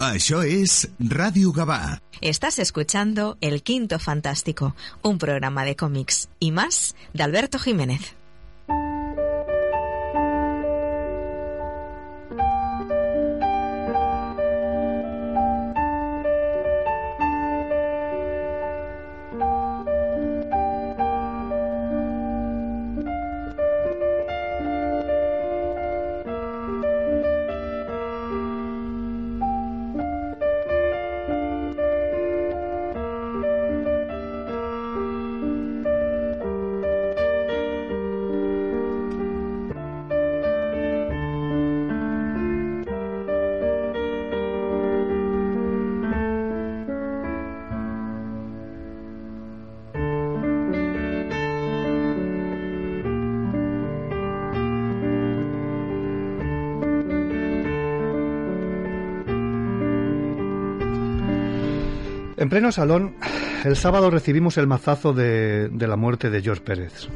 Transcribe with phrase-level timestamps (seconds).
[0.00, 2.00] Això és Ràdio Gavà.
[2.22, 8.16] Estás escuchando El Quinto Fantástico, un programa de cómics y más de Alberto Jiménez.
[62.60, 63.14] Pleno salón,
[63.64, 67.08] el sábado recibimos el mazazo de, la muerte de George Pérez.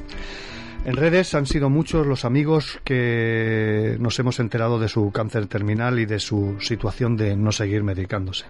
[0.86, 5.98] En redes han sido muchos los amigos que nos hemos enterado de su cáncer terminal
[5.98, 8.47] y de su situación de no seguir medicándose.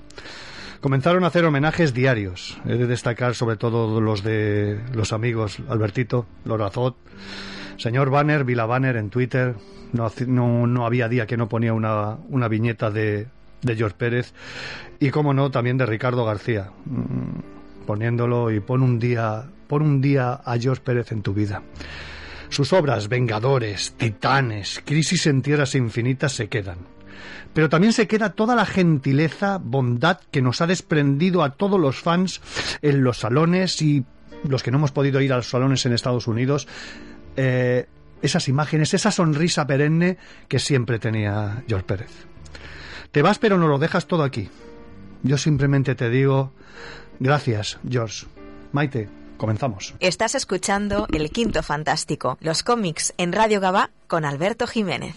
[0.80, 2.60] Comenzaron a hacer homenajes diarios.
[2.64, 6.94] He de destacar sobre todo los de los amigos Albertito, Lorazot,
[7.76, 9.56] señor Banner, Vila Banner en Twitter.
[9.92, 13.26] No, había día que no ponía una, una viñeta de,
[13.62, 14.32] de George Pérez
[15.04, 16.70] y, como no, también de Ricardo García,
[17.86, 21.62] poniéndolo y pon un día, pon un día a George Pérez en tu vida.
[22.48, 26.78] Sus obras, Vengadores, Titanes, Crisis en Tierras Infinitas, se quedan.
[27.52, 32.00] Pero también se queda toda la gentileza, bondad que nos ha desprendido a todos los
[32.00, 32.40] fans
[32.80, 34.06] en los salones y
[34.48, 36.66] los que no hemos podido ir a los salones en Estados Unidos.
[37.36, 37.86] Eh,
[38.22, 40.16] esas imágenes, esa sonrisa perenne
[40.48, 42.26] que siempre tenía George Pérez.
[43.12, 44.48] Te vas pero no lo dejas todo aquí.
[45.24, 46.52] Yo simplemente te digo
[47.18, 48.26] gracias, George.
[48.72, 49.08] Maite,
[49.38, 49.94] comenzamos.
[49.98, 55.16] Estás escuchando El Quinto Fantástico, los cómics en Radio Gabá con Alberto Jiménez.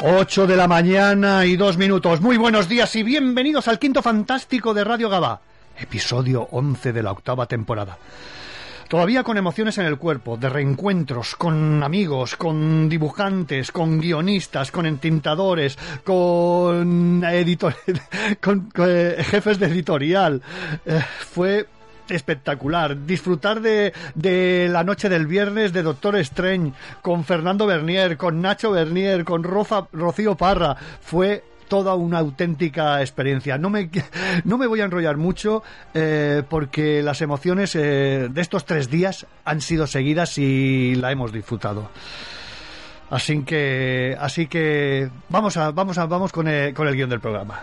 [0.00, 2.20] 8 de la mañana y dos minutos.
[2.20, 5.40] Muy buenos días y bienvenidos al quinto fantástico de Radio Gabá,
[5.76, 7.98] episodio 11 de la octava temporada.
[8.88, 14.86] Todavía con emociones en el cuerpo, de reencuentros con amigos, con dibujantes, con guionistas, con
[14.86, 17.74] entintadores, con, editor
[18.40, 20.40] con eh, jefes de editorial.
[20.86, 21.66] Eh, fue
[22.14, 23.06] espectacular.
[23.06, 28.70] Disfrutar de, de, la noche del viernes de Doctor Strange con Fernando Bernier, con Nacho
[28.70, 30.76] Bernier, con Roza, Rocío Parra.
[31.00, 33.58] Fue toda una auténtica experiencia.
[33.58, 33.90] No me,
[34.44, 35.62] no me voy a enrollar mucho
[35.94, 41.32] eh, porque las emociones eh, de estos tres días han sido seguidas y la hemos
[41.32, 41.90] disfrutado.
[43.10, 47.20] Así que, así que vamos a, vamos a, vamos con el, con el guion del
[47.20, 47.62] programa.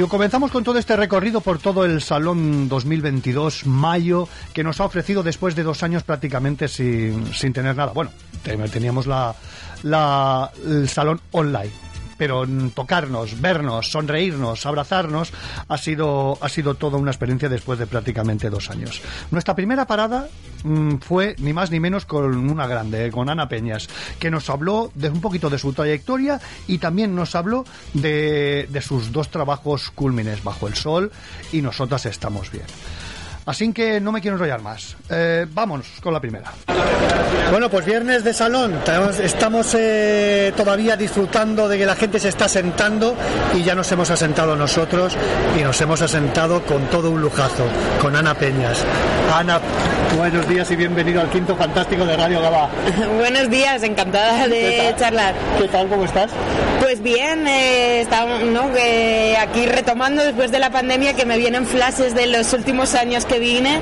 [0.00, 4.86] Y comenzamos con todo este recorrido por todo el Salón 2022 Mayo que nos ha
[4.86, 7.92] ofrecido después de dos años prácticamente sin, sin tener nada.
[7.92, 8.10] Bueno,
[8.72, 9.34] teníamos la,
[9.82, 11.89] la, el Salón online
[12.20, 15.32] pero tocarnos, vernos, sonreírnos, abrazarnos,
[15.66, 19.00] ha sido, ha sido toda una experiencia después de prácticamente dos años.
[19.30, 20.28] Nuestra primera parada
[20.62, 23.88] mmm, fue ni más ni menos con una grande, con Ana Peñas,
[24.18, 26.38] que nos habló de un poquito de su trayectoria
[26.68, 27.64] y también nos habló
[27.94, 31.10] de, de sus dos trabajos cúlmines, Bajo el Sol
[31.52, 32.66] y Nosotras estamos bien.
[33.50, 34.96] Así que no me quiero enrollar más.
[35.10, 36.52] Eh, vámonos con la primera.
[37.50, 38.78] Bueno, pues viernes de salón.
[39.20, 43.16] Estamos eh, todavía disfrutando de que la gente se está sentando
[43.52, 45.16] y ya nos hemos asentado nosotros
[45.58, 47.66] y nos hemos asentado con todo un lujazo,
[48.00, 48.84] con Ana Peñas.
[49.34, 49.58] Ana,
[50.16, 52.68] buenos días y bienvenido al quinto fantástico de Radio Gaba.
[53.16, 55.34] buenos días, encantada de charlar.
[55.58, 55.88] ¿Qué tal?
[55.88, 56.30] ¿Cómo estás?
[56.80, 58.72] Pues bien, eh, estamos ¿no?
[58.72, 63.24] que aquí retomando después de la pandemia que me vienen flashes de los últimos años
[63.26, 63.80] que vine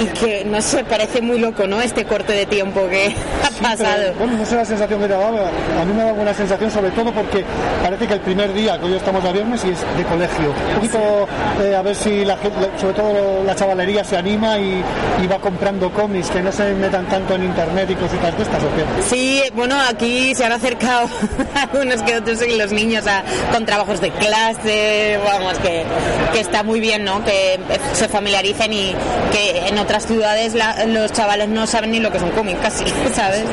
[0.00, 1.80] y que no sé, parece muy loco, ¿no?
[1.80, 3.14] Este corte de tiempo que
[3.44, 4.14] ha pasado.
[4.18, 6.90] bueno, no sé la sensación que te daba, a mí me da buena sensación, sobre
[6.90, 7.44] todo porque
[7.82, 10.54] parece que el primer día, que hoy estamos de viernes, y es de colegio.
[10.68, 11.28] Un poquito
[11.62, 14.82] eh, a ver si la gente, sobre todo la chavalería se anima y,
[15.30, 18.68] va comprando cómics, que no se metan tanto en internet y cositas de estas, ¿o
[18.74, 19.02] qué?
[19.08, 21.08] Sí, bueno, aquí se han acercado
[21.54, 23.04] algunos que otros y los niños
[23.52, 25.84] con trabajos de clase, vamos, que,
[26.32, 27.24] que está muy bien, ¿no?
[27.24, 27.60] Que
[27.92, 28.89] se familiaricen y
[29.32, 30.54] que en otras ciudades
[30.86, 32.84] los chavales no saben ni lo que es un cómic casi,
[33.14, 33.44] ¿sabes?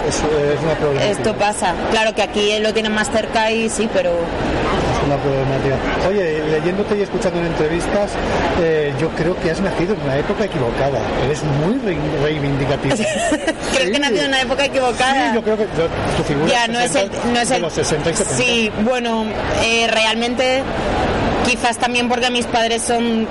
[1.02, 1.74] Esto pasa.
[1.92, 4.12] Claro que aquí lo tienen más cerca y sí, pero
[5.08, 5.76] una problemática.
[6.08, 8.12] Oye, leyéndote y escuchando en entrevistas,
[8.62, 11.00] eh, yo creo que has nacido en una época equivocada.
[11.26, 11.80] Eres muy
[12.24, 12.96] reivindicativo.
[13.74, 15.30] creo que he nacido en una época equivocada.
[15.30, 18.10] Sí, yo creo que tu figura ya, no es el, no es el, los 60
[18.10, 18.36] y 70.
[18.36, 19.26] Sí, bueno,
[19.64, 20.64] eh, realmente
[21.46, 23.28] quizás también porque mis padres son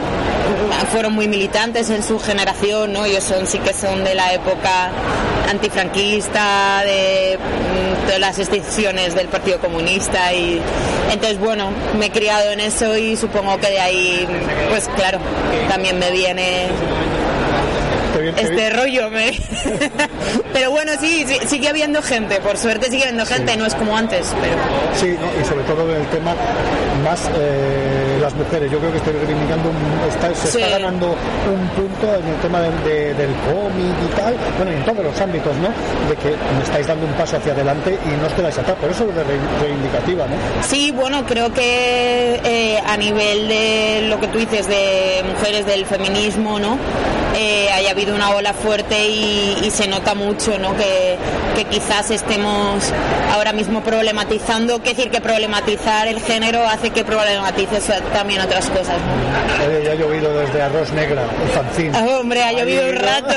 [0.90, 3.04] fueron muy militantes en su generación, ¿no?
[3.04, 4.90] Ellos son sí que son de la época
[5.50, 10.60] antifranquista, de, mm, de las extinciones del Partido Comunista y
[11.12, 14.28] entonces bueno, me he criado en eso y supongo que de ahí
[14.70, 15.18] pues claro,
[15.68, 16.68] también me viene
[18.36, 19.10] este rollo.
[19.10, 19.32] Me...
[20.52, 24.34] pero bueno, sí, sigue habiendo gente, por suerte sigue habiendo gente, no es como antes.
[24.40, 24.56] Pero...
[24.94, 26.34] Sí, y sobre todo en el tema
[27.04, 28.70] más eh, las mujeres.
[28.72, 29.70] Yo creo que estoy reivindicando,
[30.34, 35.04] se está ganando un punto en el tema del cómic y tal, bueno, en todos
[35.04, 35.68] los ámbitos, ¿no?
[36.08, 38.76] De que me estáis dando un paso hacia adelante y no os quedáis atrás.
[38.80, 39.24] Por eso es de
[39.62, 40.34] reivindicativa, ¿no?
[40.62, 45.86] Sí, bueno, creo que eh, a nivel de lo que tú dices de mujeres del
[45.86, 46.78] feminismo, ¿no?
[47.38, 50.74] Eh, haya habido una ola fuerte y, se nota mucho ¿no?
[50.74, 51.18] que,
[51.68, 52.82] quizás estemos
[53.34, 58.96] ahora mismo problematizando, que decir que problematizar el género hace que problematices también otras cosas.
[58.96, 59.84] ¿no?
[59.84, 61.92] ya ha llovido desde Arroz Negra, el fanzín.
[61.94, 63.34] Ah, hombre, ha llovido, un rato.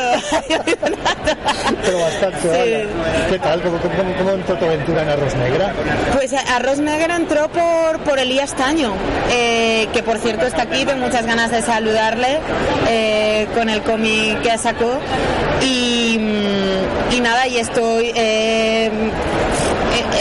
[1.83, 2.87] Pero bastante.
[3.29, 3.61] ¿Qué tal?
[3.61, 5.73] ¿Cómo, cómo, entró tu aventura en Arroz Negra?
[6.13, 8.93] Pues Arroz Negra entró por, por Elías Taño,
[9.29, 12.39] eh, que por cierto está aquí, tengo muchas ganas de saludarle
[12.87, 14.99] eh, con el cómic que ha sacó
[15.61, 18.13] y, mm, y nada, y estoy...
[18.15, 18.91] Eh, eh,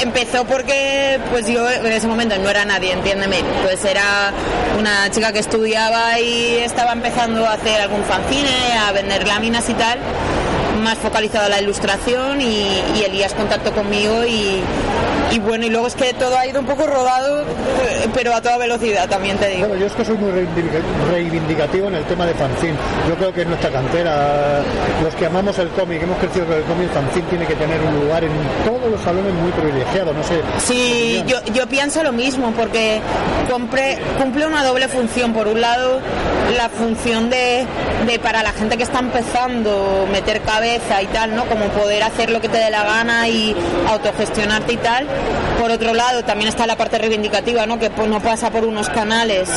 [0.03, 4.33] empezó porque pues yo en ese momento no era nadie, entiéndeme, pues era
[4.79, 9.75] una chica que estudiaba y estaba empezando a hacer algún fanzine, a vender láminas y
[9.75, 9.99] tal
[10.79, 14.61] más focalizado a la ilustración y, Elías contactó conmigo y,
[15.31, 17.45] y bueno, y luego es que todo ha ido un poco rodado,
[18.15, 19.69] pero a toda velocidad también te digo.
[19.69, 20.31] Bueno, yo es que soy muy
[21.11, 22.77] reivindicativo en el tema de fanzine.
[23.09, 24.63] Yo creo que es nuestra cantera,
[25.03, 27.81] los que amamos el cómic, hemos crecido con el cómic, el fanzine tiene que tener
[27.81, 28.33] un lugar en
[28.65, 30.41] todos los salones muy privilegiado, no sé.
[30.59, 33.01] Sí, yo, yo pienso lo mismo, porque
[33.51, 35.33] cumple una doble función.
[35.33, 36.01] Por un lado,
[36.57, 37.67] la función de,
[38.07, 41.45] de para la gente que está empezando meter cabeza y tal, ¿no?
[41.47, 43.55] Como poder hacer lo que te dé la gana y
[43.89, 45.07] autogestionarte y tal
[45.59, 47.79] por otro lado, también está la parte reivindicativa, ¿no?
[47.79, 49.49] que no pasa por unos canales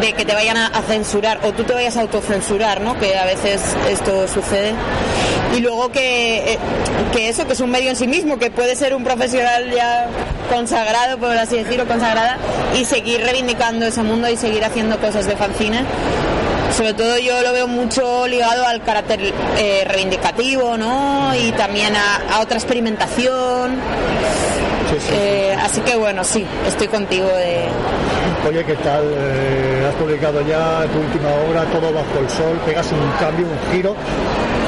[0.00, 2.98] de que te vayan a, censurar o tú te vayas a autocensurar, ¿no?
[2.98, 4.74] que a veces esto sucede.
[5.56, 6.58] Y luego que, eh,
[7.12, 10.06] que eso, que es un medio en sí mismo, que puede ser un profesional ya
[10.48, 12.36] consagrado, por así decirlo, consagrada,
[12.78, 15.84] y seguir reivindicando ese mundo y seguir haciendo cosas de fanzine
[16.76, 21.34] sobre todo yo lo veo mucho ligado al carácter eh, reivindicativo, ¿no?
[21.34, 23.80] Y también a otra experimentación.
[25.12, 27.68] Eh, así que bueno, sí, estoy contigo de...
[28.48, 29.04] Oye, ¿qué tal?
[29.04, 33.72] Eh, has publicado ya tu última obra, Todo bajo el sol, pegas un cambio, un
[33.72, 33.94] giro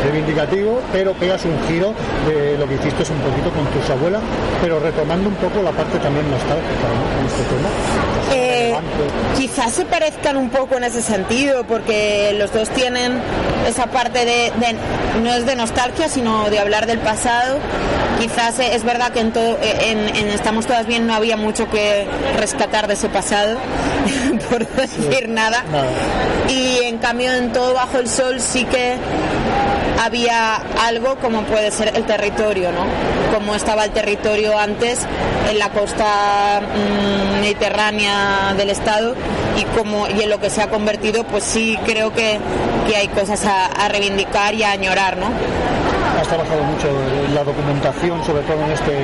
[0.02, 1.94] reivindicativo, pero pegas un giro
[2.26, 4.22] de lo que hiciste un poquito con tus abuelas,
[4.60, 7.26] pero retomando un poco la parte también nostálgica ¿no?
[7.26, 7.68] este tema.
[8.34, 8.74] Eh,
[9.36, 13.20] quizás se parezcan un poco en ese sentido, porque los dos tienen
[13.68, 14.52] esa parte de,
[15.22, 17.58] no es de nostalgia, sino de hablar del pasado.
[18.20, 22.06] Quizás es verdad que en, todo, en, Estamos Todas Bien no había mucho que
[22.38, 23.58] rescatar de ese pasado,
[24.50, 25.64] por decir nada.
[26.48, 28.96] Y en cambio en Todo Bajo el Sol sí que
[30.00, 30.56] había
[30.86, 32.86] algo como puede ser el territorio, ¿no?
[33.32, 35.00] cómo estaba el territorio antes
[35.50, 39.14] en la costa mm, mediterránea del estado
[39.56, 42.38] y cómo y en lo que se ha convertido pues sí creo que,
[42.86, 45.30] que hay cosas a, a reivindicar y a añorar ¿no?
[46.22, 46.88] Has trabajado mucho
[47.34, 48.94] la documentación, sobre todo en este,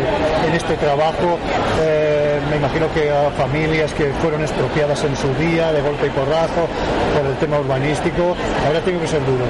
[0.46, 1.38] en este trabajo.
[1.80, 6.10] Eh, me imagino que a familias que fueron expropiadas en su día, de golpe y
[6.10, 6.68] porrazo,
[7.16, 9.44] por el tema urbanístico, habrá tenido que ser duro.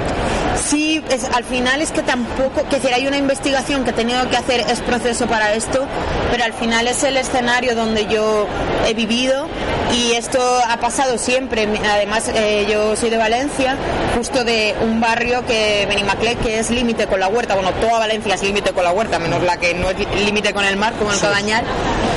[0.55, 4.27] Sí, es, al final es que tampoco, que decir, hay una investigación que he tenido
[4.29, 5.85] que hacer, es proceso para esto,
[6.31, 8.47] pero al final es el escenario donde yo
[8.87, 9.47] he vivido
[9.93, 11.67] y esto ha pasado siempre.
[11.89, 13.75] Además, eh, yo soy de Valencia,
[14.15, 17.55] justo de un barrio que Benimaclet, que es límite con la huerta.
[17.61, 20.63] Bueno, toda Valencia es límite con la huerta, menos la que no es límite con
[20.63, 21.65] el mar, como el Cabañal.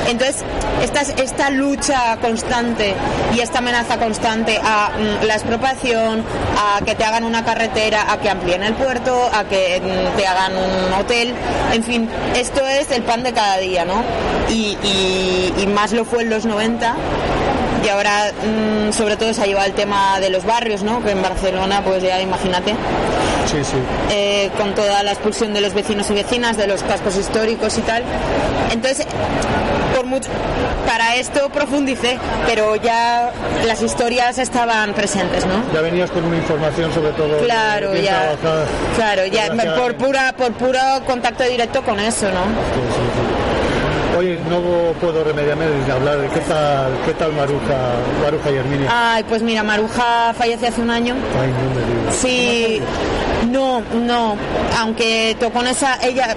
[0.07, 0.37] Entonces,
[0.81, 2.93] esta, esta lucha constante
[3.35, 6.23] y esta amenaza constante a mm, la expropiación,
[6.57, 10.25] a que te hagan una carretera, a que amplíen el puerto, a que mm, te
[10.27, 11.33] hagan un hotel,
[11.73, 14.01] en fin, esto es el pan de cada día, ¿no?
[14.49, 16.95] Y, y- y más lo fue en los 90
[17.83, 21.03] y ahora mm, sobre todo se ha llevado el tema de los barrios, ¿no?
[21.03, 22.71] Que en Barcelona, pues ya imagínate,
[23.45, 23.77] Sí, sí.
[24.11, 27.81] eh, con toda la expulsión de los vecinos y vecinas, de los cascos históricos y
[27.81, 28.03] tal.
[28.71, 29.05] Entonces,
[29.95, 30.29] por mucho,
[30.87, 33.31] para esto profundicé, pero ya
[33.65, 35.63] las historias estaban presentes, ¿no?
[35.73, 37.37] Ya venías con una información sobre todo.
[37.39, 38.35] Claro, ya.
[38.37, 38.65] trabajada.
[38.95, 42.41] Claro, ya por pura, por puro contacto directo con eso, ¿no?
[42.43, 43.32] Sí.
[44.17, 44.61] Oye, no
[45.01, 48.89] puedo remediarme de hablar de qué tal, qué tal Maruja, Maruja y Herminia.
[48.91, 51.15] Ay, pues mira, Maruja falleció hace un año.
[51.41, 52.15] Ay, no me digas.
[52.15, 52.79] Sí,
[53.49, 54.37] no, no,
[54.79, 56.35] aunque tocó en esa, ella,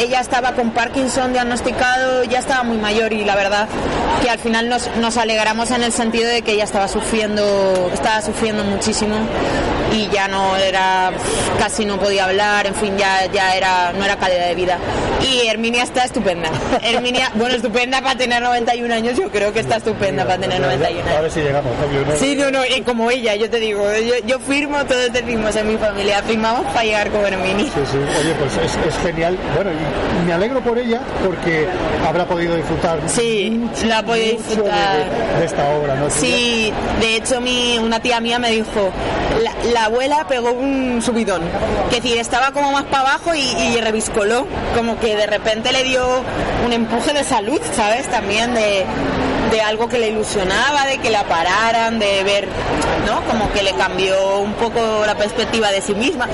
[0.00, 3.68] ella estaba con Parkinson diagnosticado, ya estaba muy mayor y la verdad
[4.22, 8.22] que al final nos, nos alegramos en el sentido de que ella estaba sufriendo, estaba
[8.22, 9.16] sufriendo muchísimo
[9.92, 11.10] y ya no era,
[11.58, 14.78] casi no podía hablar, en fin, ya, ya era, no era calidad de vida.
[15.22, 16.50] Y Herminia está estupenda.
[16.82, 20.86] Herminia, bueno, estupenda para tener 91 años, yo creo que está estupenda para tener 91
[21.00, 21.16] años.
[21.16, 21.72] A ver si llegamos,
[22.06, 22.16] ¿no?
[22.16, 25.68] Sí, no, no, y como ella, yo te digo, yo, yo firmo, todos decimos en
[25.68, 27.64] mi familia, firmamos para llegar como Hermini.
[27.64, 27.96] Sí, sí.
[27.96, 29.38] Oye, pues es, es genial.
[29.54, 29.85] Bueno, y
[30.26, 31.66] me alegro por ella porque
[32.06, 32.98] habrá podido disfrutar.
[33.06, 34.98] Sí, mucho, la ha podido disfrutar.
[34.98, 36.10] De, de esta obra, ¿no?
[36.10, 38.90] Sí, de hecho mi, una tía mía me dijo,
[39.42, 41.42] la, la abuela pegó un subidón,
[41.90, 45.84] que decir, estaba como más para abajo y, y reviscoló, como que de repente le
[45.84, 46.04] dio
[46.64, 48.06] un empuje de salud, ¿sabes?
[48.08, 48.84] También de,
[49.50, 52.48] de algo que le ilusionaba, de que la pararan, de ver,
[53.06, 53.22] ¿no?
[53.26, 56.26] Como que le cambió un poco la perspectiva de sí misma.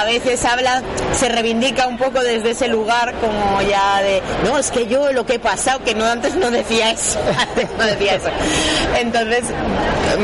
[0.00, 4.70] A veces habla, se reivindica un poco desde ese lugar como ya de, no, es
[4.70, 8.14] que yo lo que he pasado, que no antes no decía eso, antes no decía
[8.16, 8.28] eso.
[8.98, 9.44] Entonces,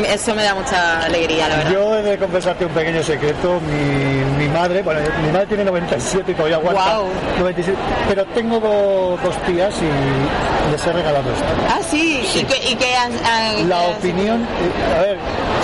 [0.09, 1.71] eso me da mucha alegría, la verdad.
[1.71, 3.59] Yo he de confesarte un pequeño secreto.
[3.61, 6.81] Mi, mi madre, bueno, mi madre tiene 97 y todavía aguanta.
[6.81, 7.05] Guau.
[7.39, 7.77] 97,
[8.09, 11.45] pero tengo do- dos tías y les he regalado esto.
[11.69, 15.17] Ah, sí, y que, y que han- han- La opinión, eh, a ver,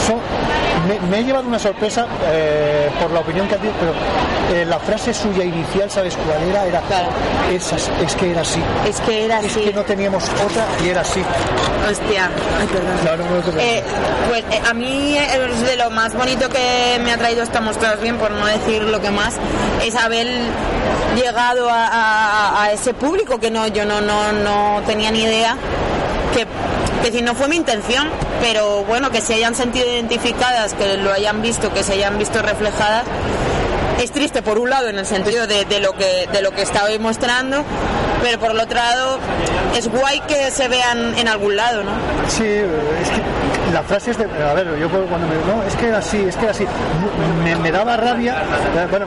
[0.05, 0.21] son-
[0.87, 3.93] me, me he llevado una sorpresa eh, por la opinión que ha dicho, pero
[4.59, 6.65] eh, la frase suya inicial, ¿sabes cuál era?
[6.65, 7.09] Era, Claro.
[7.51, 8.59] es, que era así.
[8.87, 9.61] Es que era Es así.
[9.61, 11.21] que no teníamos otra y era así.
[11.89, 13.17] Hostia, ay, perdón.
[13.19, 13.61] No, no.
[13.61, 13.83] Eh,
[14.29, 18.01] pues eh, a mí es de lo más bonito que me ha traído esta Mostrados
[18.01, 19.35] Bien, por no decir lo que más,
[19.83, 20.27] es haber
[21.15, 25.55] llegado a, a- a ese público que no yo no, no, no tenía ni idea.
[26.33, 28.07] Que, si no fue mi intención,
[28.41, 32.41] pero bueno, que se hayan sentido identificadas, que lo hayan visto, que se hayan visto
[32.41, 33.05] reflejadas,
[34.01, 36.87] es triste por un lado en el sentido de, lo que de lo que estaba
[36.99, 37.63] mostrando
[38.21, 39.19] pero por el otro lado
[39.77, 41.91] es guay que se vean en algún lado no
[42.27, 43.21] Sí, es que
[43.73, 44.25] la frase es de.
[44.25, 45.35] A ver, yo cuando me.
[45.51, 46.65] No, es que era así, es que era así.
[47.43, 48.35] Me, me daba rabia,
[48.75, 49.05] eh, bueno,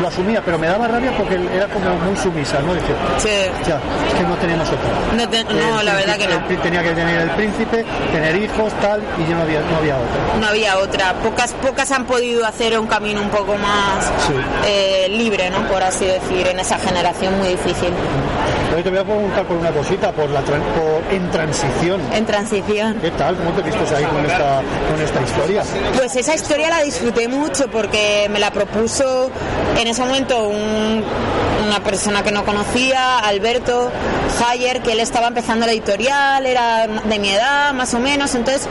[0.00, 2.74] lo asumía, pero me daba rabia porque era como muy sumisa, ¿no?
[2.74, 2.86] Dice,
[3.18, 3.28] Sí.
[3.66, 3.76] ya,
[4.08, 4.90] es que no teníamos otra.
[5.16, 6.42] No, te- no, El la verdad que no.
[6.48, 9.96] el tenía que tener el príncipe, tener hijos, tal, y yo no había, no había
[9.96, 10.38] otra.
[10.40, 14.34] no había otra pocas pocas han podido hacer un camino un poco más Sí.
[14.66, 17.90] eh, libre no por así decir en esa generación muy difícil
[18.70, 22.00] Pero te voy a preguntar por una cosita, por la por en transición.
[22.12, 23.36] en transición ¿Qué tal?
[23.36, 23.62] ¿Cómo te
[23.96, 25.62] ahí con esta, con esta historia?
[25.96, 29.30] Pues esa historia la disfruté mucho porque me la propuso
[29.78, 31.04] en ese momento un-
[31.66, 33.90] una persona que no conocía, Alberto
[34.46, 38.66] Hayer, que él estaba empezando la editorial, era de mi edad más o menos, entonces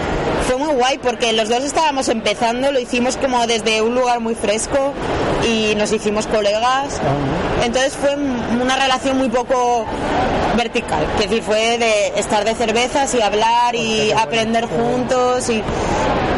[0.47, 4.35] fue muy guay porque los dos estábamos empezando, lo hicimos como desde un lugar muy
[4.35, 4.93] fresco
[5.47, 6.99] y nos hicimos colegas,
[7.63, 9.85] entonces fue una relación muy poco
[10.55, 15.63] vertical, que decir, fue de estar de cervezas y hablar y aprender juntos y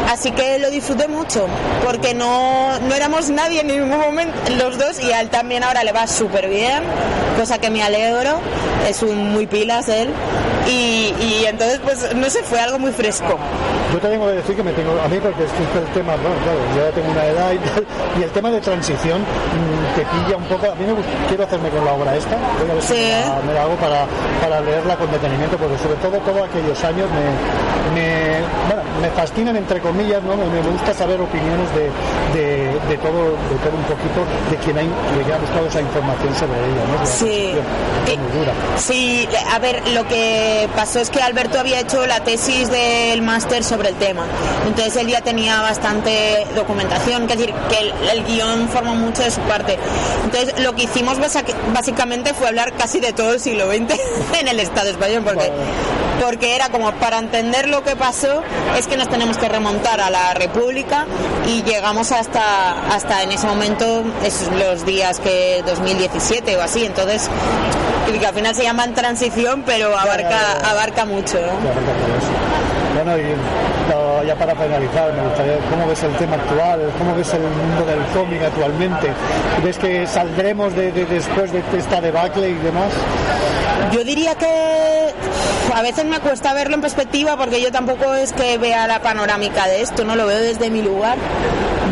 [0.09, 1.45] así que lo disfruté mucho
[1.85, 5.83] porque no, no éramos nadie en ningún momento los dos y a él también ahora
[5.83, 6.83] le va súper bien
[7.37, 8.39] cosa que me alegro,
[8.87, 10.09] es un muy pilas él,
[10.67, 13.39] y, y entonces pues no sé, fue algo muy fresco.
[13.91, 16.13] Yo te tengo que decir que me tengo, a mí porque es que el tema,
[16.15, 17.85] bueno, claro, yo ya tengo una edad y tal,
[18.19, 21.43] y el tema de transición mm, te pilla un poco, a mí me gusta, quiero
[21.43, 23.09] hacerme con la obra esta, voy a ver si Sí.
[23.09, 24.05] la, me la hago para,
[24.41, 29.55] para leerla con detenimiento, porque sobre todo todos aquellos años me, me, bueno, me fascinan
[29.57, 30.35] entre comillas, ¿no?
[30.35, 34.77] me, me gusta saber opiniones de, de, de todo, de todo un poquito, de quien,
[34.77, 34.89] hay,
[35.23, 37.05] quien ha buscado esa información sobre ella, ¿no?
[37.05, 37.53] Sí.
[37.55, 38.17] Eh.
[38.77, 43.63] Sí, a ver, lo que pasó es que Alberto había hecho la tesis del máster
[43.63, 44.25] sobre el tema.
[44.67, 49.31] Entonces él ya tenía bastante documentación, es decir, que el, el guion forma mucho de
[49.31, 49.77] su parte.
[50.25, 51.17] Entonces lo que hicimos
[51.73, 53.99] básicamente fue hablar casi de todo el siglo XX
[54.39, 55.51] en el Estado español, porque,
[56.21, 58.41] porque era como para entender lo que pasó,
[58.77, 61.05] es que nos tenemos que remontar a la República
[61.47, 66.85] y llegamos hasta, hasta en ese momento, es los días que 2017 o así.
[66.85, 67.29] Entonces,
[68.13, 70.69] y que al final se llaman transición, pero abarca, ya, ya.
[70.71, 71.39] abarca mucho.
[72.95, 73.23] Bueno, y
[74.27, 76.91] ya para finalizar, me gustaría, ¿cómo ves el tema actual?
[76.97, 79.11] ¿Cómo ves el mundo del cómic actualmente?
[79.63, 82.91] ¿Ves que saldremos de, de- después de esta debacle y demás?
[83.91, 85.02] Yo diría que
[85.73, 89.67] a veces me cuesta verlo en perspectiva porque yo tampoco es que vea la panorámica
[89.67, 91.17] de esto, no lo veo desde mi lugar.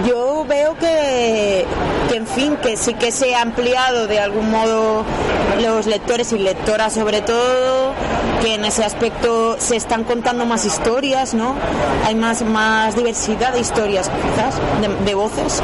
[0.08, 1.66] Yo veo que,
[2.10, 5.06] que en fin, que sí que se ha ampliado de algún modo
[5.62, 7.94] los lectores y lectoras sobre todo,
[8.42, 11.56] que en ese aspecto se están contando más historias, ¿no?
[12.06, 15.62] Hay más, más diversidad de historias quizás, de, de voces,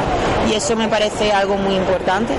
[0.48, 2.34] y eso me parece algo muy importante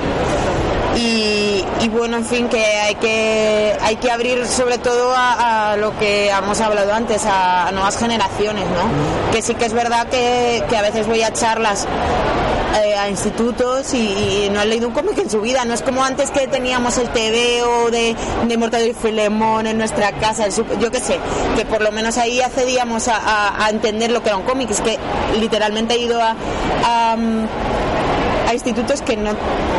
[1.00, 5.77] y, y bueno, en fin, que hay que, hay que abrir sobre todo a, a
[5.77, 9.32] lo que hemos hablado antes, a, nuevas generaciones, ¿no?
[9.32, 11.88] Que sí que es verdad que, a veces voy a charlas
[12.84, 15.63] eh, a institutos y, no han leído un cómic en su vida.
[15.65, 18.15] No es como antes que teníamos el TV o de,
[18.48, 21.18] de Mortadelo y Filemón en nuestra casa, el super- yo qué sé,
[21.56, 24.70] que por lo menos ahí accedíamos a, entender lo que era un cómic.
[24.72, 24.98] Es que
[25.39, 27.15] literalmente he ido a,
[28.50, 29.32] a institutos que no,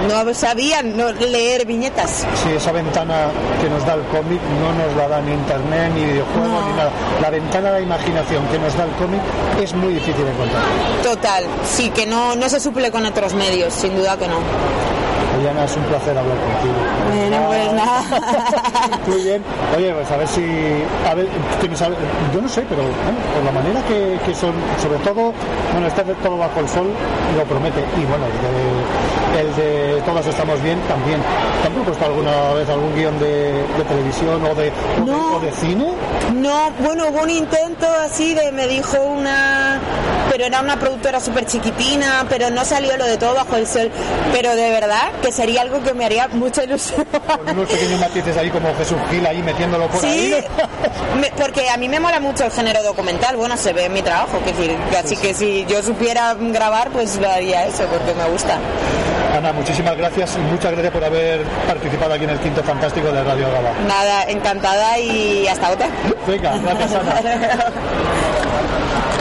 [0.09, 2.25] no sabían no leer viñetas.
[2.43, 3.27] Si esa ventana
[3.61, 6.69] que nos da el cómic no nos la da ni internet, ni videojuegos, No.
[6.71, 6.91] ni nada.
[7.21, 9.21] La ventana de imaginación que nos da el cómic
[9.61, 10.63] es muy difícil de encontrar.
[11.03, 14.37] Total, sí, que no, no se suple con otros medios, sin duda que no.
[15.41, 16.75] Ollana, es un placer hablar contigo.
[17.15, 18.03] Bueno, pues nada.
[19.07, 19.43] Muy bien.
[19.77, 20.45] Oye, pues a ver si.
[21.09, 21.27] A ver,
[21.61, 25.33] tienes yo no sé, pero bueno, por la manera que, que son, sobre todo,
[25.73, 26.89] bueno, este de todo bajo el sol
[27.37, 27.81] lo promete.
[28.01, 29.57] Y bueno, el de, el
[29.97, 31.21] de Todas estamos bien también.
[31.63, 34.73] ¿Te han propuesto alguna vez algún guion de, de televisión o de,
[35.03, 35.93] o de- o de cine?
[36.35, 39.79] No, bueno, hubo un intento así de, me dijo una,
[40.31, 43.91] pero era una productora súper chiquitina, pero no salió lo de todo bajo el sol.
[44.33, 47.05] Pero de verdad que sería algo que me haría mucha ilusión.
[47.05, 50.45] Con unos pequeños matices ahí como Jesús Gil ahí metiéndolo por Sí, ahí.
[51.21, 54.03] me- porque a mí me mola mucho el género documental, bueno, se ve en mi
[54.03, 58.59] trabajo, que decir, así que si yo supiera grabar, pues haría eso, porque me gusta.
[59.37, 63.23] Ana, muchísimas gracias y muchas gracias por haber participado aquí en el Quinto Fantástico de
[63.25, 63.73] Radio Gaba.
[63.87, 65.89] Nada, encantada y hasta otra.
[66.27, 67.67] Venga, gracias Ana.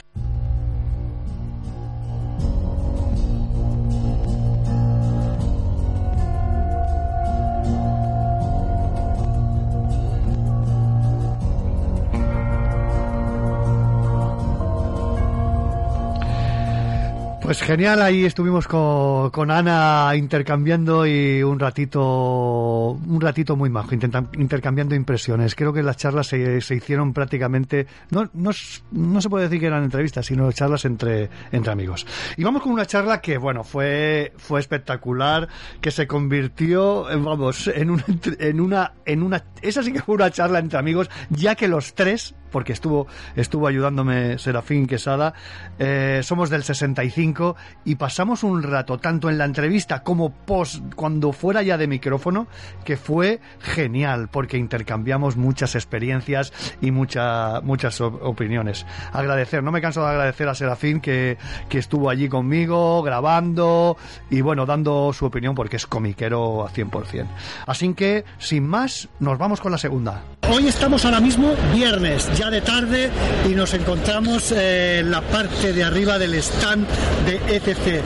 [17.50, 23.96] Pues genial, ahí estuvimos con, con Ana intercambiando y un ratito, un ratito muy majo,
[23.96, 25.56] intercambiando impresiones.
[25.56, 28.52] Creo que las charlas se, se hicieron prácticamente, no, no,
[28.92, 32.06] no se puede decir que eran entrevistas, sino charlas entre, entre amigos.
[32.38, 35.48] Y vamos con una charla que, bueno, fue, fue espectacular,
[35.82, 38.06] que se convirtió, eh, vamos, en una,
[38.38, 41.96] en una, en una, esa sí que fue una charla entre amigos, ya que los
[41.96, 45.34] tres porque estuvo, estuvo ayudándome Serafín Quesada.
[45.78, 51.32] Eh, somos del 65 y pasamos un rato, tanto en la entrevista como post, cuando
[51.32, 52.48] fuera ya de micrófono,
[52.84, 58.86] que fue genial, porque intercambiamos muchas experiencias y mucha, muchas op- opiniones.
[59.14, 61.38] Agradecer, no me canso de agradecer a Serafín que,
[61.70, 63.98] que estuvo allí conmigo, grabando
[64.30, 67.26] y bueno, dando su opinión porque es comiquero a 100%.
[67.66, 70.22] Así que, sin más, nos vamos con la segunda.
[70.52, 73.10] Hoy estamos ahora mismo viernes, ya de tarde,
[73.50, 76.88] y nos encontramos eh, en la parte de arriba del stand
[77.26, 78.02] de ETC.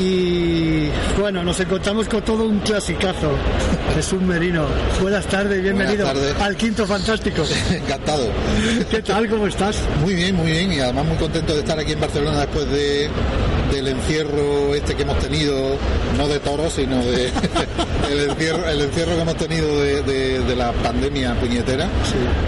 [0.00, 0.83] Y Y
[1.18, 3.32] bueno, nos encontramos con todo un clasicazo.
[3.94, 4.66] Jesús Merino.
[5.00, 6.42] Buenas tardes, bienvenido Buenas tardes.
[6.42, 7.42] al Quinto Fantástico.
[7.70, 8.28] Encantado.
[8.90, 9.28] ¿Qué tal?
[9.28, 9.78] ¿Cómo estás?
[10.02, 10.72] Muy bien, muy bien.
[10.72, 13.08] Y además muy contento de estar aquí en Barcelona después de,
[13.72, 15.76] del encierro este que hemos tenido,
[16.16, 17.30] no de toros, sino de
[18.10, 21.86] el, encierro, el encierro que hemos tenido de, de- de la pandemia puñetera.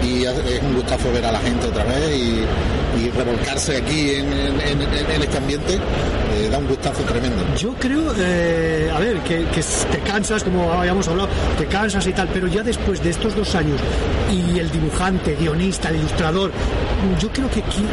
[0.03, 4.33] Y es un gustazo ver a la gente otra vez y, y revolcarse aquí en,
[4.33, 5.73] en- en- en este ambiente.
[5.75, 7.43] eh, da un gustazo tremendo.
[7.57, 8.36] Yo creo, eh,
[8.93, 12.63] a ver, que, que te cansas, como habíamos hablado, te cansas y tal, pero ya
[12.63, 13.79] después de estos dos años
[14.31, 16.51] y el dibujante, guionista, el ilustrador,
[17.19, 17.83] yo creo que, aquí,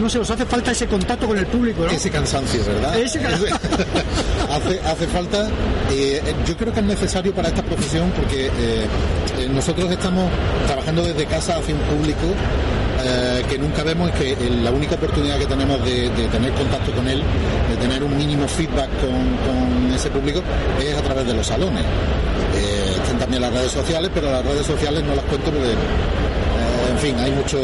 [0.00, 1.90] no sé, os hace falta ese contacto con el público, ¿no?
[1.90, 2.98] Ese cansancio, ¿verdad?
[2.98, 3.32] Ese can-
[4.50, 5.48] hace, hace falta,
[5.90, 8.50] eh, yo creo que es necesario para esta profesión porque eh,
[9.38, 10.30] eh, nosotros estamos
[10.66, 12.26] trabajando desde casa hacia un público
[13.04, 16.92] eh, que nunca vemos y que la única oportunidad que tenemos de, de tener contacto
[16.92, 17.22] con él,
[17.70, 20.42] de tener un mínimo feedback con, con ese público,
[20.80, 21.84] es a través de los salones.
[22.54, 26.90] Eh, están también las redes sociales, pero las redes sociales no las cuento porque, eh,
[26.90, 27.58] en fin, hay mucho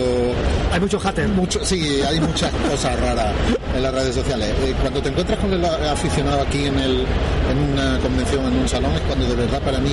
[0.72, 1.29] Hay mucho hater.
[1.29, 3.35] mucho, sí, hay muchas cosas raras
[3.75, 4.49] en las redes sociales.
[4.64, 7.05] Eh, cuando te encuentras con el aficionado aquí en, el,
[7.51, 9.92] en una convención, en un salón, es cuando de verdad para mí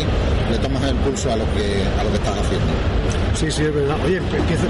[0.52, 2.72] le tomas el pulso a lo que, a lo que estás haciendo.
[3.44, 3.98] Sí, sí, es verdad.
[4.06, 4.64] Oye, empiezo,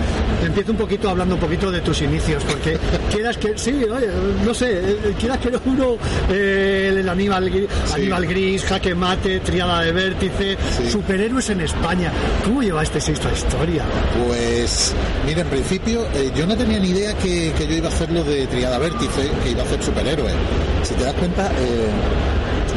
[0.43, 2.75] empiezo un poquito hablando un poquito de tus inicios, porque
[3.11, 4.07] quieras que, sí, oye,
[4.43, 5.97] no sé, eh, quieras que no uno,
[6.31, 7.67] eh, el Aníbal, Sí.
[7.93, 10.89] Aníbal Gris, Jaque Mate, Triada de Vértice, Sí.
[10.91, 12.11] superhéroes en España.
[12.43, 13.83] ¿Cómo llevasteis esta historia?
[14.27, 14.95] Pues,
[15.27, 18.23] mira, en principio eh, yo no tenía ni idea que, que yo iba a hacerlo
[18.23, 20.33] de Triada Vértice, que iba a hacer superhéroes.
[20.81, 21.89] Si te das cuenta, eh,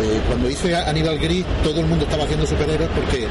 [0.02, 3.26] eh, cuando hice Aníbal Gris, todo el mundo estaba haciendo superhéroes porque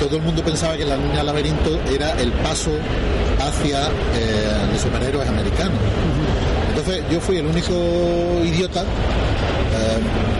[0.00, 2.70] todo el mundo pensaba que la niña laberinto era el paso
[3.40, 5.78] hacia eh, los superhéroes americanos.
[6.68, 7.72] Entonces yo fui el único
[8.44, 8.84] idiota, eh,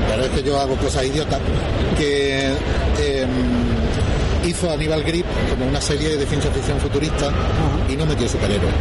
[0.09, 1.41] pero es que yo hago cosas idiotas,
[1.99, 2.53] que
[2.99, 3.27] eh,
[4.45, 7.31] hizo Aníbal Grip como una serie de ciencia ficción futurista
[7.89, 8.75] y no metió superhéroes.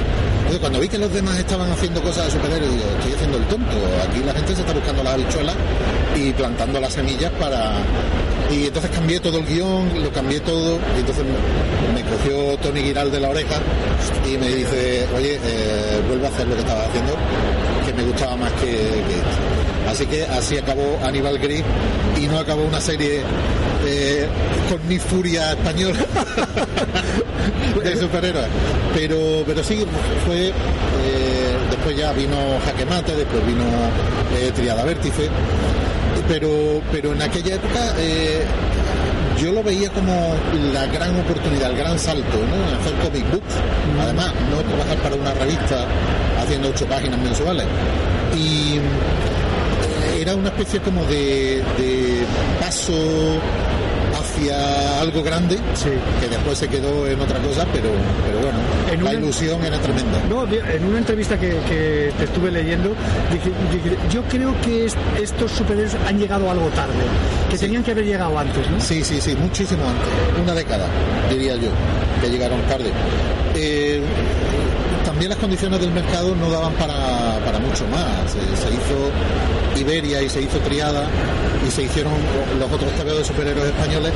[0.46, 3.46] Entonces cuando vi que los demás estaban haciendo cosas de superhéroes, digo, estoy haciendo el
[3.46, 3.78] tonto,
[4.08, 5.56] aquí la gente se está buscando las habichuelas
[6.16, 7.74] y plantando las semillas para...
[8.52, 11.26] Y entonces cambié todo el guion, lo cambié todo, y entonces
[11.96, 13.56] me cogió Tony Giral de la oreja
[14.24, 17.14] y me dice, oye, eh, vuelvo a hacer lo que estaba haciendo,
[17.84, 19.55] que me gustaba más que, que esto.
[19.90, 21.64] Así que así acabó Aníbal Gris
[22.22, 23.22] y no acabó una serie
[23.86, 24.28] eh,
[24.70, 26.00] con mi furia española
[27.84, 28.48] de superhéroes.
[28.94, 29.86] Pero, pero sí,
[30.26, 30.48] fue.
[30.48, 30.54] eh,
[31.70, 33.64] después ya vino Jaque Mate, después vino
[34.40, 35.30] eh, Triada Vértice.
[36.28, 38.44] Pero, pero en aquella época eh,
[39.40, 40.34] yo lo veía como
[40.74, 42.80] la gran oportunidad, el gran salto, ¿no?
[42.80, 43.54] Hacer comic books.
[44.02, 45.86] Además, no trabajar para una revista
[46.42, 47.66] haciendo ocho páginas mensuales.
[48.36, 48.80] Y
[50.26, 52.24] era una especie como de, de
[52.60, 52.94] paso
[54.18, 55.90] hacia algo grande Sí.
[56.20, 57.90] que después se quedó en otra cosa pero
[58.26, 58.58] pero bueno
[58.92, 62.90] En la una- ilusión era tremenda No, en una entrevista que, que te estuve leyendo,
[63.32, 66.94] dije, dije, yo creo que es- estos superhéroes han llegado algo tarde,
[67.52, 68.80] que tenían que haber llegado antes, ¿no?
[68.82, 70.88] Sí, sí, sí, muchísimo antes, una década,
[71.30, 71.70] diría yo,
[72.22, 72.90] que llegaron tarde.
[73.56, 74.02] Eh,
[75.16, 78.36] también las condiciones del mercado no daban para, para mucho más.
[78.36, 81.08] Eh, se hizo Iberia y se hizo Triada
[81.66, 82.12] y se hicieron
[82.60, 84.12] los otros TVO de superhéroes españoles,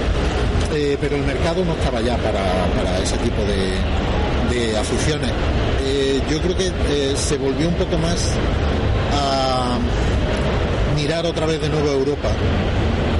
[0.74, 2.44] eh, pero el mercado no estaba ya para,
[2.76, 3.80] para ese tipo de,
[4.54, 5.32] de aficiones.
[5.86, 8.34] Eh, yo creo que se volvió un poco más
[9.14, 9.78] a
[11.10, 12.30] mirar otra vez de nuevo a Europa,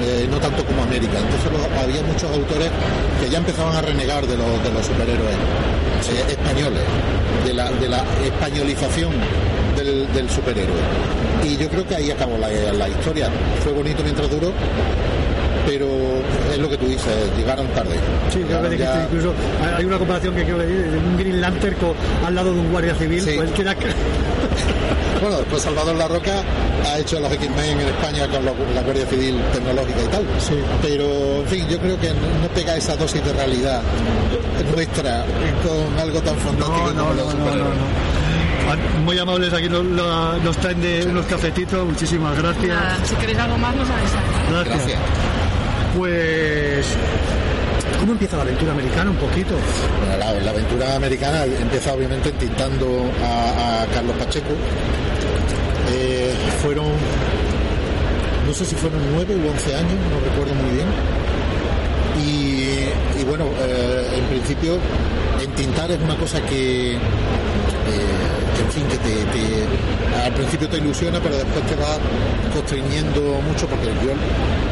[0.00, 1.18] eh, no tanto como América.
[1.18, 2.70] Entonces los- había muchos autores
[3.20, 6.82] que ya empezaban a renegar de los, de los superhéroes eh, españoles,
[7.44, 9.10] de la, de la españolización
[9.76, 10.78] del, del superhéroe.
[11.42, 13.28] Y yo creo que ahí acabó la, la historia.
[13.64, 14.52] Fue bonito mientras duró,
[15.66, 15.86] pero
[16.52, 17.94] es lo que tú dices, llegaron tarde.
[18.32, 19.34] Sí, creo que Llegaron dijiste ya- incluso,
[19.78, 21.76] hay- una comparación que quiero decir, de un Green Lantern
[22.26, 23.32] al lado de un guardia civil, Sí.
[23.36, 23.74] pues él queda...
[25.20, 26.32] Bueno, después Salvador La Roca
[26.90, 30.24] ha hecho los X-Men en España con lo- la Guardia Civil tecnológica y tal.
[30.38, 30.54] Sí.
[30.80, 31.04] Pero,
[31.42, 33.82] en fin, yo creo que no pega esa dosis de realidad
[34.74, 35.24] nuestra
[35.62, 37.68] con algo tan fantástico como los superhéroes.
[38.70, 42.68] Ah, Muy amables, aquí nos, nos traen de unos cafetitos, muchísimas gracias.
[42.68, 44.24] Nada, si queréis algo más, nos avisáis.
[44.50, 44.76] Gracias.
[44.76, 44.98] Gracias.
[45.96, 46.86] Pues,
[47.98, 49.54] ¿cómo empieza la aventura americana un poquito?
[49.98, 54.54] Bueno, la, la aventura americana empieza obviamente tintando a, Carlos Pacheco.
[55.92, 56.86] Eh, fueron,
[58.46, 60.86] no sé si fueron nueve u once años, no recuerdo muy bien.
[62.22, 64.78] Y, bueno, eh, en principio
[65.42, 66.98] entintar es una cosa que, eh,
[68.60, 71.98] en fin, que te, al principio te ilusiona, pero después te va
[72.54, 74.69] constriñendo mucho porque yo he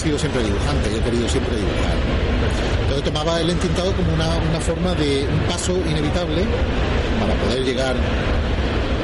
[0.00, 1.96] sido siempre dibujante, yo he querido siempre dibujar.
[2.82, 6.42] Entonces tomaba el entintado como una, una forma de un paso inevitable
[7.20, 7.94] para poder llegar.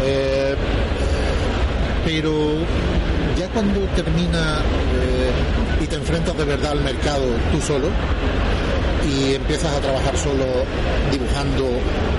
[0.04, 0.54] eh,
[2.04, 2.32] pero
[3.38, 4.60] ya cuando termina
[5.02, 7.88] eh, y te enfrentas de verdad al mercado tú solo
[9.10, 10.44] y empiezas a trabajar solo
[11.10, 11.64] dibujando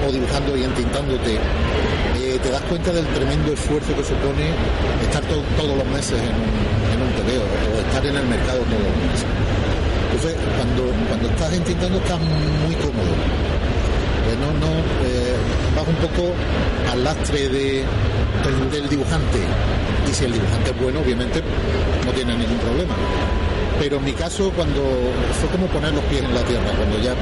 [0.08, 4.52] o dibujando y entintándote, eh, te das cuenta del tremendo esfuerzo que supone
[5.04, 6.87] estar to- todos los meses en un,
[7.18, 9.20] un TVO o estar en el mercado todos.
[10.12, 13.14] Entonces, cuando, cuando estás entintando estás muy cómodo.
[14.28, 14.74] Eh, no, no,
[15.06, 15.38] eh,
[15.88, 16.34] un poco
[16.92, 17.84] al lastre de,
[18.72, 19.40] del, dibujante.
[20.10, 21.42] Y si el dibujante es bueno, obviamente
[22.06, 22.94] no tiene ningún problema.
[23.80, 24.82] Pero en mi caso, cuando
[25.40, 27.14] fue como poner los pies en la tierra, cuando ya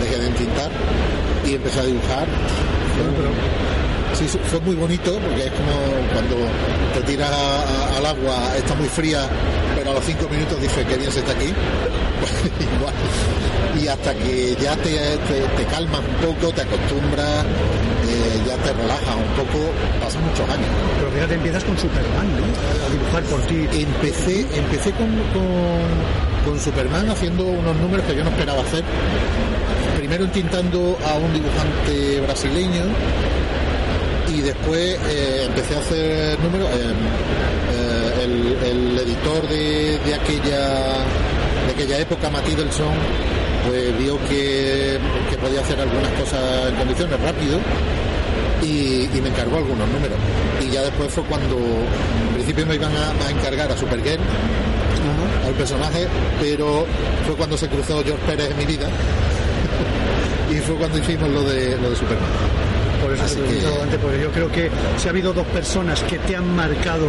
[0.00, 0.70] dejé de entintar
[1.46, 2.26] y empecé a dibujar,
[4.28, 5.72] sí, fue muy bonito porque es como
[6.12, 6.36] cuando
[6.94, 7.34] te tiras a-
[7.94, 9.28] a- al agua, está muy fría,
[9.76, 11.46] pero a los cinco minutos dices que bien se está aquí.
[12.76, 12.94] Igual.
[13.80, 17.44] Y hasta que ya te, te- te calmas un poco, te acostumbras,
[18.08, 19.70] eh, ya te relajas un poco,
[20.02, 20.68] pasan muchos años.
[20.98, 22.44] Pero fíjate, empiezas con Superman, ¿no?
[22.86, 23.68] A dibujar por ti.
[23.80, 28.82] Empecé, empecé con, con- con Superman haciendo unos números que yo no esperaba hacer.
[29.96, 32.82] Primero intentando a un dibujante brasileño
[34.32, 36.68] y después eh, empecé a hacer números.
[36.70, 36.92] eh,
[37.72, 40.68] eh, el, el editor de, de aquella
[41.66, 42.92] de aquella época, Matilson,
[43.66, 44.98] pues vio que,
[45.30, 47.58] que podía hacer algunas cosas en condiciones rápido
[48.62, 50.18] y, y me encargó algunos números.
[50.60, 54.20] Y ya después fue cuando, en principio me iban a, a encargar a Supergirl,
[55.46, 56.06] al personaje,
[56.40, 56.86] pero
[57.26, 58.88] fue cuando se cruzó George Pérez en mi vida
[60.50, 62.28] y fue cuando hicimos lo de, lo de Superman.
[63.00, 66.18] Por eso te que- antes, porque yo creo que si ha habido dos personas que
[66.18, 67.06] te han marcado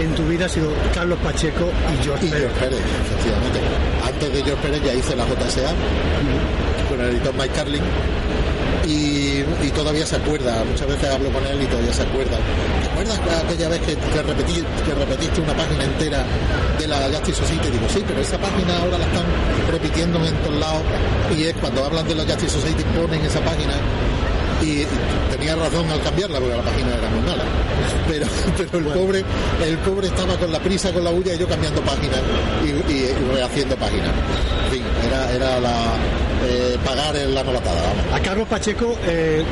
[0.00, 2.48] en tu vida ha sido Carlos Pacheco y George Y Pérez.
[2.58, 3.60] George Pérez, efectivamente.
[4.06, 5.72] Antes de George Pérez ya hice la JSA
[6.88, 7.82] con el editor Mike Carlin
[8.86, 12.36] y, y todavía se acuerda, muchas veces hablo con él y todavía se acuerda.
[12.82, 16.24] ¿Te acuerdas aquella vez que, que, repetí- que repetiste una página entera
[16.78, 17.70] de la Justice Society?
[17.70, 19.24] Digo, sí, pero esa página ahora la están
[19.70, 20.82] repitiendo en todos lados
[21.36, 23.72] y es cuando hablan de la Justice Society ponen esa página
[24.62, 24.86] y
[25.30, 27.44] tenía razón al cambiarla porque la página era muy mala.
[28.08, 29.24] Pero, pero el pobre
[29.66, 32.20] el pobre estaba con la prisa con la bulla y yo cambiando páginas
[32.64, 34.10] y, y- y rehaciendo páginas.
[34.66, 35.74] En fin era, era la
[36.44, 38.14] eh, pagar en la novatada vamos.
[38.14, 39.42] A Carlos Pacheco eh,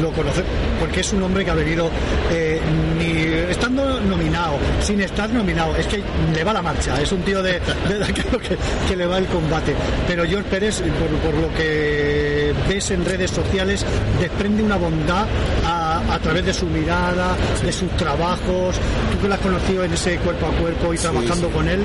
[0.00, 0.42] lo conoce
[0.80, 1.88] porque es un hombre que ha venido
[2.32, 2.60] eh,
[2.98, 6.02] ni estando nominado, sin estar nominado, es que
[6.34, 7.60] le va la marcha, es un tío de, de-
[8.14, 8.56] que,
[8.88, 9.74] que le va el combate.
[10.06, 13.84] Pero George Pérez, por, por lo que ves en redes sociales,
[14.20, 15.26] desprende una bondad
[15.66, 18.76] a, a través de su mirada, de sus trabajos.
[19.12, 21.52] Tú que lo has conocido en ese cuerpo a cuerpo y trabajando sí.
[21.52, 21.80] con él,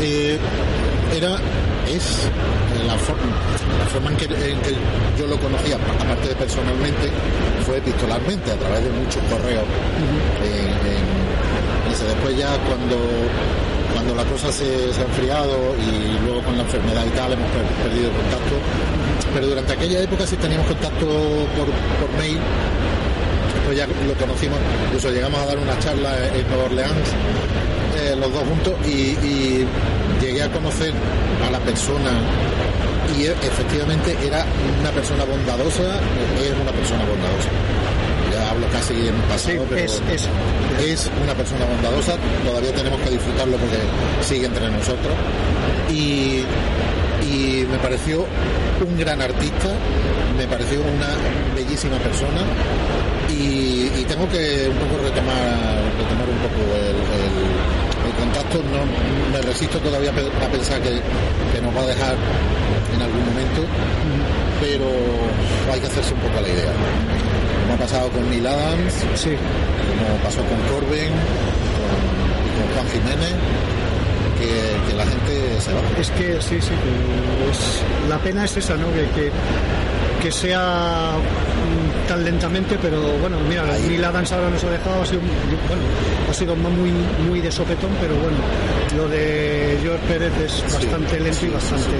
[0.00, 0.38] Eh,
[1.16, 1.36] era
[1.96, 2.28] es
[2.86, 3.22] la forma,
[3.78, 4.72] la forma en, que, en que
[5.18, 7.10] yo lo conocía aparte de personalmente
[7.66, 9.64] fue epistolarmente a través de muchos correos.
[10.42, 11.12] En- en-
[11.90, 12.96] y se- después ya cuando
[13.92, 17.48] cuando la cosa se, se ha enfriado y luego con la enfermedad y tal hemos
[17.52, 18.56] per- perdido contacto.
[19.34, 21.04] Pero durante aquella época sí teníamos contacto
[21.56, 21.66] por,
[22.00, 22.38] por mail.
[23.66, 27.08] Pues ya lo conocimos, incluso llegamos a dar una charla en Nueva Orleans,
[28.02, 29.66] eh, los dos juntos, y, y
[30.20, 30.92] llegué a conocer
[31.46, 32.10] a la persona
[33.18, 34.44] y e- efectivamente era
[34.80, 35.82] una persona bondadosa,
[36.42, 37.48] es una persona bondadosa.
[38.32, 40.28] Ya hablo casi en pasado, Sí, pero es- es.
[40.80, 43.76] es una persona bondadosa, todavía tenemos que disfrutarlo porque
[44.24, 45.12] sigue entre nosotros.
[45.90, 46.44] Y,
[47.28, 48.24] y me pareció
[48.86, 49.68] un gran artista,
[50.38, 51.08] me pareció una
[51.54, 52.40] bellísima persona
[53.28, 56.96] y, y tengo que un poco retomar, retomar un poco el
[58.18, 58.58] contacto.
[58.72, 58.84] No,
[59.32, 60.90] me resisto todavía a pe- a pensar que,
[61.52, 62.14] que nos va a dejar
[62.94, 63.62] en algún momento,
[64.60, 64.86] pero
[65.72, 66.72] hay que hacerse un poco la idea.
[67.62, 71.10] Como ha pasado con Neil Adams, sí, como pasó con Corbin,
[71.78, 73.34] con, Juan Jiménez,
[74.38, 75.80] que, que la gente se va.
[76.00, 78.86] Es que sí, sí, que es- la pena es esa, ¿no?
[78.92, 79.30] Que, que,
[80.22, 83.64] que sea mm, tan lentamente, pero bueno, mira.
[83.64, 85.82] Neil Adams ahora nos ha dejado, ha sido, bueno,
[86.30, 86.92] ha sido muy,
[87.28, 88.38] muy de sopetón, pero bueno,
[88.96, 91.96] lo de George Pérez es Sí, bastante lento sí, y bastante...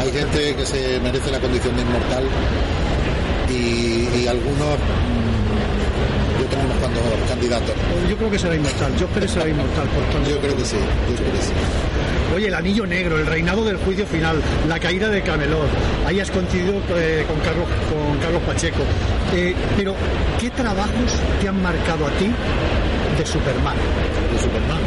[0.00, 2.24] Hay gente que se merece la condición de inmortal
[3.50, 7.74] y, y algunos, mm, yo cuantos candidatos.
[8.08, 8.92] Yo creo que será inmortal.
[8.96, 9.86] George Pérez será inmortal.
[9.88, 10.30] Por tanto.
[10.30, 11.52] Yo creo que sí, yo creo que sí.
[12.34, 15.68] Oye, el anillo negro, el reinado del juicio final, la caída de Camelot.
[16.06, 18.82] Ahí has coincidido eh, con, Carlos, con Carlos Pacheco.
[19.34, 19.94] Eh, pero,
[20.38, 22.26] ¿qué trabajos te han marcado a ti
[23.16, 23.76] de Superman?
[24.32, 24.78] De Superman.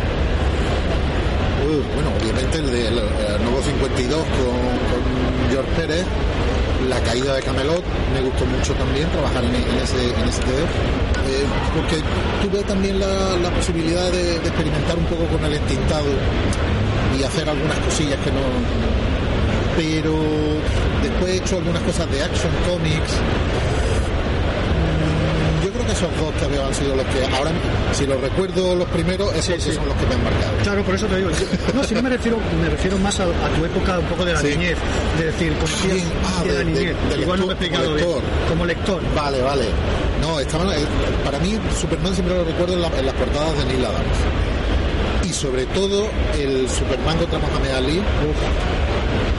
[1.68, 6.06] Uy, bueno, obviamente el de el, el nuevo 52 con, George Pérez,
[6.88, 12.02] la caída de Camelot, me gustó mucho también trabajar en, ese, en eh, porque
[12.42, 16.06] tuve también la, la posibilidad de, de experimentar un poco con el entintado
[17.22, 18.42] y hacer algunas cosillas que no
[19.78, 20.14] pero
[21.02, 23.14] después he hecho algunas cosas de Action Comics
[24.72, 27.52] Mm, yo creo que esos dos que han sido los que ahora
[27.94, 29.76] si los recuerdo los primeros esos Sí, sí.
[29.76, 31.30] son los que me han marcado Claro, por eso te digo.
[31.74, 34.34] No, si no me refiero, me refiero más a, a tu época un poco de
[34.34, 34.48] la Sí.
[34.50, 34.78] niñez.
[35.18, 35.54] De decir,
[36.26, 36.96] ah, de, la de- niñez.
[37.10, 38.08] de Igual no me he explicado como bien.
[38.08, 38.24] lector.
[38.50, 39.02] Como lector.
[39.16, 39.66] Vale, vale.
[40.22, 40.86] No, estaban, eh,
[41.26, 44.18] para mí Superman siempre lo recuerdo en, la- en las portadas de Neil Adams.
[45.42, 46.08] Sobre todo
[46.40, 48.02] el Superman contra Mohamed Ali.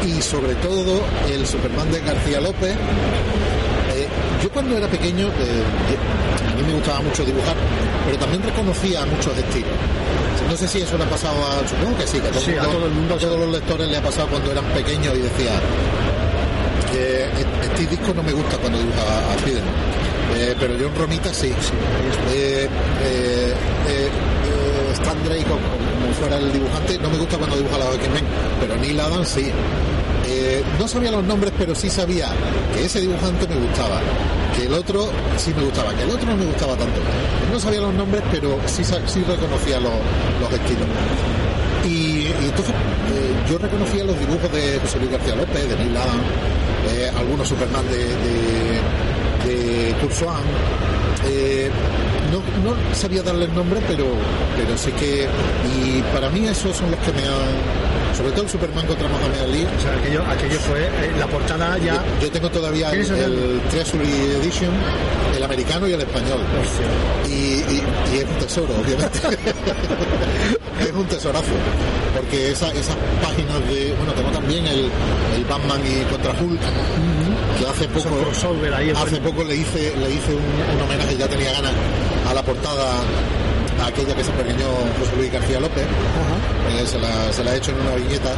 [0.04, 1.00] Y sobre todo
[1.32, 2.72] el Superman de García López.
[2.72, 4.08] Eh,
[4.42, 7.54] yo cuando era pequeño, eh, yo- a mí me gustaba mucho dibujar,
[8.06, 9.70] pero también reconocía muchos estilos.
[10.50, 12.52] No sé si eso le ha pasado a, supongo que sí, que a todo, Sí,
[12.58, 13.14] a todo el mundo.
[13.14, 15.52] a todos los lectores le ha pasado cuando eran pequeños y decía,
[16.94, 17.28] eh,
[17.62, 19.74] este disco no me gusta cuando dibujaba a Spiderman.
[20.34, 21.48] Eh, pero John Romita sí.
[21.48, 21.54] Eh,
[22.34, 22.68] eh,
[23.04, 23.54] eh,
[23.88, 24.10] eh,
[24.92, 25.60] Stan Drake, como,
[26.18, 28.24] fuera el dibujante, no me gusta cuando dibuja la X-Men,
[28.60, 29.50] pero Neil Adams sí.
[30.26, 32.28] Eh, no sabía los nombres, pero sí sabía
[32.74, 34.00] que ese dibujante me gustaba,
[34.56, 37.00] que el otro sí me gustaba, que el otro no me gustaba tanto.
[37.50, 39.92] No sabía los nombres, pero sí, sí reconocía los,
[40.40, 40.86] los estilos.
[41.84, 46.22] Y, entonces eh, yo reconocía los dibujos de José Luis García López, de Neil Adams,
[46.92, 49.94] eh, algunos Superman de, de, de
[52.32, 54.04] no, no sabía darles nombre, pero,
[54.56, 55.26] pero sé que.
[55.76, 57.92] Y para mí esos son los que me han.
[58.16, 59.64] Sobre todo el Superman contra Mohamed Ali.
[59.64, 61.94] O sea, aquello, aquello fue eh, la portada ya.
[61.94, 64.10] Yo, yo tengo todavía el, ¿Tienes el- el Treasury
[64.42, 64.70] Edition,
[65.34, 66.40] el americano y el español.
[67.26, 69.18] Y, y- y es un tesoro, obviamente.
[70.80, 71.52] es un tesorazo.
[72.14, 73.94] Porque esa- esas páginas de.
[73.96, 74.90] Bueno, tengo también el,
[75.34, 76.60] el Batman y contra Hulk,
[77.58, 78.10] que hace poco.
[78.76, 78.90] ahí.
[78.90, 81.72] Hace poco le hice, le hice un, un homenaje, ya tenía ganas,
[82.32, 82.86] a la portada
[83.82, 84.66] a aquella que se pergeñó
[84.98, 85.84] José Luis García López.
[85.84, 88.30] Eh, se, la, se la he hecho en una viñeta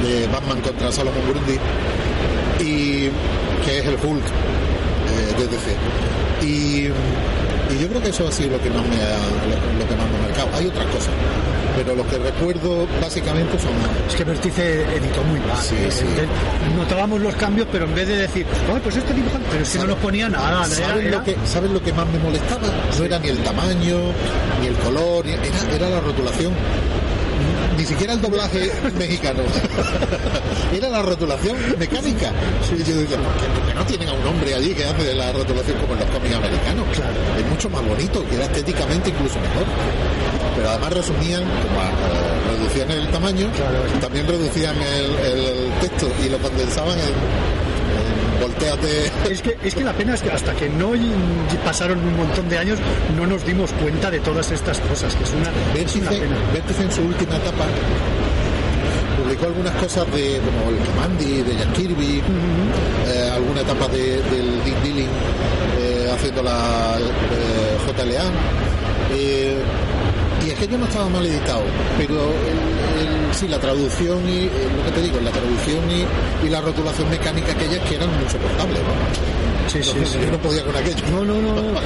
[0.00, 1.58] de Batman contra Salomón Grundy
[2.60, 3.10] y
[3.64, 5.76] que es el Hulk eh, de DC.
[6.46, 6.88] Y,
[7.74, 9.18] y yo creo que eso ha sido lo que más me ha,
[9.78, 10.48] lo, que más me ha marcado.
[10.56, 11.10] Hay otras cosas,
[11.76, 13.70] pero lo que recuerdo básicamente son
[14.08, 15.56] Es que Vertice editó muy mal.
[15.60, 16.04] Sí, eh, sí.
[16.76, 19.86] Notábamos los cambios, pero en vez de decir, "Ay, pues este dibujante, pero si no
[19.86, 20.64] nos ponía nada.
[20.64, 22.68] ¿Sabes lo, que, ¿Sabes lo que más me molestaba?
[22.98, 23.98] No era ni el tamaño,
[24.60, 26.52] ni el color, era, era la rotulación.
[27.76, 29.40] Ni siquiera el doblaje mexicano.
[30.76, 32.32] era la rotulación mecánica.
[32.70, 35.14] Y yo decía, ¿por qué, por qué no tienen a un hombre allí que hace
[35.14, 36.86] la rotulación como en los cómics americanos?
[36.94, 37.12] Claro.
[37.38, 39.64] Es mucho más bonito, queda estéticamente incluso mejor.
[40.54, 43.78] Pero además resumían, como eh, reducían el tamaño, Claro.
[44.00, 47.51] también reducían el, el texto y lo condensaban en, en
[48.42, 49.10] volteate.
[49.30, 50.92] Es que, es que la pena es que hasta que no
[51.64, 52.78] pasaron un montón de años
[53.16, 56.36] no nos dimos cuenta de todas estas cosas, que es una, es una Vértice, pena.
[56.52, 57.64] Vértice en su última etapa
[59.22, 62.20] publicó algunas cosas de como el Kamandi, de Jack Kirby,
[63.08, 65.08] eh, alguna etapa de, del Dick Dilling
[65.78, 68.24] eh, haciendo la eh, JLA.
[69.14, 69.56] eh,
[70.46, 71.62] y aquello no estaba mal editado,
[71.98, 72.71] pero el-
[73.32, 77.08] sí, la traducción y eh, lo que te digo, la traducción y, y la rotulación
[77.10, 78.92] mecánica aquellas que eran insoportables, ¿no?
[79.68, 80.26] Sí, sí, Entonces, sí.
[80.26, 81.04] Yo no podía con aquello.
[81.10, 81.78] No, no, no.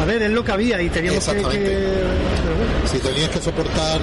[0.00, 2.04] A ver, es lo que había y teníamos que...
[2.86, 4.00] Si tenías que soportar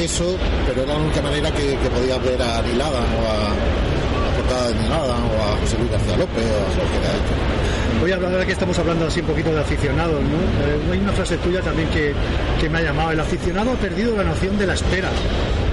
[0.00, 0.36] eso,
[0.66, 4.68] pero era la única manera que, que podías ver a Neil o a la portada
[4.68, 7.36] de Neil o a José Luis García López o a cualquiera de estos.
[8.00, 10.38] Voy a hablar ahora que estamos hablando así un poquito de aficionados, ¿no?
[10.38, 12.14] Eh, hay una frase tuya también que,
[12.58, 13.10] que me ha llamado.
[13.10, 15.10] El aficionado ha perdido la noción de la espera,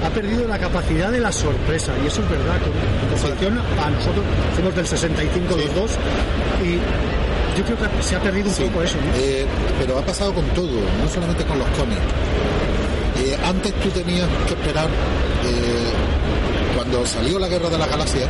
[0.08, 2.58] ha perdido la capacidad de la sorpresa, y eso es verdad.
[2.62, 2.72] Con,
[3.12, 4.24] comparación a nosotros,
[4.56, 5.91] somos del 65 los dos,
[6.63, 6.76] y
[7.58, 9.12] yo creo que se ha perdido un Sí, poco eso, ¿no?
[9.17, 9.46] eh,
[9.80, 10.70] pero ha pasado con todo,
[11.04, 12.02] no solamente con los cómics.
[13.20, 15.91] Eh, antes tú tenías que esperar, eh,
[16.76, 18.28] cuando salió la Guerra de la Galaxia,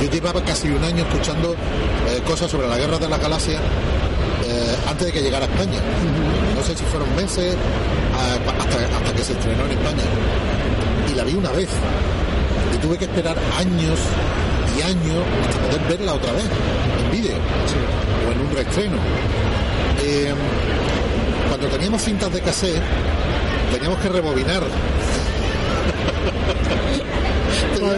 [0.00, 3.58] yo llevaba casi un año escuchando eh, cosas sobre la Guerra de la Galaxia
[4.60, 5.80] eh, antes de que llegara a España.
[6.54, 7.56] No sé si fueron meses
[8.14, 10.04] a- hasta, hasta que se estrenó en España.
[11.10, 11.68] Y la vi una vez.
[12.74, 13.98] Y tuve que esperar años
[14.78, 17.34] y años hasta poder verla otra vez en vídeo
[18.28, 18.96] o en un reestreno.
[20.02, 20.32] Eh,
[21.48, 22.80] cuando teníamos cintas de cassette,
[23.72, 24.62] teníamos que rebobinar.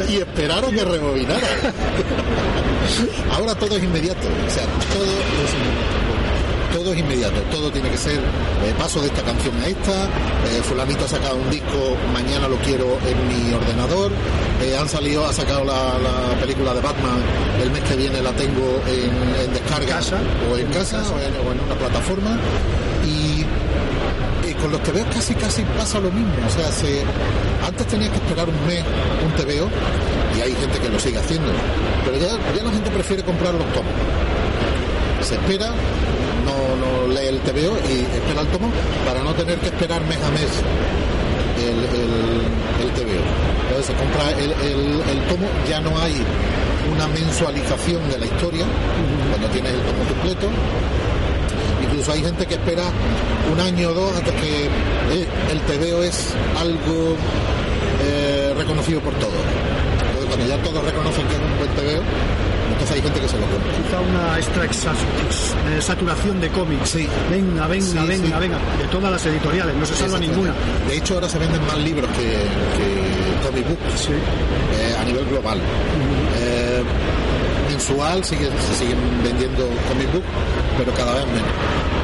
[0.08, 1.40] y esperar a que rebobinara.
[3.36, 6.11] Ahora todo es inmediato, o sea, todo es inmediato
[6.72, 10.62] todo es inmediato, todo tiene que ser eh, paso de esta canción a esta, eh,
[10.62, 14.10] fulanito ha sacado un disco, mañana lo quiero en mi ordenador,
[14.62, 17.20] eh, han salido, ha sacado la, la película de Batman,
[17.62, 20.00] el mes que viene la tengo en, en descarga
[20.50, 22.38] o en casa o en, o en una plataforma
[23.06, 23.44] y
[24.62, 26.32] con los TVOs casi casi pasa lo mismo.
[26.46, 27.02] O sea, se,
[27.66, 28.84] antes tenías que esperar un mes
[29.24, 29.68] un TVO
[30.38, 31.50] y hay gente que lo sigue haciendo.
[32.04, 33.92] Pero ya, ya la gente prefiere comprar los tomos.
[35.22, 35.72] Se espera,
[36.52, 38.70] no, no lee el TVO y espera el tomo
[39.06, 40.50] para no tener que esperar mes a mes
[41.58, 43.22] el, el, el TVO.
[43.68, 46.14] Entonces se compra el, el- el tomo, ya no hay
[46.94, 48.64] una mensualización de la historia
[49.30, 50.48] cuando tienes el tomo completo.
[51.84, 52.84] Incluso hay gente que espera
[53.52, 57.16] un año o dos hasta que eh, el TVO es algo
[58.02, 59.34] eh, reconocido por todos.
[60.00, 62.02] Entonces, cuando ya todos reconocen que es un buen TVO,
[62.72, 63.72] entonces hay gente que se lo compra.
[63.76, 66.94] Quizá una extra eh, saturación de cómics.
[67.30, 68.32] Venga, venga, Sí, venga, sí.
[68.40, 68.58] venga.
[68.78, 70.52] De todas las editoriales, no se salva ninguna.
[70.88, 72.24] De hecho, ahora se venden más libros que,
[72.76, 75.58] que comic books eh, a nivel global.
[76.40, 76.82] Eh,
[77.70, 80.26] mensual sigue- se siguen vendiendo comic books,
[80.78, 81.52] pero cada vez menos.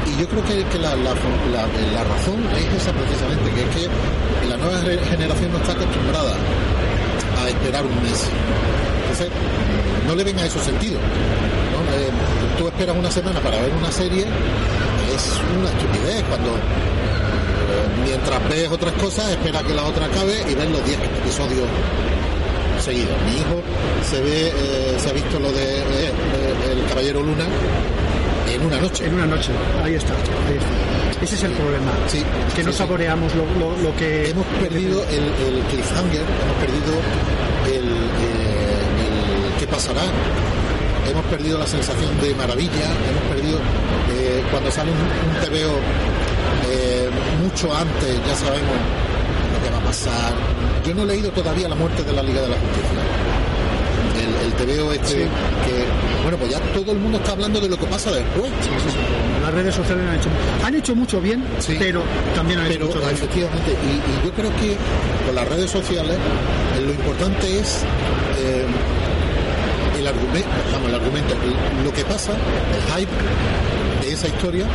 [0.07, 1.13] Y yo creo que, que la, la-
[1.53, 6.33] la- la razón es esa precisamente, que es que la nueva generación no está acostumbrada
[7.43, 8.25] a esperar un mes.
[9.19, 10.95] Entonces, no le ven a eso sentido.
[10.99, 11.79] ¿no?
[11.95, 12.09] Eh,
[12.57, 16.51] tú esperas una semana para ver una serie, es una estupidez cuando
[18.05, 21.67] mientras ves otras cosas, espera que la otra acabe y ves los 10 episodios
[22.83, 23.15] seguidos.
[23.25, 23.61] Mi hijo
[24.09, 27.45] se ve, eh, se ha visto lo de eh, eh, El Caballero Luna
[28.53, 29.05] en una noche.
[29.05, 29.51] En una noche,
[29.83, 30.13] ahí está.
[30.13, 31.23] ahí está.
[31.23, 31.91] Ese es el problema.
[32.07, 32.23] Sí,
[32.55, 32.77] que no sí.
[32.77, 34.29] saboreamos lo, lo- lo que.
[34.29, 35.23] Hemos perdido el,
[35.55, 36.93] el cliffhanger, hemos perdido
[37.67, 38.08] el, eh,
[39.79, 40.01] pasará,
[41.09, 43.59] hemos perdido la sensación de maravilla, hemos perdido
[44.11, 45.71] eh, cuando sale un, un TVO
[46.69, 47.09] eh,
[47.41, 48.75] mucho antes, ya sabemos
[49.55, 50.33] lo que va a pasar.
[50.85, 52.99] Yo no he leído todavía la muerte de la Liga de la Justicia.
[54.19, 55.85] El, el TVO este que,
[56.23, 58.51] bueno, pues ya todo el mundo está hablando de lo que pasa después.
[59.41, 60.29] Las redes sociales han hecho,
[60.65, 61.41] han hecho mucho bien,
[61.79, 62.01] pero
[62.35, 63.13] también han hecho Pero mucho daño.
[63.13, 64.75] efectivamente, y, y yo creo que
[65.25, 66.17] con las redes sociales
[66.77, 67.79] eh, lo importante es
[70.09, 73.11] argumento, vamos, el argumento, el- lo que pasa, el hype
[74.05, 74.65] de esa historia,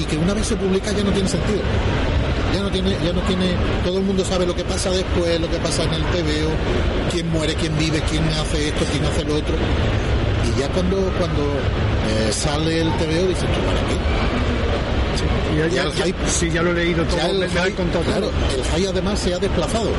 [0.00, 1.60] y que una vez se publica ya no tiene sentido.
[2.54, 3.54] Ya no tiene, ya no tiene,
[3.84, 6.50] todo el mundo sabe lo que pasa después, lo que pasa en el TVO,
[7.12, 9.54] quién muere, quién vive, quién hace esto, quién hace lo otro.
[10.48, 13.98] Y ya cuando, cuando eh, sale el TVO dices tú, ¿para qué?
[15.58, 17.20] Ya, Ya ya- el hype- sí, ya lo he leído todo.
[17.20, 18.30] el han hype- contado todo.
[18.56, 19.90] el hype además se ha desplazado.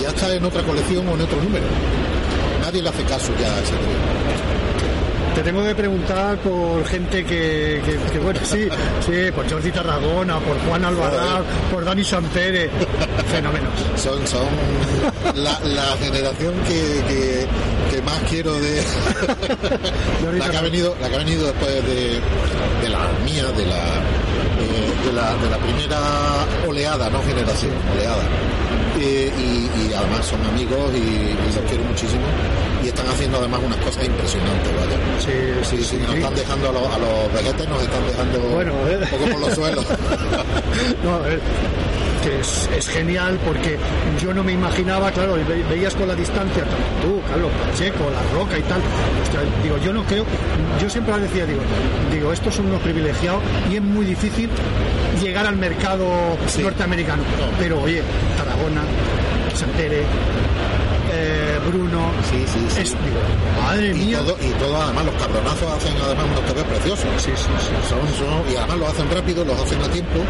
[0.00, 1.64] Ya está en otra colección o en otro número.
[2.68, 5.34] Nadie le hace caso ya a ese TVO.
[5.36, 8.68] Te tengo que preguntar por gente que, que- que, bueno, sí,
[9.06, 12.68] sí, por Jordi Tarragona, por Juan Alvarado, por Dani Sampere,
[13.32, 13.70] fenómenos.
[13.96, 14.44] Son, son
[15.36, 17.46] la, la generación que, que,
[17.96, 18.82] que más quiero de
[20.38, 22.20] la que ha venido, la que ha venido después de,
[22.82, 23.84] de la mía, de la,
[24.60, 25.98] eh, de la de la primera
[26.68, 28.24] oleada, no generación, oleada.
[28.98, 29.30] Y,
[29.90, 32.24] y además son amigos y, y los quiero muchísimo
[32.82, 34.98] y están haciendo además unas cosas impresionantes, vaya.
[35.20, 38.72] Sí, sí, sí, nos están dejando a los, a los veguetes, nos están dejando Bueno,
[38.74, 39.86] un poco por los suelos.
[41.02, 41.40] No, eh,
[42.22, 43.78] que es, es genial porque
[44.20, 46.64] yo no me imaginaba, claro, ve- veías con la distancia,
[47.02, 48.80] tú, Carlos Pacheco, La Roca y tal.
[49.22, 50.24] Hostia, digo, yo no creo,
[50.80, 51.60] yo siempre decía, digo,
[52.12, 54.48] digo, estos son unos privilegiados y es muy difícil
[55.22, 56.06] llegar al mercado
[56.62, 57.22] norteamericano.
[57.58, 58.02] Pero oye,
[58.36, 58.82] Tarragona,
[59.54, 60.02] Santere,
[61.10, 62.10] eh, Bruno,
[62.78, 63.20] es, digo,
[63.62, 64.18] madre y mía.
[64.20, 67.06] todo, y todo además los cabronazos hacen además unos TV preciosos
[67.88, 70.20] Son, son- y además lo hacen rápido los hacen a tiempo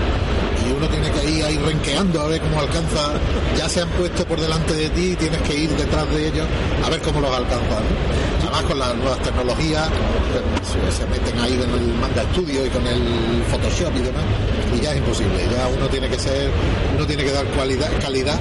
[0.69, 3.13] y uno tiene que ir ahí renqueando a ver cómo alcanza.
[3.57, 6.47] Ya se han puesto por delante de ti y tienes que ir detrás de ellos
[6.85, 7.85] a ver cómo los alcanzan
[8.49, 9.89] además con las nuevas tecnologías
[10.33, 14.25] pues, se, meten ahí en el manga estudio y con el photoshop y demás
[14.75, 15.39] y ya es imposible.
[15.51, 16.51] Ya uno tiene que ser
[16.95, 18.39] uno tiene que dar cualidad calidad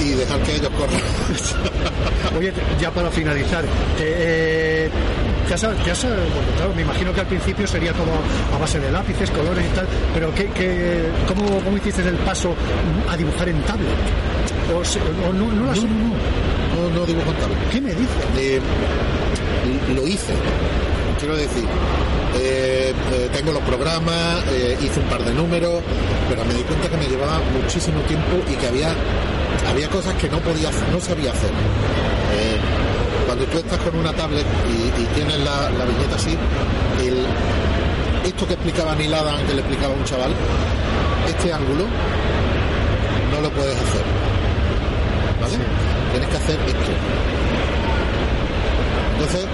[0.00, 1.00] y dejar que ellos corran.
[2.38, 3.64] Oye, ya para finalizar,
[4.00, 4.90] eh,
[5.48, 8.10] ya ya bueno, claro, me imagino que al principio sería todo
[8.54, 12.54] a base de lápices, colores y tal, pero ¿qué, qué, cómo, cómo hiciste el paso
[13.10, 13.88] a dibujar en tablet?
[14.72, 14.78] O,
[15.28, 17.58] o no, no, las- no, no dibujo en tablet.
[17.70, 18.24] ¿Qué me dices?
[18.38, 18.60] Eh,
[19.94, 20.32] lo hice.
[21.18, 21.64] quiero decir,
[22.36, 25.82] eh, eh, tengo los programas, eh, hice un par de números,
[26.28, 28.92] pero me di cuenta que me llevaba muchísimo tiempo y que había,
[29.68, 31.50] había cosas que no podía no sabía hacer.
[33.34, 36.38] Cuando tú estás con una tablet y, y tienes la, la viñeta así,
[37.02, 37.26] el,
[38.24, 40.30] esto que explicaba Neil Adam, que le explicaba a un chaval,
[41.26, 41.82] este ángulo
[43.32, 44.02] no lo puedes hacer.
[45.40, 45.56] ¿Vale?
[46.12, 46.92] Tienes que hacer esto.
[49.14, 49.46] Entonces,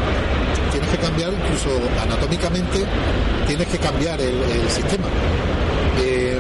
[0.73, 1.71] tienes que cambiar, incluso
[2.03, 2.85] anatómicamente,
[3.47, 5.07] tienes que cambiar el, el sistema.
[6.03, 6.39] Eh,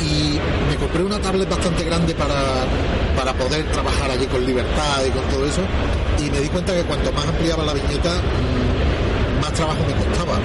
[0.00, 0.38] y
[0.70, 2.66] me compré una tablet bastante grande para,
[3.16, 5.62] para poder trabajar allí con libertad y con todo eso.
[6.18, 10.38] Y me di cuenta que cuanto más ampliaba la viñeta, mm, más trabajo me costaba.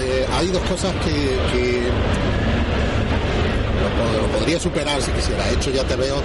[0.00, 1.38] Eh, hay dos cosas que,
[3.82, 5.44] lo, pod- lo podría superar si quisiera.
[5.46, 6.16] De hecho, ya te veo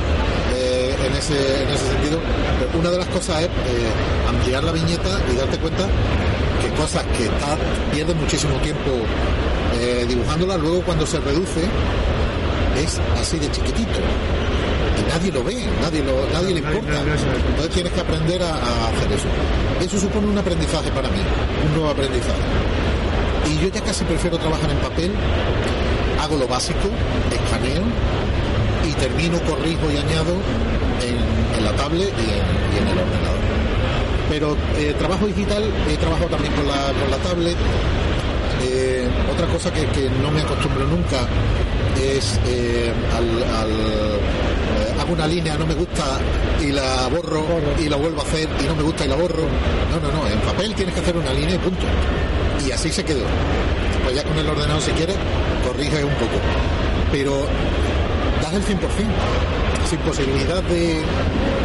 [0.56, 2.20] eh, en, ese, en ese sentido.
[2.78, 3.50] Una de las cosas es eh,
[4.30, 5.86] ampliar la viñeta y darte cuenta
[6.62, 7.30] que cosas que
[7.96, 8.92] pierdes muchísimo tiempo
[10.08, 11.62] dibujándolas, luego cuando se reduce
[12.78, 14.00] es así de chiquitito.
[15.00, 17.02] Y nadie lo ve, nadie, lo, nadie le importa.
[17.02, 19.28] Entonces tienes que aprender a, a hacer eso.
[19.82, 21.20] Eso supone un aprendizaje para mí,
[21.68, 22.42] un nuevo aprendizaje.
[23.52, 25.12] Y yo ya casi prefiero trabajar en papel,
[26.22, 26.90] hago lo básico,
[27.32, 27.84] escaneo
[28.88, 30.34] y termino, corrijo y añado
[31.02, 33.40] en, en la tablet y en, y en el ordenador.
[34.30, 37.58] Pero eh, trabajo digital, he trabajado también con la, con la tablet.
[38.66, 41.28] Eh, otra cosa que, que no me acostumbro nunca
[42.04, 46.04] es eh, al, al, eh, hago una línea, no me gusta
[46.62, 47.46] y la borro,
[47.80, 49.44] y la vuelvo a hacer y no me gusta y la borro.
[49.92, 51.86] No, no, no, en papel tienes que hacer una línea y punto.
[52.66, 53.24] Y así se quedó.
[54.04, 55.16] Pues ya con el ordenador si quieres,
[55.66, 56.38] corrige un poco.
[57.12, 57.46] Pero
[58.42, 58.80] das el 100%,
[59.90, 61.02] sin posibilidad de...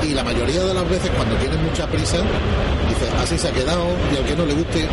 [0.02, 2.18] Y la mayoría de las veces cuando tienes mucha prisa,
[2.88, 4.86] dices, así se ha quedado y al que no le guste,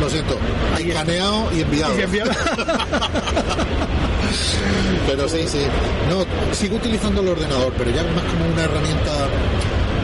[0.00, 0.36] lo siento,
[0.76, 1.98] hay escaneado y enviado.
[1.98, 2.30] Y enviado.
[5.06, 5.62] pero sí, sí.
[6.08, 6.24] No,
[6.54, 9.10] sigo utilizando el ordenador, pero ya más como una herramienta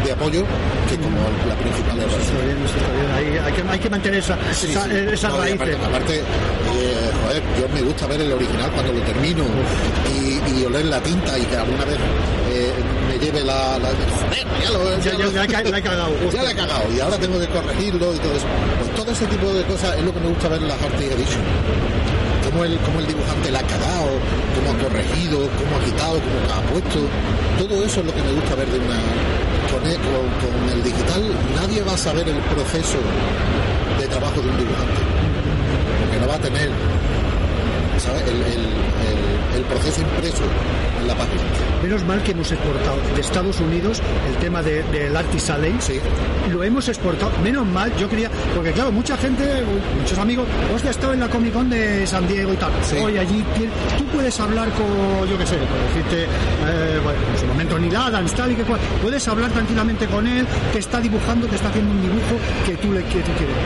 [0.04, 0.44] de apoyo
[0.88, 1.16] que como
[1.48, 3.10] la principal Está bien, está bien.
[3.16, 4.90] Hay, hay que, hay que mantener esa, Sí, esa, sí.
[5.12, 5.60] esas No, raíces.
[5.60, 9.44] aparte, aparte, eh, joder, yo me gusta ver el original cuando lo termino
[10.14, 11.96] y, y oler la tinta y que alguna vez
[12.52, 12.72] eh,
[13.08, 16.10] me lleve la, la- joder, ya lo, Ya- ya- lo- ya ca- la he cagado,
[16.32, 18.45] ya la he cagado y ahora tengo que corregirlo y todo eso.
[18.78, 21.00] Pues todo ese tipo de cosas es lo que me gusta ver en las Art
[21.00, 21.42] Edition.
[22.44, 24.10] Cómo el, cómo el dibujante la ha cagado,
[24.54, 26.98] cómo ha corregido, cómo ha quitado, cómo ha puesto.
[27.58, 29.00] Todo eso es lo que me gusta ver de una.
[29.72, 31.22] Con el, con el digital
[31.56, 32.98] nadie va a saber el proceso
[33.98, 35.00] de trabajo de un dibujante.
[36.00, 36.70] Porque no va a tener
[38.06, 38.22] ¿sabes?
[38.22, 40.42] El, el- el- el proceso impreso
[41.00, 41.40] en la página.
[41.82, 45.74] Menos mal que hemos exportado de Estados Unidos el tema de- del Artist Alley.
[45.78, 45.98] Sí.
[46.50, 47.30] Lo hemos exportado.
[47.42, 48.30] Menos mal, yo quería.
[48.54, 49.44] Porque claro, mucha gente,
[49.98, 52.70] muchos amigos, hostia, he estado en la Comic Con de San Diego y tal.
[52.82, 52.96] Sí.
[52.98, 53.42] Oye, allí
[53.96, 57.96] tú puedes hablar con, yo qué sé, por decirte, eh, bueno, en su momento Neil
[57.96, 58.80] Adams, tal y que cual.
[59.00, 62.36] Puedes hablar tranquilamente con él, que está dibujando, que está haciendo un dibujo
[62.66, 63.56] que tú le que tú quieres.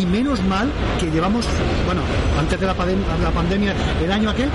[0.00, 1.44] Y menos mal que llevamos,
[1.86, 2.00] bueno,
[2.38, 4.48] antes de la, pandem- la pandemia, el año aquel,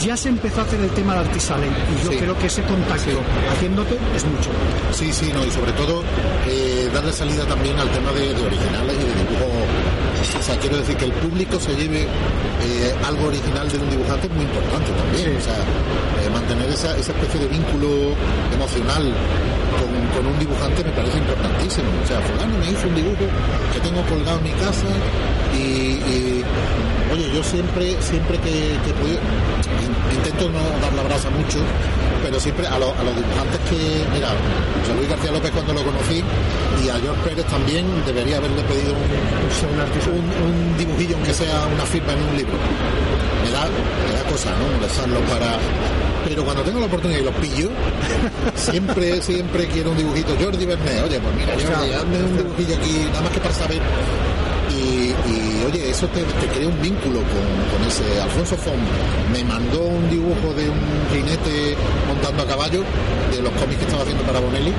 [0.00, 1.68] ya se empezó a hacer el tema del Artist Alley.
[1.68, 2.16] Y yo Sí.
[2.18, 3.20] creo que ese contacto
[3.52, 4.50] haciéndote es mucho.
[4.92, 6.02] Sí, sí, no, y sobre todo
[6.46, 9.50] eh, darle salida también al tema de, de originales y de dibujo.
[10.38, 14.26] O sea, quiero decir que el público se lleve eh, algo original de un dibujante
[14.26, 15.36] es muy importante también.
[15.36, 18.14] O sea, eh, mantener esa, esa especie de vínculo
[18.54, 19.04] emocional
[19.78, 21.88] con, con un dibujante me parece importantísimo.
[22.02, 23.24] O sea, fulano me hizo un dibujo
[23.72, 24.86] que tengo colgado en mi casa
[25.54, 26.44] y, y,
[27.12, 29.18] oye, yo siempre, siempre que, que puedo,
[29.82, 31.58] in- intento no dar la brasa mucho,
[32.30, 34.28] pero siempre a, los- a los dibujantes que, mira,
[34.80, 36.22] José Luis García López cuando lo conocí
[36.78, 41.84] y a George Pérez también debería haberle pedido un, un, un dibujillo, aunque sea una
[41.86, 42.54] firma en un libro.
[43.42, 44.76] Me da, me da cosa, ¿no?
[44.78, 45.58] Molestarlo para...
[46.24, 47.68] Pero cuando tengo la oportunidad y los pillo,
[48.54, 50.30] siempre, siempre quiero un dibujito.
[50.40, 53.80] Jordi Bernet, oye, pues mira, Jordi, hazme un dibujillo aquí, nada más que para saber
[54.80, 58.20] y, oye, eso te, te crea un vínculo con, con ese.
[58.20, 58.78] Alfonso Font
[59.32, 60.80] me mandó un dibujo de un
[61.12, 61.76] jinete
[62.08, 62.82] montando a caballo
[63.30, 64.72] de los cómics que estaba haciendo para Bonelli.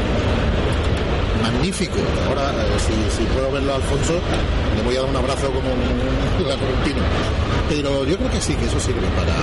[1.41, 1.97] Magnífico.
[2.27, 4.13] Ahora, eh, si, si puedo verlo a Alfonso,
[4.77, 7.01] le voy a dar un abrazo como un correntino.
[7.69, 9.33] Pero yo creo que sí, que eso sirve para.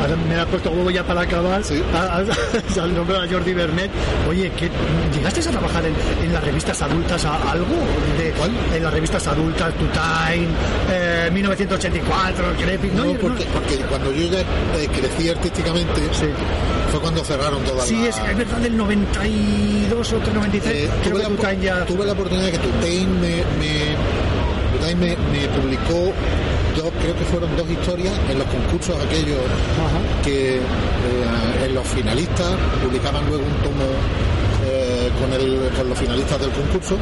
[0.00, 2.18] Ahora me ha puesto huevo ya para acabar a- a-
[2.82, 3.90] al nombre de Jordi Bernet.
[4.28, 4.70] Oye, ¿qué,
[5.14, 5.94] ¿llegaste a trabajar en,
[6.24, 7.66] en las revistas adultas a- algo?
[8.16, 8.32] De,
[8.76, 10.46] En las revistas adultas, To Time,
[10.90, 13.04] eh, 1984, Crepit, ¿no?
[13.06, 13.18] No, ¿No?
[13.18, 16.00] porque, porque cuando yo ya eh, crecí artísticamente,
[16.94, 18.18] fue cuando cerraron todas Sí, las.
[18.20, 20.74] es, es verdad, del 92 o 96.
[20.76, 21.84] Eh, creo tuve, que la, ya...
[21.86, 26.12] tuve la oportunidad de que Tutain me, me, me, me publicó
[26.76, 29.38] dos, creo que fueron dos historias en los concursos aquellos
[30.22, 30.60] que eh,
[31.66, 33.84] en los finalistas publicaban luego un tomo
[34.66, 36.96] eh, con, el, con los finalistas del concurso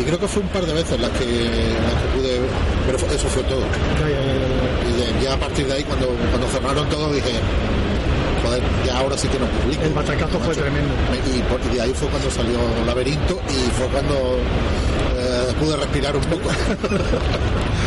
[0.00, 2.40] y creo que fue un par de veces las que, las que pude,
[2.86, 3.62] pero eso fue todo.
[4.88, 7.30] Y de- ya a partir de ahí, cuando, cuando cerraron todo, dije,
[8.48, 9.86] joder, ya ahora sí que nos publican.
[9.86, 10.94] El batacazo fue tremendo.
[11.26, 14.14] Y, y de ahí fue cuando salió Laberinto y fue cuando
[15.16, 16.48] eh, pude respirar un poco.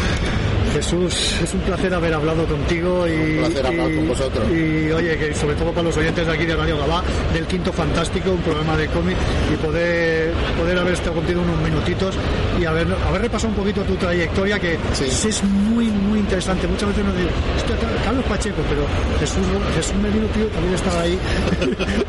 [0.74, 4.46] Jesús, es un placer haber hablado contigo y, Un placer hablar y- con vosotros.
[4.50, 7.04] y, oye, que sobre todo para los oyentes de aquí de Radio Gabá,
[7.34, 9.18] del Quinto Fantástico, un programa de cómic,
[9.54, 12.16] y poder, poder haber estado contigo unos minutitos
[12.60, 16.68] y haber, haber repasado un poquito tu trayectoria, que es muy, muy interesante.
[16.68, 18.86] Muchas veces nos dicen, "Hostia, Carlos Pacheco, pero
[19.20, 19.46] Jesús,
[19.76, 21.18] Jesús Merino, tío, también estaba ahí.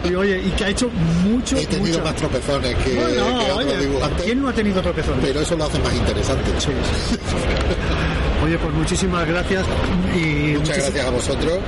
[0.11, 0.89] y oye, y que ha hecho
[1.25, 2.05] mucho, He tenido mucho.
[2.05, 4.23] más tropezones que, Bueno, que otros oye, dibujantes.
[4.25, 5.21] ¿quién no ha tenido tropezones?
[5.25, 6.51] Pero eso lo hace más interesante.
[8.43, 9.65] Oye, pues muchísimas gracias
[10.17, 11.59] y Muchas gracias a vosotros.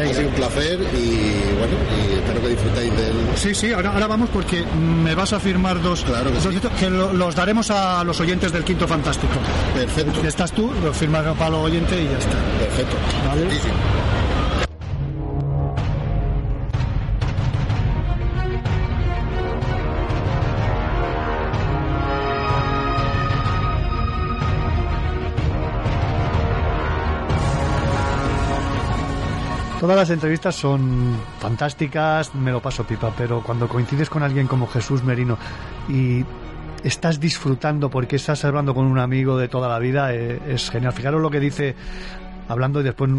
[0.00, 1.76] Ha sido un placer y bueno,
[2.08, 3.12] y espero que disfrutéis del.
[3.36, 4.64] Sí, sí, ahora, ahora vamos porque
[5.02, 8.62] me vas a firmar dos, dos títulos que lo- los daremos a los oyentes del
[8.64, 9.34] Quinto Fantástico.
[9.74, 10.22] Perfecto.
[10.26, 12.36] Estás tú, lo firmas para los oyentes y ya está.
[12.60, 12.96] Perfecto.
[13.26, 13.46] ¿Vale?
[29.80, 34.66] Todas las entrevistas son fantásticas, me lo paso pipa, pero cuando coincides con alguien como
[34.66, 35.38] Jesús Merino
[35.88, 36.22] y
[36.84, 40.92] estás disfrutando porque estás hablando con un amigo de toda la vida, eh, es genial.
[40.92, 41.74] Fijaros lo que dice
[42.46, 43.10] hablando y después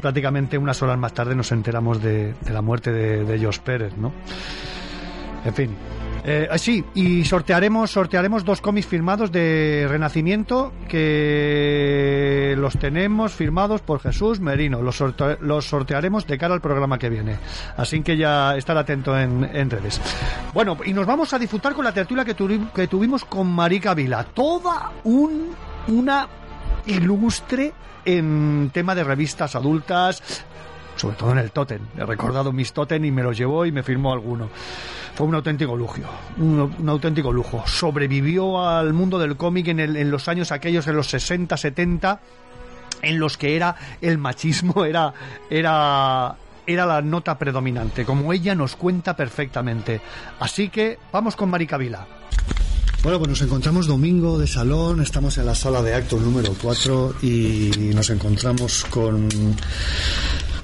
[0.00, 4.12] prácticamente unas horas más tarde nos enteramos de, la muerte de, de Pérez, ¿no?
[5.44, 5.76] En fin.
[6.32, 13.98] Eh, sí, y sortearemos, sortearemos dos cómics firmados de Renacimiento que los tenemos firmados por
[14.00, 14.80] Jesús Merino.
[14.80, 17.36] Los, sorte- los sortearemos de cara al programa que viene.
[17.76, 20.00] Así que ya estar atento en, en redes.
[20.54, 23.92] Bueno, y nos vamos a disfrutar con la tertulia que, tuvi- que tuvimos con Marica
[23.94, 24.22] Vila.
[24.24, 25.48] Toda un,
[25.88, 26.28] una
[26.86, 27.72] ilustre
[28.04, 30.22] en tema de revistas adultas,
[30.94, 31.80] sobre todo en el Totem.
[31.98, 34.48] He recordado mis Totem y me los llevó y me firmó alguno.
[35.14, 36.00] Fue un auténtico lujo,
[36.38, 37.64] un, auténtico lujo.
[37.66, 42.20] Sobrevivió al mundo del cómic en los años aquellos, en los 60, 70,
[43.02, 45.12] en los que era el machismo, era,
[45.48, 46.36] era,
[46.66, 50.00] era la nota predominante, como ella nos cuenta perfectamente.
[50.38, 52.06] Así que vamos con Maricavila.
[53.02, 57.14] Bueno, pues nos encontramos domingo de salón, estamos en la sala de actos número 4
[57.22, 59.26] y nos encontramos con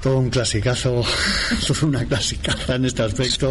[0.06, 1.02] todo un clasicazo,
[1.66, 3.50] toda una clasicaza en este aspecto,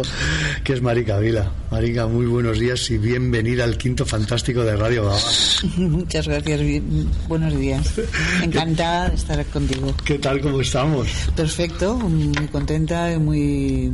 [0.64, 1.52] que es Marica Vila.
[1.70, 5.18] Marica, muy buenos días y bienvenida al quinto fantástico de Radio Gaba.
[5.76, 6.82] Muchas gracias,
[7.28, 8.00] buenos días.
[8.42, 9.94] Encantada de estar contigo.
[10.02, 11.06] ¿Qué tal, cómo estamos?
[11.36, 13.92] Perfecto, muy contenta y muy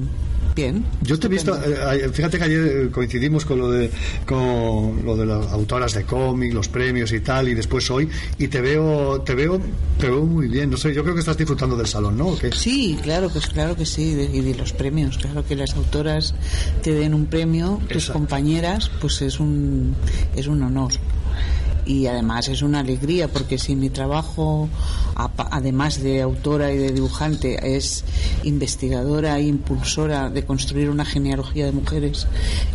[0.55, 0.85] bien.
[1.03, 3.91] Yo te he visto, eh, fíjate que ayer eh, coincidimos con lo de
[4.27, 8.49] con lo de las autoras de cómic, los premios y tal, y después hoy, y
[8.49, 9.61] te veo, te veo,
[9.99, 10.71] te veo muy bien.
[10.71, 12.29] No sé, yo creo que estás disfrutando del salón, ¿no?
[12.29, 12.53] ¿O qué?
[12.53, 16.35] Sí, claro, pues claro que sí, y de los premios, claro que las autoras
[16.83, 18.13] te den un premio, tus Exacto.
[18.15, 19.95] compañeras, pues es un
[20.37, 20.93] es un honor.
[21.85, 24.69] Y además es una alegría porque si mi trabajo,
[25.15, 28.05] además de autora y de dibujante, es
[28.45, 32.27] investigadora e impulsora de construir una genealogía de mujeres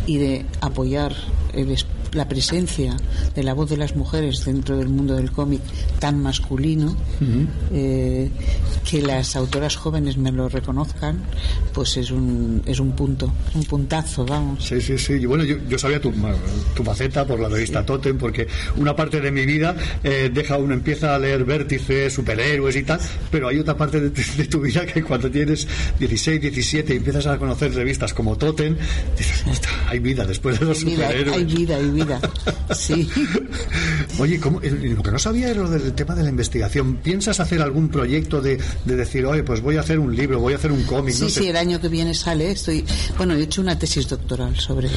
[0.06, 1.14] y de apoyar
[1.54, 1.70] el
[2.12, 2.96] la presencia
[3.34, 5.60] de la voz de las mujeres dentro del mundo del cómic
[5.98, 6.96] tan masculino,
[7.72, 8.30] eh,
[8.88, 11.22] que las autoras jóvenes me lo reconozcan,
[11.72, 14.64] pues es un, es un punto, un puntazo, vamos.
[14.64, 15.14] Sí, sí, sí.
[15.14, 16.12] Y bueno, yo, yo sabía tu,
[16.74, 18.46] tu faceta por la revista Totem, porque
[18.76, 23.00] una parte de mi vida eh, deja uno empieza a leer vértices, superhéroes y tal,
[23.30, 25.66] pero hay otra parte de, de tu vida que cuando tienes
[25.98, 28.76] 16, 17 y empiezas a conocer revistas como Totem,
[29.16, 31.36] dices, "Ostras, hay vida después de los Hay vida, superhéroes.
[31.36, 31.97] hay vida, hay vida.
[32.74, 33.08] Sí.
[34.18, 34.60] Oye, ¿cómo?
[34.62, 36.96] Eh, lo que no sabía era lo del tema de la investigación.
[36.96, 40.52] ¿Piensas hacer algún proyecto de, de decir, oye, pues voy a hacer un libro, voy
[40.52, 41.14] a hacer un cómic?
[41.14, 41.40] Sí, no sé?
[41.40, 42.50] sí, el año que viene sale.
[42.50, 42.84] Estoy,
[43.16, 44.88] bueno, he hecho una tesis doctoral sobre,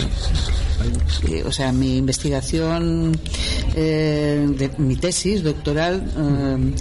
[1.28, 3.18] eh, o sea, mi investigación,
[3.76, 6.74] eh, de, mi tesis doctoral eh,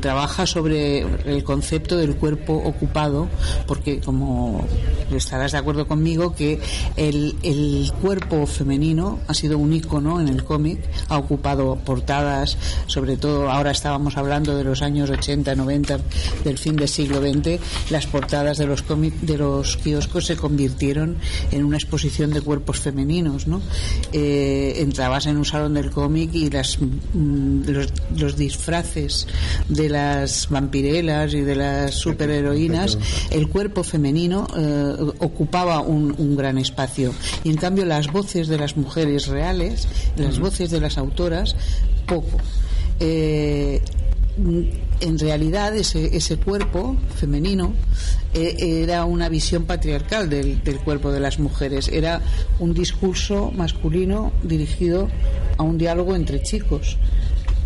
[0.00, 3.28] trabaja sobre el concepto del cuerpo ocupado,
[3.66, 4.66] porque como
[5.14, 6.60] estarás de acuerdo conmigo que
[6.96, 12.56] el, el cuerpo femenino ha sido un icono en el cómic, ha ocupado portadas,
[12.86, 15.98] sobre todo ahora estábamos hablando de los años 80, 90,
[16.44, 17.60] del fin del siglo XX,
[17.90, 21.16] las portadas de los cómics, de los kioscos se convirtieron
[21.50, 23.60] en una exposición de cuerpos femeninos, ¿no?
[24.12, 27.62] Eh, entrabas en un salón del cómic y las, mm,
[28.16, 29.26] los disfraces
[29.68, 32.98] de las vampirelas y de las superheroínas,
[33.30, 37.12] el cuerpo femenino eh, ocupaba un, un gran espacio.
[37.44, 41.56] Y en cambio las voces de las mujeres reales, las voces de las autoras,
[42.06, 42.38] poco.
[43.00, 43.80] Eh,
[45.00, 47.74] en realidad ese, ese cuerpo femenino
[48.32, 52.22] eh, era una visión patriarcal del, del cuerpo de las mujeres, era
[52.58, 55.08] un discurso masculino dirigido
[55.58, 56.96] a un diálogo entre chicos,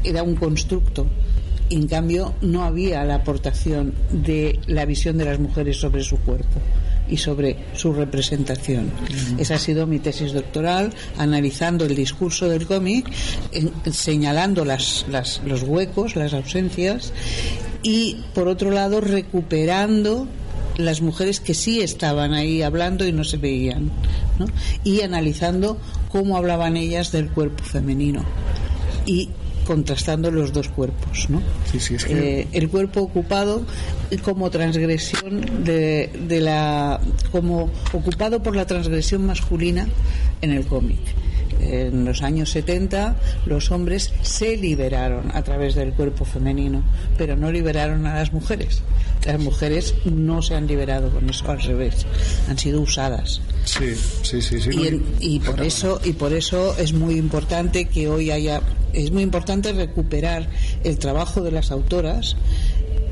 [0.02, 1.06] era un constructo.
[1.70, 6.60] En cambio, no había la aportación de la visión de las mujeres sobre su cuerpo
[7.08, 8.90] y sobre su representación.
[9.38, 13.06] Esa ha sido mi tesis doctoral, analizando el discurso del cómic,
[13.90, 17.12] señalando las, las- los huecos, las ausencias
[17.82, 20.26] y, por otro lado, recuperando
[20.78, 23.90] las mujeres que sí estaban ahí hablando y no se veían,
[24.38, 24.46] ¿no?
[24.84, 25.78] y analizando
[26.10, 28.22] cómo hablaban ellas del cuerpo femenino
[29.06, 29.30] y
[29.66, 31.42] contrastando los dos cuerpos, ¿no?
[31.70, 33.62] Sí, sí, es que- Eh, el cuerpo ocupado
[34.22, 37.00] como transgresión de, de la
[37.32, 39.88] como ocupado por la transgresión masculina
[40.42, 40.98] en el cómic
[41.60, 46.82] en los años 70 los hombres se liberaron a través del cuerpo femenino
[47.16, 48.82] pero no liberaron a las mujeres
[49.24, 52.06] las mujeres no se han liberado con eso al revés
[52.48, 54.60] han sido usadas Sí, sí, sí.
[54.60, 54.70] sí.
[55.20, 58.60] y, y por eso y por eso es muy importante que hoy haya
[58.92, 60.48] es muy importante recuperar
[60.84, 62.36] el trabajo de las autoras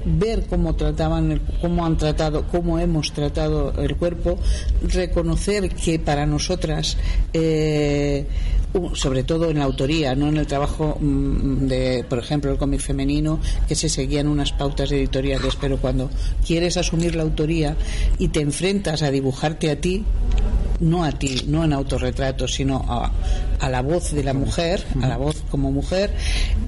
[0.04, 4.38] ver cómo trataban el- cómo han tratado cómo hemos tratado el cuerpo
[4.82, 6.96] reconocer que para nosotras
[7.32, 8.26] eh,
[8.94, 12.80] sobre todo en la autoría no en el trabajo mm, de por ejemplo el cómic
[12.80, 16.10] femenino que se seguían unas pautas editoriales pero cuando
[16.46, 17.76] quieres asumir la autoría
[18.18, 20.04] y te enfrentas a dibujarte a ti
[20.80, 23.12] no a ti, no en autorretrato, sino a,
[23.60, 26.10] a la voz de la mujer, a la voz como mujer,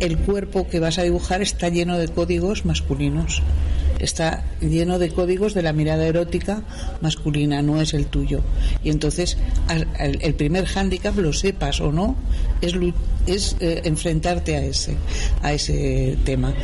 [0.01, 3.43] el cuerpo que vas a dibujar está lleno de códigos masculinos.
[3.99, 6.63] Está lleno de códigos de la mirada erótica
[7.01, 8.43] masculina, no es el tuyo.
[8.83, 9.37] Y entonces
[9.99, 12.17] el primer hándicap, lo sepas o no,
[12.61, 12.75] es,
[13.27, 14.97] es eh, enfrentarte a ese,
[15.43, 16.55] a ese tema.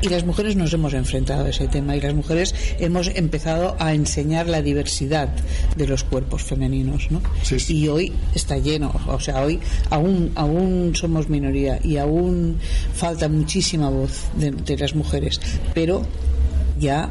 [0.00, 3.94] Y las mujeres nos hemos enfrentado a ese tema y las mujeres hemos empezado a
[3.94, 5.28] enseñar la diversidad
[5.76, 7.22] de los cuerpos femeninos, ¿no?
[7.68, 12.58] Y hoy está lleno, o sea, hoy aún aún somos minoría y aún
[12.94, 15.40] falta muchísima voz de, de las mujeres,
[15.74, 16.02] pero
[16.78, 17.10] ya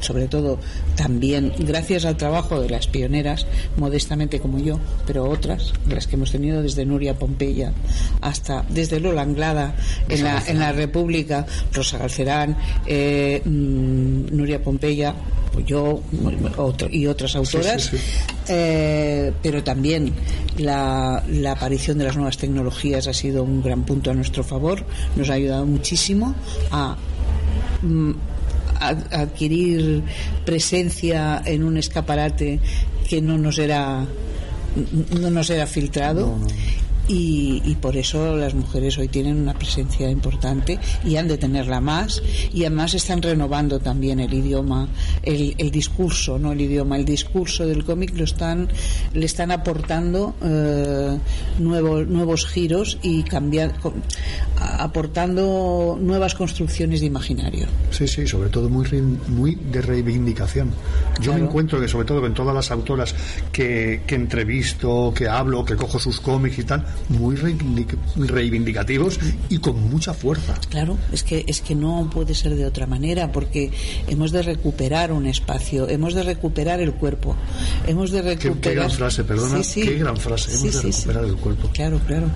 [0.00, 0.58] sobre todo
[0.96, 3.46] también gracias al trabajo de las pioneras
[3.76, 7.72] modestamente como yo pero otras las que hemos tenido desde Nuria Pompeya
[8.20, 9.74] hasta desde Lola Anglada
[10.08, 12.56] en la, en la República Rosa Galcerán
[12.86, 15.14] eh, mm, Nuria Pompeya
[15.52, 16.02] pues yo
[16.58, 18.04] otro- y otras autoras sí, sí.
[18.48, 20.12] eh, pero también
[20.58, 24.84] la, la aparición de las nuevas tecnologías ha sido un gran punto a nuestro favor
[25.16, 26.34] nos ha ayudado muchísimo
[26.70, 26.96] a
[27.82, 28.14] mm, a-
[28.80, 30.02] adquirir
[30.44, 32.60] presencia en un escaparate
[33.08, 34.06] que no nos era
[35.20, 36.36] no nos era filtrado
[37.08, 41.80] Y, y por eso las mujeres hoy tienen una presencia importante y han de tenerla
[41.80, 42.22] más.
[42.52, 44.88] Y además están renovando también el idioma
[45.22, 48.68] el, el discurso no el idioma el discurso del cómic lo están
[49.12, 51.18] le están aportando eh,
[51.58, 53.92] nuevos nuevos giros y cambiando
[54.78, 57.66] aportando nuevas construcciones de imaginario.
[57.90, 58.86] Sí, sí, sobre todo muy,
[59.28, 60.70] muy de reivindicación.
[61.20, 63.14] Yo me encuentro que, sobre todo, con todas las autoras
[63.52, 69.18] que, que entrevisto, que hablo, que cojo sus cómics y tal, muy reivindic- reivindicativos
[69.48, 70.54] y con mucha fuerza.
[70.70, 73.70] Claro, es que es que no puede ser de otra manera porque
[74.08, 77.36] hemos de recuperar un espacio, hemos de recuperar el cuerpo,
[77.86, 78.60] hemos de Qué, recuperar.
[78.60, 79.82] qué gran frase, perdona, Sí, sí.
[79.88, 80.50] qué gran frase.
[80.50, 81.68] Hemos Sí, de recuperar el cuerpo.
[81.72, 82.26] Claro, claro.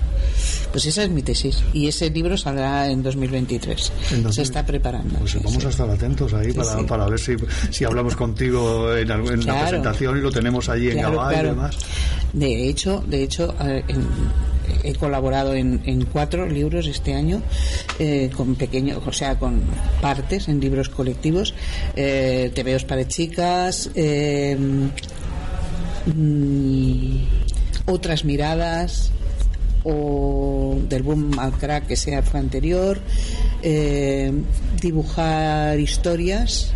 [0.72, 3.92] Pues esa es mi tesis y ese libro saldrá en 2023.
[4.12, 4.32] En 2000.
[4.32, 5.18] Se está preparando.
[5.18, 7.34] Pues vamos a estar atentos ahí para, para ver si,
[7.70, 9.60] si hablamos contigo en, en la Claro.
[9.68, 11.48] presentación y lo tenemos allí en Claro, Gabá y claro.
[11.50, 11.76] demás.
[12.32, 14.06] De hecho, de hecho, eh, en-
[14.82, 17.42] he colaborado en, en cuatro libros este año,
[17.98, 19.60] eh, con pequeños, o sea, con
[20.00, 21.54] partes en libros colectivos,
[21.96, 22.52] eh,
[22.86, 24.56] para chicas, eh,
[26.06, 27.16] mm,
[27.86, 29.12] otras miradas,
[29.84, 33.00] o del boom al crack que sea fue anterior,
[33.62, 34.32] eh,
[34.80, 36.72] dibujar historias.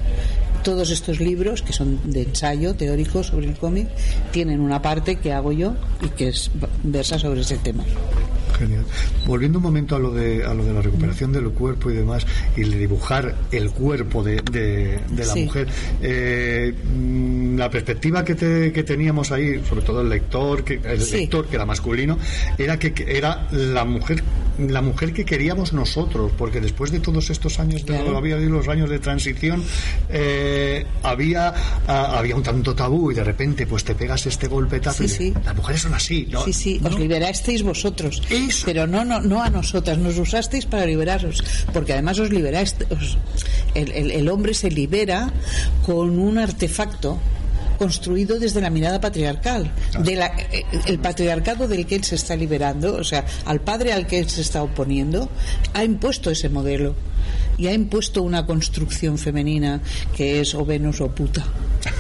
[0.65, 3.89] Todos estos libros, que son de ensayo teórico sobre el cómic,
[4.33, 6.51] tienen una parte que hago yo y que es,
[6.83, 7.85] versa sobre ese tema.
[8.59, 8.85] Genial.
[9.27, 12.27] Volviendo un momento a lo de, a lo de la recuperación del cuerpo y demás,
[12.57, 15.45] y de dibujar el cuerpo de, de, de la Sí.
[15.45, 15.69] mujer,
[16.03, 21.01] eh, mm, la perspectiva que, te- que teníamos ahí, sobre todo el lector, que, el
[21.01, 21.17] Sí.
[21.19, 22.19] lector que era masculino,
[22.59, 24.23] era que era la mujer
[24.57, 28.17] la mujer que queríamos nosotros, porque después de todos estos años, de, Claro.
[28.17, 29.65] había los años de transición,
[30.09, 31.53] eh, había,
[31.89, 35.09] ah, había un tanto tabú y de repente pues te pegas este golpetazo Sí, y
[35.09, 35.35] sí.
[35.45, 36.45] las mujeres son así, ¿no?
[36.45, 38.23] Sí, sí, os liberasteis vosotros.
[38.65, 41.43] Pero no, no, no a nosotras, nos usasteis para liberaros.
[41.73, 42.75] Porque además os liberáis.
[43.75, 45.33] el, el- el hombre se libera
[45.85, 47.19] con un artefacto
[47.77, 52.37] construido desde la mirada patriarcal, de la- eh, el patriarcado del que él se está
[52.37, 55.29] liberando, o sea, al padre al que él se está oponiendo,
[55.75, 56.95] ha impuesto ese modelo
[57.57, 59.81] y ha impuesto una construcción femenina
[60.17, 61.45] que es o Venus o puta,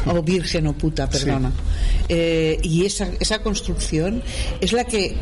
[0.06, 1.52] o virgen o puta, perdona.
[2.08, 4.22] Eh, y esa, esa construcción
[4.60, 5.14] es la que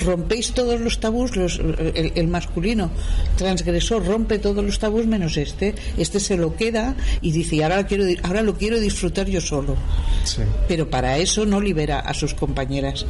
[0.00, 2.90] rompéis todos los tabús, los- el, el masculino
[3.36, 7.86] transgresor rompe todos los tabús menos este, este se lo queda y dice, "Y ahora,
[7.86, 9.76] quiero, ahora lo quiero disfrutar yo solo.
[10.68, 13.06] Pero para eso no libera a sus compañeras.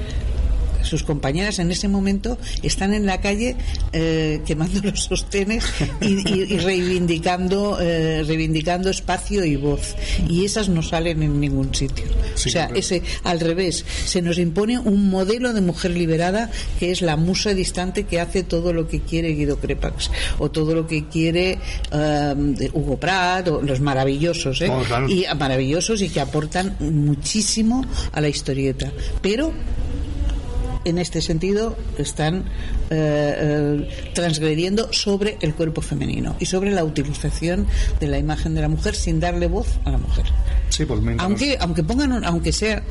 [0.86, 3.56] Sus compañeras en ese momento están en la calle
[3.92, 5.64] eh, quemando los sostenes
[6.00, 9.94] y, y- y reivindicando, eh, reivindicando espacio y voz.
[10.28, 12.04] Y esas no salen en ningún sitio.
[12.34, 13.84] Sí, o sea, ese al revés.
[14.06, 18.42] Se nos impone un modelo de mujer liberada que es la musa distante que hace
[18.42, 21.58] todo lo que quiere Guido Crepax o todo lo que quiere
[21.92, 24.68] eh, Hugo Pratt o los maravillosos, ¿eh?
[24.70, 25.08] Oh, claro.
[25.08, 28.92] y maravillosos y que aportan muchísimo a la historieta.
[29.22, 29.52] Pero
[30.88, 32.44] en este sentido están
[32.90, 37.66] eh, eh, transgrediendo sobre el cuerpo femenino y sobre la utilización
[38.00, 40.24] de la imagen de la mujer sin darle voz a la mujer.
[40.68, 42.82] Sí, pues mientras- Aunque, aunque pongan, un- aunque sea,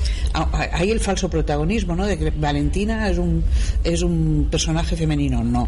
[0.71, 2.05] hay el falso protagonismo, ¿no?
[2.05, 3.43] De que Valentina es un,
[3.83, 5.43] es un personaje femenino.
[5.43, 5.67] No.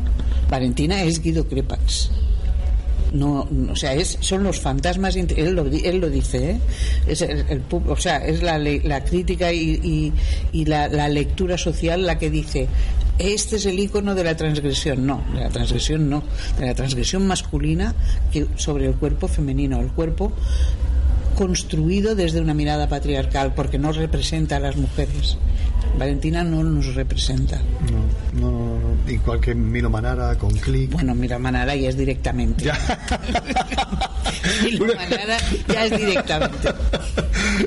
[0.50, 2.12] Valentina es Guido Crepax.
[3.14, 6.60] No, o sea, es, son los fantasmas, él lo, él lo dice, ¿eh?
[7.08, 10.14] Es el, el o sea, es la, la crítica y, y-
[10.52, 12.68] y la, la lectura social la que dice,
[13.18, 15.06] este es el icono de la transgresión.
[15.08, 16.22] No, de la transgresión no,
[16.60, 17.96] de la transgresión masculina
[18.32, 19.80] que sobre el cuerpo femenino.
[19.80, 20.34] El cuerpo
[21.38, 25.38] construido desde una mirada patriarcal porque no representa a las mujeres.
[25.98, 27.58] Valentina no nos representa.
[28.34, 30.92] no, no, no, no, igual que Milo Manara con Click.
[30.92, 32.66] Bueno, mira, Manara ya es directamente.
[32.66, 32.78] Ya.
[34.68, 36.70] Y lo Manara ya es directamente.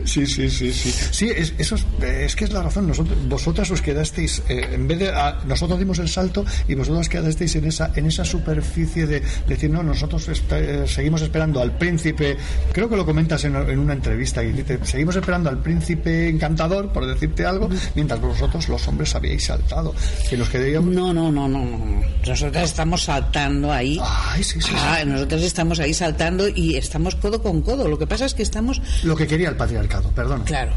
[0.04, 0.90] Sí, sí, sí, sí.
[1.10, 2.86] Sí, es, eso es, es que es la razón.
[2.88, 7.08] Nosotros, vosotras os quedasteis, eh, en vez de a- nosotros dimos el salto y vosotras
[7.08, 12.36] quedasteis en esa, en esa superficie de, decir, no, nosotros eh, seguimos esperando al príncipe.
[12.72, 16.92] Creo que lo comentas en, en una entrevista y dice, seguimos esperando al príncipe encantador,
[16.92, 19.94] por decirte algo, mientras vosotros los hombres habíais saltado.
[20.28, 20.94] Que nos quedaríamos.
[20.94, 22.02] No, no, no, no, no.
[22.26, 23.98] Nosotras estamos saltando ahí.
[24.02, 24.74] Ay, sí, sí, sí.
[24.76, 27.88] Ah, nosotros estamos ahí saltando y estamos codo con codo.
[27.88, 30.42] Lo que pasa es que estamos Lo que quería el patriarcado, perdón.
[30.44, 30.72] Claro.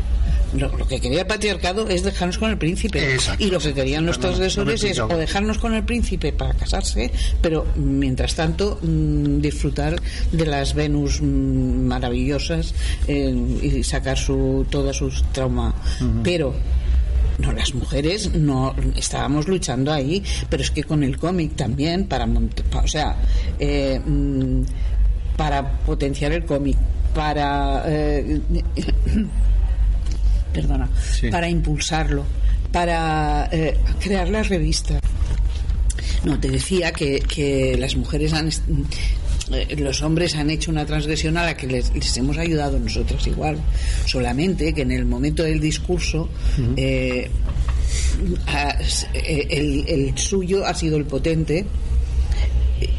[0.58, 3.14] Lo, lo que quería el patriarcado es dejarnos con el príncipe.
[3.14, 3.43] Exacto.
[3.43, 7.12] Y lo que querían los Perdón, no es o dejarnos con el príncipe para casarse,
[7.41, 9.95] pero mientras tanto mm, disfrutar
[10.32, 12.74] de las Venus mm, maravillosas
[13.08, 15.74] eh, y sacar su toda su trauma.
[16.24, 16.54] Pero
[17.39, 22.26] no, las mujeres no estábamos luchando ahí, pero es que con el cómic también para,
[22.26, 23.18] o sea,
[23.60, 24.64] eh, mm,
[25.36, 26.78] para potenciar el cómic,
[27.14, 28.39] para eh,
[30.54, 30.88] perdona,
[31.20, 31.30] Sí.
[31.30, 32.24] para impulsarlo,
[32.72, 34.99] para eh, crear la revista.
[36.24, 38.47] No, te decía que, que las mujeres han.
[39.51, 43.28] eh, Los hombres han hecho una transgresión a la que les, les hemos ayudado nosotros
[43.28, 43.58] igual.
[44.06, 46.30] Solamente que en el momento del discurso
[46.78, 47.30] eh,
[49.14, 51.66] eh, el, el suyo ha sido el potente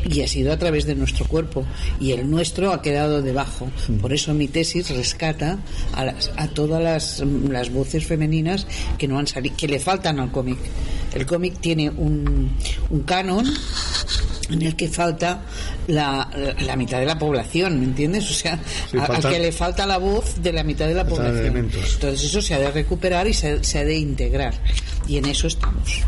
[0.09, 1.65] y ha sido a través de nuestro cuerpo
[2.01, 3.71] y el nuestro ha quedado debajo.
[4.01, 5.59] Por eso mi tesis rescata
[5.93, 8.67] a, las- a todas las, las voces femeninas
[8.99, 10.59] que no han salido, que le faltan al cómic.
[11.15, 12.51] El cómic tiene un,
[12.91, 13.47] un canon
[14.51, 15.43] en el que falta
[15.87, 16.29] la,
[16.67, 18.31] la mitad de la población, ¿me entiendes?
[18.31, 18.59] O sea,
[18.91, 21.57] Sí, a- falta- al que le falta la voz de la mitad de la población.
[21.95, 24.55] Entonces eso se ha de recuperar y se, se ha de integrar.
[25.09, 26.03] Y en eso estamos.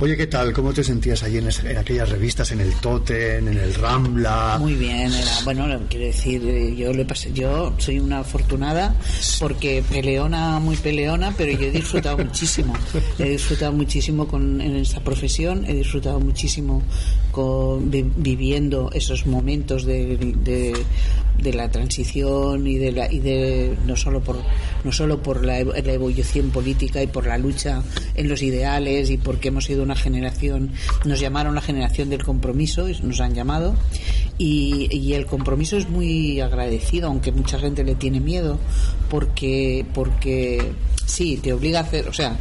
[0.00, 0.52] Oye, ¿qué tal?
[0.52, 4.56] ¿Cómo te sentías allí en, en aquellas revistas, en el Totem, en el Rambla?
[4.60, 8.94] Muy bien, era, bueno, quiero decir, eh, yo le pasé, yo soy una afortunada
[9.38, 12.74] porque peleona, muy peleona, pero yo he disfrutado muchísimo.
[13.18, 16.82] He disfrutado muchísimo con, en esta profesión, he disfrutado muchísimo
[17.32, 20.72] con, vi- viviendo esos momentos de, de,
[21.38, 24.36] de la transición y de la y de no solo por
[24.84, 27.82] no solo por la, la evolución política y por la lucha
[28.14, 30.72] en los ideales y porque hemos sido una generación
[31.04, 33.74] nos llamaron la generación del compromiso y nos han llamado
[34.36, 38.58] y, y el compromiso es muy agradecido aunque mucha gente le tiene miedo
[39.08, 40.72] porque porque
[41.08, 42.36] sí te obliga a hacer o sea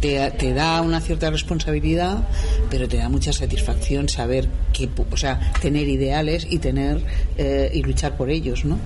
[0.00, 2.28] te, te da una cierta responsabilidad
[2.70, 7.02] pero te da mucha satisfacción saber que o sea tener ideales y tener
[7.38, 8.78] eh, y luchar por ellos no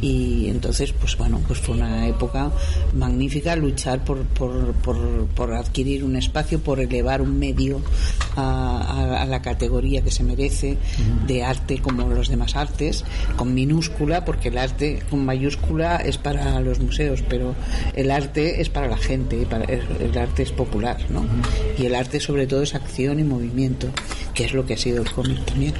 [0.00, 2.50] y entonces pues bueno pues fue una época
[2.94, 7.80] magnífica luchar por, por, por, por adquirir un espacio por elevar un medio
[8.36, 10.76] a, a- a la categoría que se merece
[11.26, 13.04] de arte como los demás artes
[13.36, 17.54] con minúscula porque el arte con mayúscula es para los museos pero
[17.94, 21.26] el arte es para la gente para- el el arte es popular ¿no?
[21.76, 23.88] y el arte sobre todo es acción y movimiento
[24.34, 25.74] que es lo que ha sido el cómic también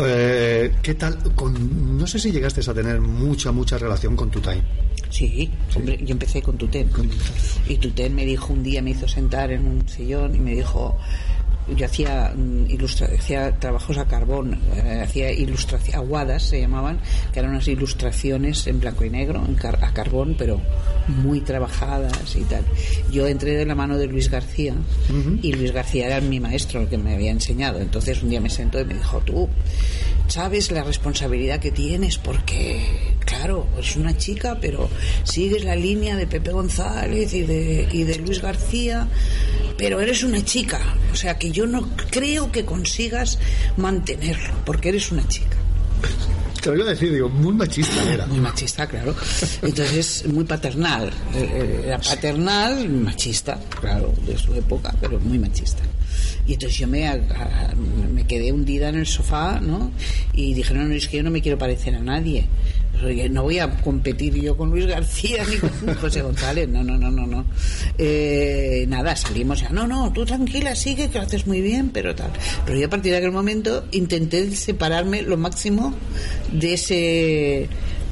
[0.00, 1.18] Eh, ¿Qué tal?
[1.34, 4.62] Con, no sé si llegaste a tener mucha, mucha relación con tu time.
[5.10, 6.88] Sí, hombre, yo empecé con Tuten.
[7.66, 10.96] Y Tuten me dijo un día, me hizo sentar en un sillón y me dijo,
[11.76, 16.98] yo hacía mm, ilustra- hacía trabajos a carbón, eh, hacía ilustraciones, aguadas se llamaban,
[17.32, 20.60] que eran unas ilustraciones en blanco y negro, en car- a carbón, pero
[21.08, 22.64] muy trabajadas y tal.
[23.10, 24.74] Yo entré de la mano de Luis García
[25.42, 27.80] y Luis García era mi maestro, el que me había enseñado.
[27.80, 29.48] Entonces un día me sentó y me dijo, tú,
[30.28, 32.82] sabes la responsabilidad que tienes porque,
[33.24, 34.88] claro, es una chica, pero
[35.24, 39.08] sigues la línea de Pepe González y de, y de Luis García,
[39.78, 40.80] pero eres una chica.
[41.12, 43.38] O sea que yo no creo que consigas
[43.76, 45.56] mantenerlo, porque eres una chica.
[46.62, 48.26] Te lo iba a decir, digo, muy machista era.
[48.26, 49.14] Muy machista, claro.
[49.62, 51.08] Entonces, muy paternal.
[51.34, 55.82] Eh, eh, Era paternal, machista, claro, de su época, pero muy machista.
[56.48, 57.74] Y entonces yo me, a- a-
[58.12, 59.92] me quedé hundida en el sofá, ¿no?
[60.32, 62.46] Y dije, no, no, es que yo no me quiero parecer a nadie.
[63.04, 66.98] Oye, No voy a competir yo con Luis García ni con José González, no, no,
[66.98, 67.44] no, no, no.
[67.96, 72.14] Eh, nada, salimos ya, no, no, tú tranquila, sigue, que lo haces muy bien, pero
[72.14, 72.30] tal.
[72.66, 75.94] Pero yo a partir de aquel momento intenté separarme lo máximo
[76.52, 77.68] de ese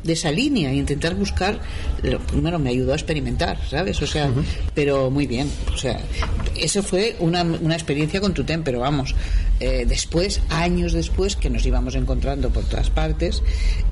[0.06, 1.60] de esa línea e intentar buscar
[2.10, 4.30] lo primero me ayudó a experimentar sabes o sea
[4.74, 6.00] pero muy bien o sea
[6.56, 9.14] eso fue una, una experiencia con Tutem pero vamos
[9.58, 13.42] eh, después años después que nos íbamos encontrando por todas partes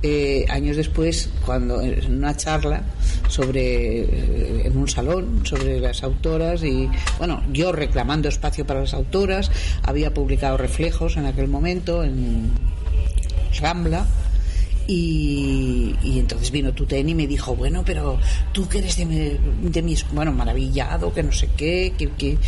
[0.02, 2.82] eh, años después cuando en una charla
[3.28, 6.88] sobre eh, en un salón sobre las autoras y
[7.18, 9.50] bueno yo reclamando espacio para las autoras
[9.82, 12.50] había publicado reflejos en aquel momento en
[13.60, 14.06] Rambla
[14.86, 18.18] y, entonces vino Tuten y me dijo, bueno, pero
[18.52, 22.10] tú que eres de mi, de mi es- bueno, maravillado, que no sé qué, que,
[22.12, 22.38] que,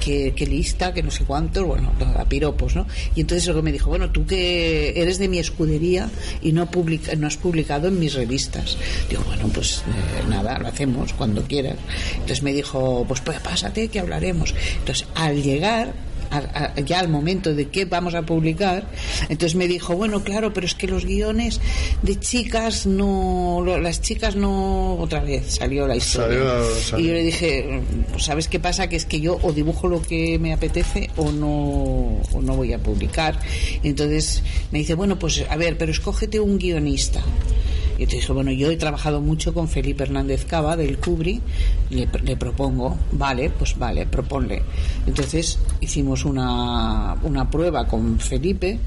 [0.00, 2.86] que, que lista, que no sé cuántos, bueno, a piropos, ¿no?
[3.14, 6.10] Y entonces luego me dijo, bueno, tú que eres de mi escudería
[6.42, 8.76] y no, publica, no has publicado en mis revistas.
[9.08, 11.76] Digo, bueno, pues eh, nada, lo hacemos cuando quieras.
[12.14, 14.54] Entonces me dijo, pues, pues pásate que hablaremos.
[14.78, 15.94] Entonces, al llegar
[16.34, 18.86] a- a- ya al momento de que vamos a publicar,
[19.28, 21.60] entonces me dijo, bueno, claro, pero es que los guiones
[22.02, 26.38] de chicas no, las chicas no, otra vez salió la historia.
[26.38, 27.04] Salió- salió.
[27.04, 27.80] Y yo le dije,
[28.18, 28.88] ¿sabes qué pasa?
[28.88, 32.72] Que es que yo o dibujo lo que me apetece o no, o no voy
[32.72, 33.38] a publicar.
[33.82, 37.22] Y entonces me dice, bueno, pues a ver, pero escógete un guionista.
[37.98, 41.40] Y dije, bueno, yo he trabajado mucho con Felipe Hernández Cava del Cubri,
[41.90, 44.62] le, le propongo, vale, pues vale, proponle.
[45.06, 48.78] Entonces hicimos una, una prueba con Felipe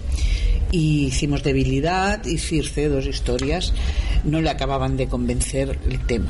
[0.71, 3.73] y hicimos debilidad y Circe, dos historias,
[4.25, 6.29] no le acababan de convencer el tema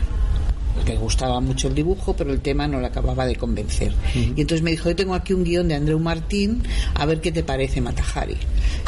[0.86, 3.94] le gustaba mucho el dibujo, pero el tema no le acababa de convencer.
[4.14, 6.64] Y entonces me dijo, yo tengo aquí un guion de Andreu Martín,
[6.94, 8.38] a ver qué te parece Matajari.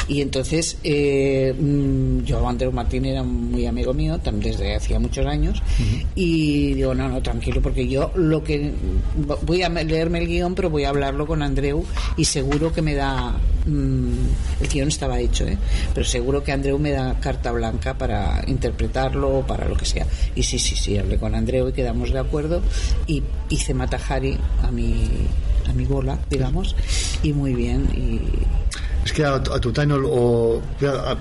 [0.08, 5.62] Y entonces eh, mm, yo, Andreu Martín era muy amigo mío, desde hacía muchos años,
[6.14, 8.72] y digo, no, no, tranquilo, porque yo lo que
[9.42, 11.84] voy a leerme el guion, pero voy a hablarlo con Andreu
[12.16, 13.34] y seguro que me da...
[13.66, 14.12] mm,
[14.60, 15.56] el guion estaba hecho, ¿eh?
[15.94, 20.06] pero seguro que Andreu me da carta blanca para interpretarlo o para lo que sea.
[20.34, 22.60] Y sí, sí, sí, hablé con Andreu y quedamos de acuerdo
[23.06, 25.08] y hice Matajari a mi,
[25.68, 26.76] a mi bola, digamos,
[27.22, 27.88] y muy bien.
[27.94, 28.20] Y
[29.04, 30.60] Es que a, a Tután, o,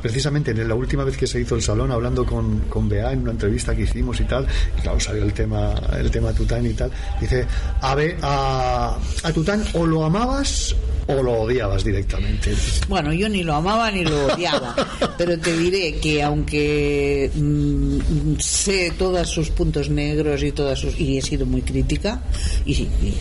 [0.02, 3.22] precisamente en la última vez que se hizo el salón, hablando con, con Bea en
[3.22, 4.46] una entrevista que hicimos y tal,
[4.84, 6.92] claro, salió el tema, el tema Tután y tal,
[7.22, 7.46] dice,
[7.80, 10.76] a, Be- a, a Tután o lo amabas
[11.10, 12.54] o lo odiabas directamente.
[12.88, 14.76] Bueno, yo ni lo amaba ni lo odiaba,
[15.18, 21.18] pero te diré que aunque mm, sé todos sus puntos negros y todas sus y
[21.18, 22.22] he sido muy crítica
[22.66, 23.18] y, y-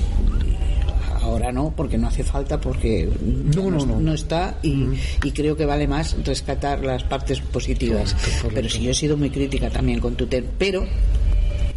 [1.22, 3.07] ahora no porque no hace falta porque
[3.55, 4.14] No, no, no.
[4.14, 4.86] está y,
[5.22, 8.16] y creo que vale más rescatar las partes positivas.
[8.55, 10.86] Pero sí yo he sido muy crítica también con Tuten, pero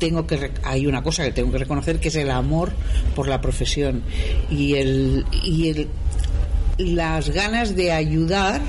[0.01, 2.71] tengo que hay una cosa que tengo que reconocer que es el amor
[3.15, 4.01] por la profesión
[4.49, 5.87] y el y el
[6.79, 8.61] las ganas de ayudar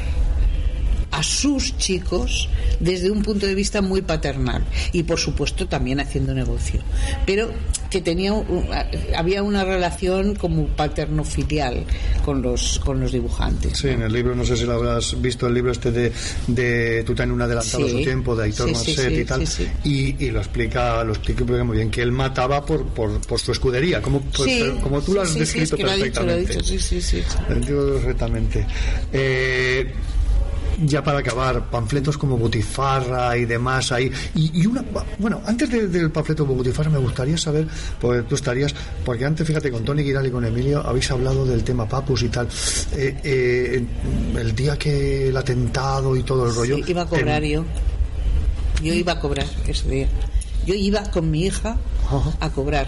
[1.11, 4.62] a sus chicos desde un punto de vista muy paternal
[4.93, 6.83] y por supuesto también haciendo negocio.
[7.24, 7.51] Pero
[7.93, 8.66] que tenía un-
[9.14, 11.84] había una relación como paterno filial
[12.24, 15.47] con los con los dibujantes Sí, en el libro, no sé si lo habrás visto,
[15.47, 16.11] el libro este de,
[16.47, 19.45] de Tután, un adelantado a su tiempo, de Aitor Sí, Marcet sí, y tal.
[19.84, 23.53] Y, y lo explica lo explica muy bien, que él mataba por, por, por su
[23.53, 26.53] escudería, como, pues, como tú lo has descrito es que lo dicho, perfectamente.
[26.55, 27.22] dicho, sí, sí, sí.
[27.49, 28.66] Lo entiendo perfectamente.
[29.12, 29.93] Eh,
[30.85, 34.11] ya para acabar, panfletos como Butifarra y demás ahí.
[34.35, 34.85] Y, y una,
[35.18, 37.66] bueno, antes de- del panfleto de Butifarra me gustaría saber,
[38.01, 41.62] pues tú estarías, porque antes, fíjate, con Tony Giral y con Emilio habéis hablado del
[41.64, 42.49] tema Papus y tal.
[42.93, 43.85] Eh, eh,
[44.39, 46.77] el día que el atentado y todo el rollo.
[46.77, 47.64] Sí, iba a cobrar em, yo.
[48.83, 50.09] Yo iba a cobrar ese día.
[50.66, 51.77] Yo iba con mi hija
[52.41, 52.87] a cobrar.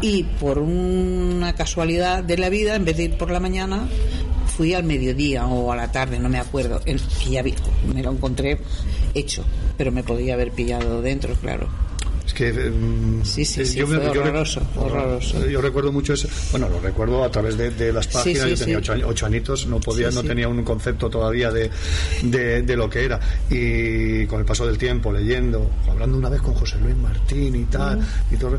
[0.00, 3.88] Y por una casualidad de la vida, en vez de ir por la mañana,
[4.58, 6.80] fui al mediodía o a la tarde, no me acuerdo.
[6.84, 7.54] En- que ya vi-
[7.94, 8.58] me lo encontré
[9.14, 9.44] hecho,
[9.76, 11.68] pero me podía haber pillado dentro, claro.
[12.26, 12.52] Es que.
[12.52, 15.46] mm, Sí, sí, eh, sí, fue re- horroroso, horroroso.
[15.48, 16.28] Yo recuerdo mucho eso.
[16.50, 18.48] Bueno, lo recuerdo a través de, de las páginas.
[18.50, 21.70] yo tenía ocho, ocho añitos, no podía, no tenía un concepto todavía de,
[22.24, 23.18] de, de lo que era.
[23.48, 27.64] Y con el paso del tiempo, leyendo, hablando una vez con José Luis Martín y
[27.64, 28.00] tal,
[28.30, 28.58] y todo.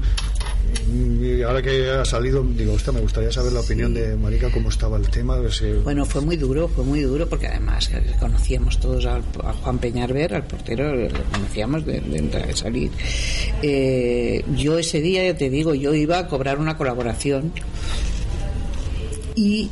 [0.92, 4.98] Y ahora que ha salido, digo, me gustaría saber la opinión de Marica, cómo estaba
[4.98, 5.38] el tema.
[5.84, 9.22] Bueno, fue muy duro, fue muy duro porque además eh, conocíamos todos a,
[9.62, 12.92] Juan Peñarver, al portero, lo conocíamos de, de entrar y salir.
[13.62, 17.52] Eh, yo ese día, ya te digo, yo iba a cobrar una colaboración
[19.36, 19.70] y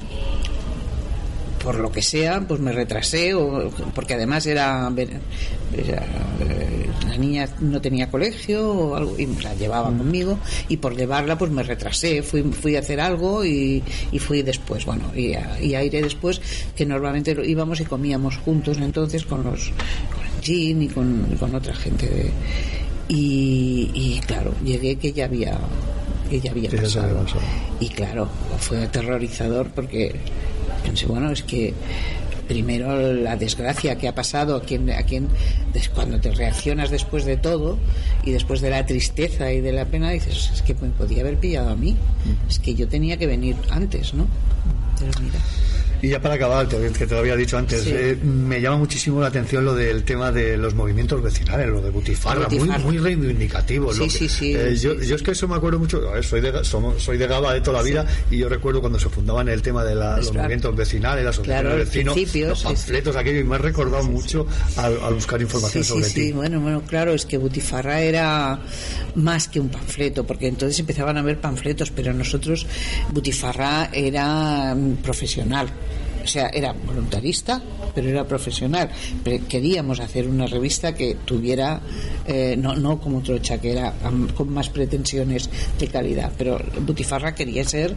[1.68, 6.02] por lo que sea, pues me retrasé, o, porque además era, era,
[6.40, 10.40] eh, la niña no tenía colegio o algo, y la llevaba conmigo,
[10.70, 14.86] y por llevarla pues me retrasé, fui, fui a hacer algo y, y fui después,
[14.86, 16.40] bueno, y a, y a iré después,
[16.74, 21.76] que normalmente lo- íbamos y comíamos juntos entonces con los con Jean y con, otra
[21.76, 22.32] gente de,
[23.10, 25.58] y, y claro, llegué que ya había
[26.28, 27.26] que ya había pasado.
[27.80, 28.28] Y claro,
[28.60, 30.16] fue aterrorizador porque
[30.84, 31.74] pensé, bueno, es que
[32.48, 35.28] primero la desgracia que ha pasado a quien, a quien
[35.94, 37.78] cuando te reaccionas después de todo
[38.24, 41.38] y después de la tristeza y de la pena dices es que me podía haber
[41.38, 41.96] pillado a mí
[42.48, 44.28] es que yo tenía que venir antes ¿no?
[44.98, 45.40] pero mira
[46.02, 47.92] Y ya para acabar, te- que te lo había dicho antes, Sí.
[47.94, 51.90] eh, me llama muchísimo la atención lo del tema de los movimientos vecinales, lo de
[51.90, 52.78] Butifarra, Butifarra.
[52.80, 53.94] muy, muy reivindicativo.
[53.94, 55.08] Sí, lo que- sí, sí, eh, sí, yo, sí.
[55.08, 57.54] yo es que eso me acuerdo mucho, a ver, soy de, somos- soy de Gaba
[57.54, 60.28] de toda la vida y yo recuerdo cuando se fundaban el tema de la- los
[60.28, 60.44] Claro.
[60.44, 62.74] movimientos vecinales, las asociaciones Claro, de vecinos, los sí, sí.
[62.76, 64.46] panfletos, aquello, y me ha recordado mucho
[64.76, 66.32] al, al buscar información Sí, sí, sobre sí, ti.
[66.32, 68.60] bueno, bueno, claro, es que Butifarra era
[69.16, 72.68] más que un panfleto, porque entonces empezaban a haber panfletos, pero nosotros,
[73.12, 75.68] Butifarra era mm, profesional.
[76.28, 77.62] O sea, era voluntarista,
[77.96, 78.90] pero era profesional.
[79.48, 81.80] Queríamos hacer una revista que tuviera,
[82.28, 83.94] eh, no, no como Trocha, que era
[84.36, 85.50] con más pretensiones
[85.80, 87.96] de calidad, pero Butifarra quería ser,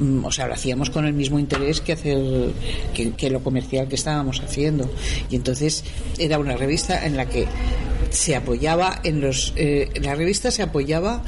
[0.00, 2.52] mm, o sea, lo hacíamos con el mismo interés que hacer
[2.92, 4.90] que, que lo comercial que estábamos haciendo.
[5.30, 5.82] Y entonces
[6.18, 7.46] era una revista en la que
[8.12, 11.22] se apoyaba en los eh, la revista se apoyaba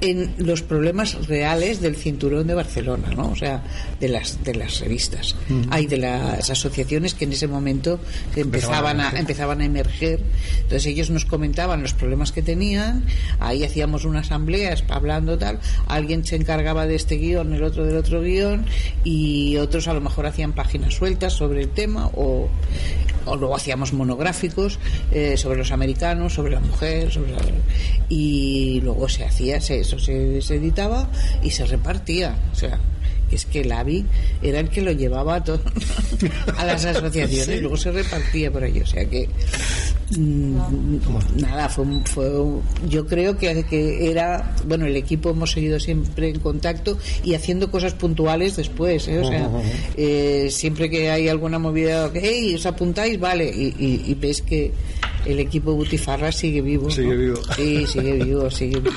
[0.00, 3.62] en los problemas reales del cinturón de Barcelona no o sea
[4.00, 5.36] de las de las revistas
[5.70, 7.98] hay de las asociaciones que en ese momento
[8.36, 10.20] empezaban a empezaban a emerger.
[10.62, 13.04] entonces ellos nos comentaban los problemas que tenían
[13.40, 17.96] ahí hacíamos una asamblea hablando tal alguien se encargaba de este guion el otro del
[17.96, 18.64] otro guion
[19.04, 22.48] y otros a lo mejor hacían páginas sueltas sobre el tema o
[23.26, 24.78] o luego hacíamos monográficos
[25.12, 27.38] eh, sobre los americanos, sobre la mujer, sobre la-
[28.08, 31.08] y luego se hacía, se- eso se, se editaba
[31.42, 32.78] y se repartía, o sea,
[33.30, 34.04] es que el AVI
[34.42, 35.60] era el que lo llevaba a, todo,
[36.56, 38.80] a las asociaciones y luego se repartía por ahí.
[38.80, 39.28] O sea que
[40.16, 40.56] mm,
[41.36, 42.30] nada, fue, fue
[42.88, 47.70] yo creo que, que era, bueno, el equipo hemos seguido siempre en contacto y haciendo
[47.70, 49.18] cosas puntuales después, ¿eh?
[49.18, 49.48] o sea,
[49.96, 54.72] eh, siempre que hay alguna movida, hey, os apuntáis, vale, y, y, ves que
[55.24, 56.90] el equipo Butifarra sigue vivo.
[56.90, 57.40] Sigue vivo.
[57.56, 58.96] Sí, sigue vivo, sigue vivo.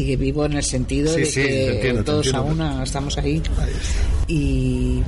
[0.00, 3.42] Sigue vivo en el sentido de que todos a una estamos ahí.
[4.28, 5.02] Y,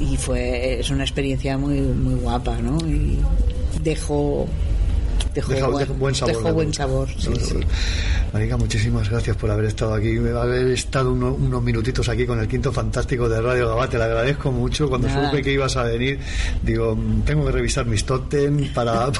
[0.00, 2.78] y fue, es una experiencia muy, muy guapa, ¿no?
[2.88, 3.18] Y
[3.82, 4.48] dejó
[5.34, 6.36] dejó, buen, sabor.
[6.36, 7.56] Dejó buen sabor sí, sí.
[8.34, 12.72] Marica, muchísimas gracias por haber estado aquí, haber estado unos minutitos aquí con el quinto
[12.72, 13.88] fantástico de Radio Gabá.
[13.88, 14.88] Te lo agradezco mucho.
[14.88, 16.18] Cuando supe que ibas a venir,
[16.60, 19.12] digo, tengo que revisar mis totem para,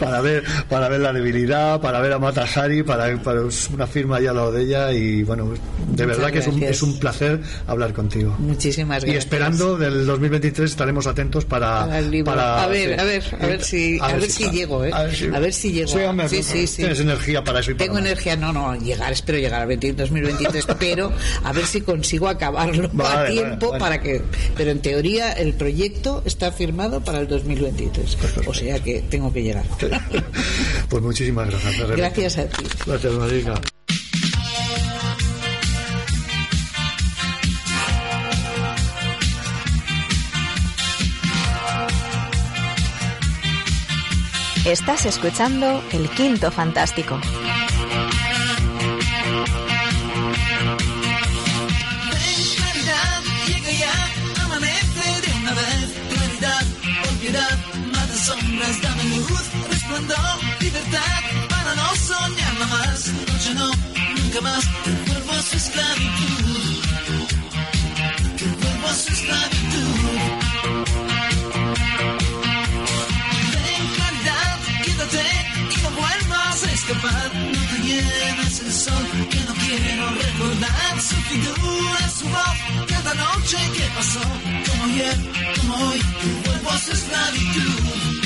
[0.00, 3.42] para, ver para ver la debilidad, para ver a Mata Hari, para, para
[3.72, 4.92] una firma ya lo de ella.
[4.92, 5.54] Y bueno,
[5.92, 8.34] de verdad que es un, es un, placer hablar contigo.
[8.40, 9.14] Muchísimas gracias.
[9.14, 11.86] Y esperando del 2023 estaremos atentos para.
[12.24, 14.90] para, a ver, a ver, a ver si, a, ver si llego, ¿eh?
[14.92, 15.14] A ver
[15.52, 16.26] si, llego.
[16.26, 17.74] Sí, sí, sí, Tienes energía para eso.
[17.76, 21.12] Tengo energía, no, no, llegar, espero llegar al 2023, pero
[21.44, 24.22] a ver si consigo acabarlo a tiempo para que.
[24.56, 28.16] Pero en teoría el proyecto está firmado para el 2023.
[28.46, 29.64] O sea que tengo que llegar.
[30.88, 31.90] pues muchísimas gracias.
[31.90, 32.64] Gracias a ti.
[32.86, 33.54] Gracias, Marica.
[44.64, 47.18] Estás escuchando El Quinto Fantástico.
[58.60, 63.70] Sombras, dame luz, resplandor, libertad, para no soñarla más, noche no,
[64.16, 66.82] nunca más, que vuelvo a su esclavitud,
[68.36, 69.60] que vuelvo a su esclavitud.
[76.72, 83.14] escapar, no te lleves el sol, que no quiero recordar su figura, su voz, cada
[83.14, 84.20] noche que pasó,
[84.66, 85.18] como ayer,
[85.60, 88.19] como hoy, que vuelvo a su esclavitud,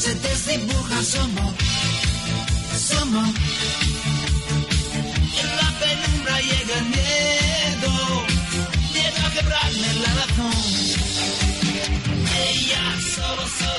[0.00, 1.54] se desdibuja su amor,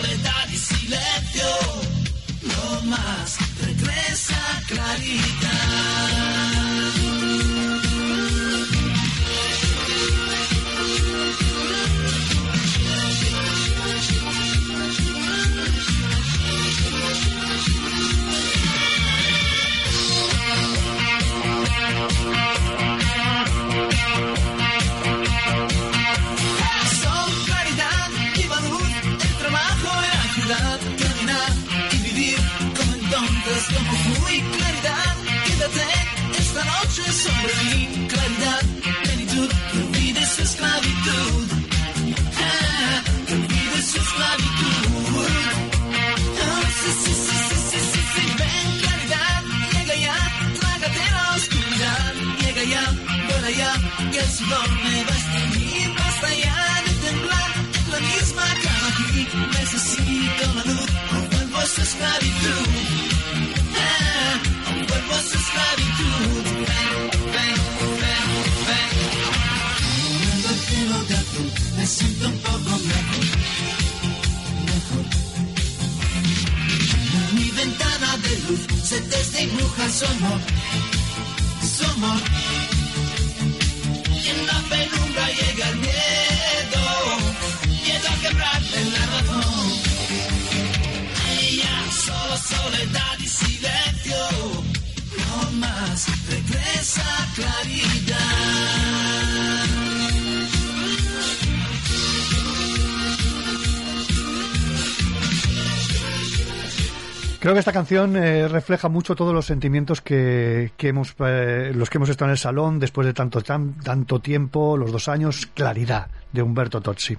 [0.02, 1.46] soledad y silencio,
[2.42, 5.82] no más, regresa claridad.
[54.42, 58.88] Que el sudor me va a extinguir, basta ya de temblar en la misma cama
[58.92, 59.28] aquí,
[59.60, 62.68] necesito la luz, o vuelvo a su esclavitud,
[63.78, 66.98] ah, o vuelvo a su esclavitud, ven,
[67.34, 67.60] ven,
[68.02, 68.30] ven,
[68.68, 68.90] ven.
[70.22, 70.42] El
[71.08, 71.20] de
[71.78, 73.26] me siento un poco mejor,
[74.70, 75.06] mejor.
[77.14, 80.42] En mi ventana de luz se desdibuja su amor,
[81.78, 82.61] su amor.
[85.34, 86.84] Llega el miedo,
[87.68, 89.72] miedo a quebrarme la razón.
[91.40, 91.76] Ella
[92.06, 94.18] solo soledad y silencio,
[95.18, 97.91] no más, regresa claridad.
[107.42, 111.90] Creo que esta canción eh, refleja mucho todos los sentimientos que, que hemos, eh, los
[111.90, 115.48] que hemos estado en el salón después de tanto, tan- tanto tiempo, los dos años,
[115.56, 117.18] Claridad, de Humberto Tozzi.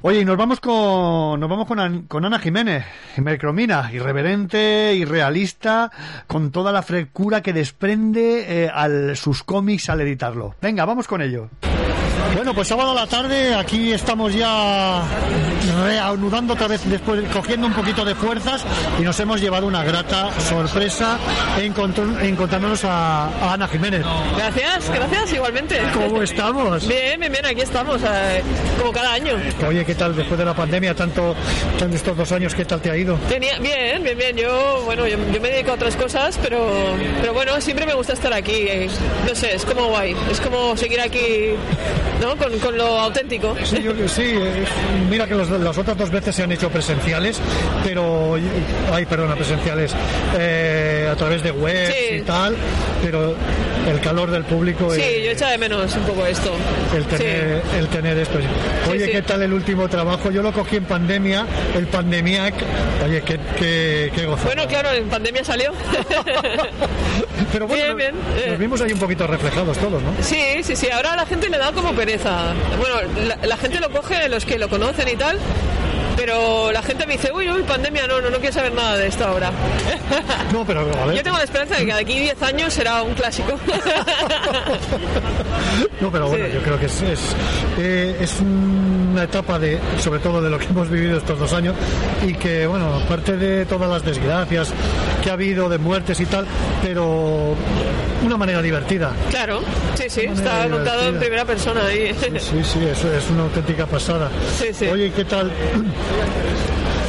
[0.00, 2.86] Oye, y nos vamos con, nos vamos con, con Ana Jiménez,
[3.18, 5.90] Mercromina, irreverente, irrealista,
[6.26, 10.54] con toda la frescura que desprende eh, al, sus cómics al editarlo.
[10.62, 11.50] Venga, vamos con ello.
[12.34, 15.02] Bueno, pues sábado a la tarde, aquí estamos ya
[15.84, 18.64] reanudando otra vez, después cogiendo un poquito de fuerzas
[18.98, 21.18] y nos hemos llevado una grata sorpresa
[21.58, 24.02] encontr- encontrándonos a, a Ana Jiménez.
[24.36, 25.80] Gracias, gracias, igualmente.
[25.92, 26.86] ¿Cómo estamos?
[26.86, 28.42] Bien, bien, bien, aquí estamos, eh,
[28.78, 29.34] como cada año.
[29.66, 31.34] Oye, ¿qué tal después de la pandemia, tanto,
[31.78, 33.16] tanto estos dos años, qué tal te ha ido?
[33.28, 34.36] Tenía, bien, bien, bien.
[34.36, 36.70] Yo, bueno, yo, yo me dedico a otras cosas, pero,
[37.20, 38.52] pero bueno, siempre me gusta estar aquí.
[38.54, 38.88] eh,
[39.28, 40.14] No sé, es como guay.
[40.30, 41.54] Es como seguir aquí,
[42.20, 42.36] ¿no?
[42.36, 43.54] Con, con lo auténtico.
[43.64, 44.64] Sí, yo, sí, eh,
[45.10, 47.40] mira que los- las otras dos veces se han hecho presenciales,
[47.84, 48.36] pero,
[48.92, 49.94] ay, perdona, presenciales
[50.38, 52.14] eh, a través de web Sí.
[52.16, 52.56] y tal,
[53.02, 53.34] pero
[53.88, 56.52] el calor del público, Sí, eh, yo echa de menos un poco esto.
[56.94, 58.38] el, tener, el tener esto.
[58.90, 59.12] Oye, sí.
[59.12, 60.30] ¿qué tal el último trabajo?
[60.30, 62.54] Yo lo cogí en pandemia, el Pandemiac,
[63.04, 64.44] oye, qué, qué, qué gozo.
[64.44, 65.72] Bueno, claro, en pandemia salió.
[67.52, 70.12] pero bueno, bien, bien, nos, nos vimos ahí un poquito reflejados todos, ¿no?
[70.20, 70.88] Sí, sí, sí.
[70.90, 72.54] Ahora a la gente le da como pereza.
[72.78, 72.94] Bueno,
[73.26, 75.36] la, la gente lo coge, los que lo conocen y tal.
[76.16, 79.06] Pero la gente me dice, uy, uy, pandemia, no, no, no quiero saber nada de
[79.06, 79.50] esto ahora.
[80.52, 81.16] No, pero a ver.
[81.16, 83.52] Yo tengo la esperanza de que de aquí 10 años será un clásico.
[86.00, 87.20] No, pero bueno, yo creo que es, es,
[87.78, 91.74] eh, es una etapa de, sobre todo de lo que hemos vivido estos dos años
[92.24, 94.72] y que, bueno, aparte de todas las desgracias
[95.22, 96.46] que ha habido de muertes y tal,
[96.82, 97.56] pero
[98.24, 99.12] una manera divertida.
[99.30, 99.60] Claro,
[99.94, 102.14] sí, sí, está contado en primera persona ahí.
[102.38, 104.30] Sí, sí, eso es una auténtica pasada.
[104.90, 105.50] Oye, ¿qué tal?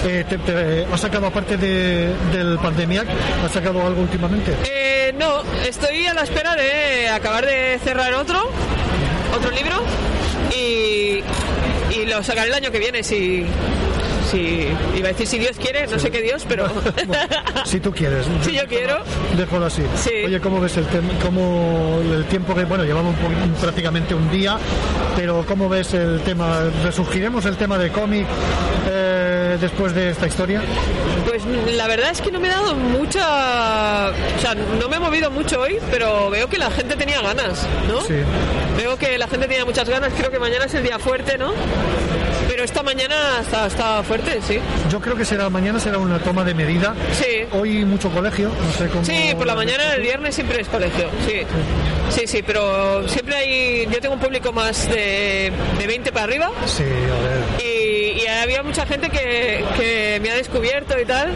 [0.08, 3.06] Eh, te, te- ¿Has sacado, aparte de, del Pandemiac,
[3.46, 4.54] has sacado algo últimamente?
[4.64, 8.40] Eh, no, estoy a la espera de acabar de cerrar otro,
[9.36, 9.76] otro libro
[10.56, 11.22] y,
[11.94, 13.46] y lo sacaré el año que viene si,
[14.30, 16.68] si iba a decir si Dios quiere, no sé qué Dios, pero
[17.66, 18.26] Si tú quieres.
[18.42, 19.00] si yo quiero.
[19.36, 19.84] Déjalo así.
[20.26, 20.86] Oye, ¿cómo ves el,
[21.24, 24.58] cómo el tiempo que, bueno, llevamos un prácticamente un día,
[25.16, 26.62] pero ¿cómo ves el tema?
[26.84, 28.26] ¿Resurgiremos el tema de cómic
[28.90, 30.62] eh, después de esta historia?
[31.26, 31.44] Pues
[31.76, 34.10] la verdad es que no me he dado mucha...
[34.10, 37.68] O sea, no me he movido mucho hoy, pero veo que la gente tenía ganas,
[37.88, 38.02] ¿no?
[38.02, 38.16] Sí.
[38.78, 41.54] Veo que la gente tenía muchas ganas, creo que mañana es el día fuerte, ¿no?
[42.60, 44.60] Pero esta mañana está, está fuerte, sí.
[44.92, 46.94] Yo creo que será mañana será una toma de medida.
[47.14, 47.46] Sí.
[47.54, 49.06] Hoy mucho colegio, no sé cómo.
[49.06, 51.44] Sí, por la mañana, el viernes siempre es colegio, sí.
[52.10, 53.88] Sí, sí, pero siempre hay...
[53.90, 57.66] Yo tengo un público más de, de 20 para arriba Sí, a ver.
[57.66, 61.34] y, y había mucha gente que, que me ha descubierto y tal.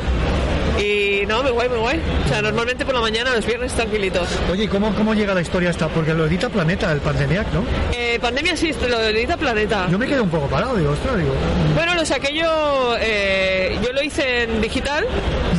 [0.80, 2.02] Y no, muy guay, muy guay.
[2.26, 4.28] O sea, normalmente por la mañana, los viernes tranquilitos.
[4.52, 5.88] Oye, ¿y ¿cómo, ¿cómo llega la historia esta?
[5.88, 7.64] Porque lo edita Planeta, el Pandemiac, ¿no?
[7.94, 9.88] Eh, pandemia sí, lo edita Planeta.
[9.90, 11.34] Yo me quedé un poco parado, digo, ostras, digo.
[11.76, 15.06] Bueno, lo saqué yo, eh, yo lo hice en digital,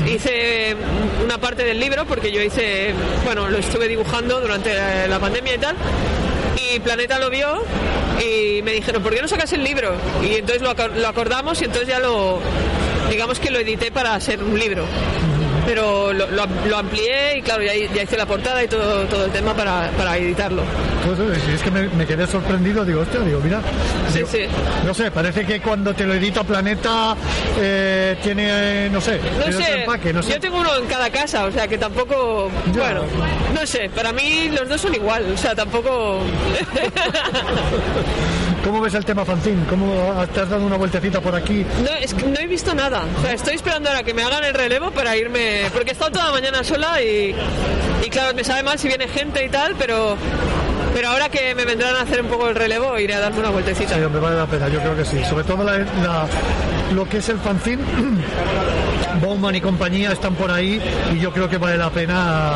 [0.07, 0.77] hice
[1.24, 2.93] una parte del libro porque yo hice,
[3.24, 5.77] bueno, lo estuve dibujando durante la, la pandemia y tal,
[6.57, 7.62] y Planeta lo vio
[8.20, 9.95] y me dijeron, ¿por qué no sacas el libro?
[10.23, 12.41] Y entonces lo, lo acordamos y entonces ya lo,
[13.10, 14.85] digamos que lo edité para ser un libro.
[15.66, 19.05] Pero lo, lo am- lo amplié y claro, ya, ya hice la portada y todo,
[19.06, 20.62] todo el tema para, para editarlo.
[21.06, 23.62] Pues, eh, es que me, me quedé sorprendido, digo, hostia, digo, mira.
[24.12, 24.40] digo, sí.
[24.85, 27.16] No sé, parece que cuando te lo edita Planeta
[27.59, 30.32] eh, tiene, no sé, No sé, empaque, no sé.
[30.32, 33.01] yo tengo uno en cada casa, o sea que tampoco, bueno,
[33.55, 36.20] no sé, para mí los dos son igual, o sea, tampoco...
[38.65, 39.66] ¿Cómo ves el tema fanzine?
[39.69, 41.66] ¿Cómo te has dado una vueltecita por aquí?
[41.82, 44.43] No, es que no he visto nada, o sea, estoy esperando ahora que me hagan
[44.43, 47.35] el relevo para irme, porque he estado toda la mañana sola y,
[48.05, 50.16] y claro, me sabe mal si viene gente y tal, pero...
[50.94, 53.50] Pero ahora que me vendrán a hacer un poco el relevo, iré a darme una
[53.50, 53.94] vueltecita.
[53.96, 55.22] Sí, hombre, vale la pena, yo creo que sí.
[55.28, 56.26] Sobre todo la- la-
[56.94, 57.82] lo que es el fanzine,
[59.20, 60.80] Bowman y compañía están por ahí
[61.12, 62.52] y yo creo que vale la pena,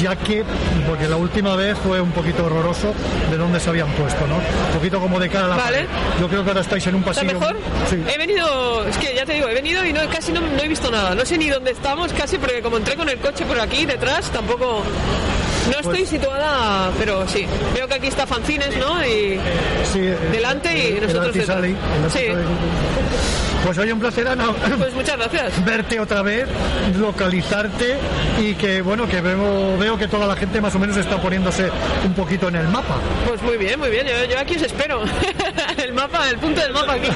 [0.00, 0.44] ya que,
[0.88, 2.94] porque la última vez fue un poquito horroroso
[3.30, 4.36] de dónde se habían puesto, ¿no?
[4.36, 5.86] Un poquito como de cara a la Vale.
[6.20, 7.38] Yo creo que ahora estáis en un ¿Está pasillo.
[7.40, 7.56] mejor?
[7.90, 8.02] Sí.
[8.14, 10.68] He venido, es que ya te digo, he venido y no, casi no, no he
[10.68, 11.14] visto nada.
[11.14, 14.30] No sé ni dónde estamos, casi, porque como entré con el coche por aquí detrás,
[14.30, 14.82] tampoco.
[15.70, 17.46] No estoy situada, pero sí.
[17.74, 19.04] Veo que aquí está Fanzines, ¿no?
[19.04, 19.38] Y
[19.92, 21.64] Sí, eh, delante y el nosotros detrás.
[22.12, 22.26] Sí.
[23.64, 24.52] Pues oye, un placer, Ana.
[24.78, 25.64] Pues muchas gracias.
[25.64, 26.46] Verte otra vez,
[26.98, 27.96] localizarte
[28.40, 31.70] y que, bueno, que veo, veo que toda la gente más o menos está poniéndose
[32.04, 32.96] un poquito en el mapa.
[33.26, 34.06] Pues muy bien, muy bien.
[34.06, 35.02] Yo, yo aquí os espero.
[35.82, 37.08] el mapa, el punto del mapa aquí.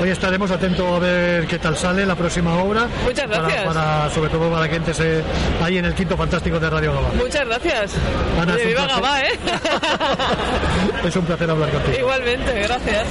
[0.00, 2.88] Hoy estaremos atentos a ver qué tal sale la próxima obra.
[3.04, 3.64] Muchas gracias.
[3.64, 5.22] Para, sobre todo para que entres eh,
[5.62, 7.08] ahí en el quinto fantástico de Radio Gabá.
[7.14, 7.94] Muchas gracias.
[8.40, 8.86] Ana, Oye, viva.
[8.86, 9.38] Gabá, ¿eh?
[11.04, 11.98] Es un placer hablar contigo.
[11.98, 13.06] Igualmente, gracias.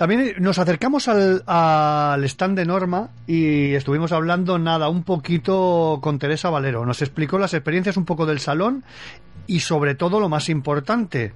[0.00, 6.18] También nos acercamos al, al stand de Norma y estuvimos hablando nada, un poquito con
[6.18, 6.86] Teresa Valero.
[6.86, 8.82] Nos explicó las experiencias un poco del salón
[9.46, 11.34] y sobre todo lo más importante,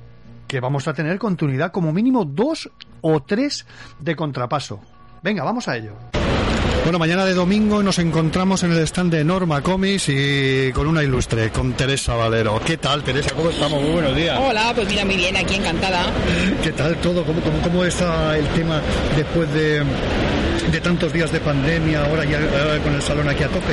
[0.48, 2.70] que vamos a tener continuidad como mínimo dos
[3.02, 3.66] o tres
[4.00, 4.80] de contrapaso.
[5.22, 5.92] Venga, vamos a ello.
[6.82, 11.02] Bueno, mañana de domingo nos encontramos en el stand de Norma Comics y con una
[11.02, 12.60] ilustre, con Teresa Valero.
[12.64, 13.30] ¿Qué tal, Teresa?
[13.34, 13.80] ¿Cómo estamos?
[13.80, 14.38] Muy buenos días.
[14.38, 16.04] Hola, pues mira, muy bien, aquí encantada.
[16.62, 17.24] ¿Qué tal todo?
[17.24, 18.82] ¿Cómo, cómo, cómo está el tema
[19.16, 19.82] después de,
[20.70, 23.72] de tantos días de pandemia, ahora ya ahora con el salón aquí a tope?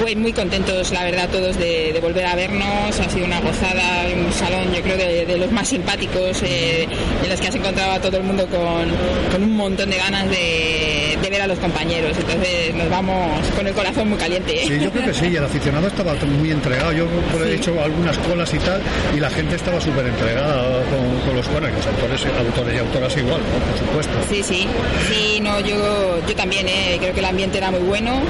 [0.00, 3.00] Pues muy contentos, la verdad, todos de, de volver a vernos.
[3.00, 6.86] Ha sido una gozada, un salón, yo creo, de, de los más simpáticos, eh,
[7.20, 8.86] en los que has encontrado a todo el mundo con,
[9.32, 12.12] con un montón de ganas de, de ver a los compañeros.
[12.16, 12.33] Entonces
[12.74, 14.64] nos vamos con el corazón muy caliente.
[14.66, 16.92] Sí, yo creo que sí, el aficionado estaba muy entregado.
[16.92, 18.80] Yo por he hecho algunas colas y tal,
[19.16, 22.78] y la gente estaba súper entregada con, con los bueno, y los autores, autores y
[22.78, 23.66] autoras igual, ¿no?
[23.66, 24.12] por supuesto.
[24.28, 24.66] Sí, sí,
[25.10, 28.20] sí, no, yo, yo también, eh, creo que el ambiente era muy bueno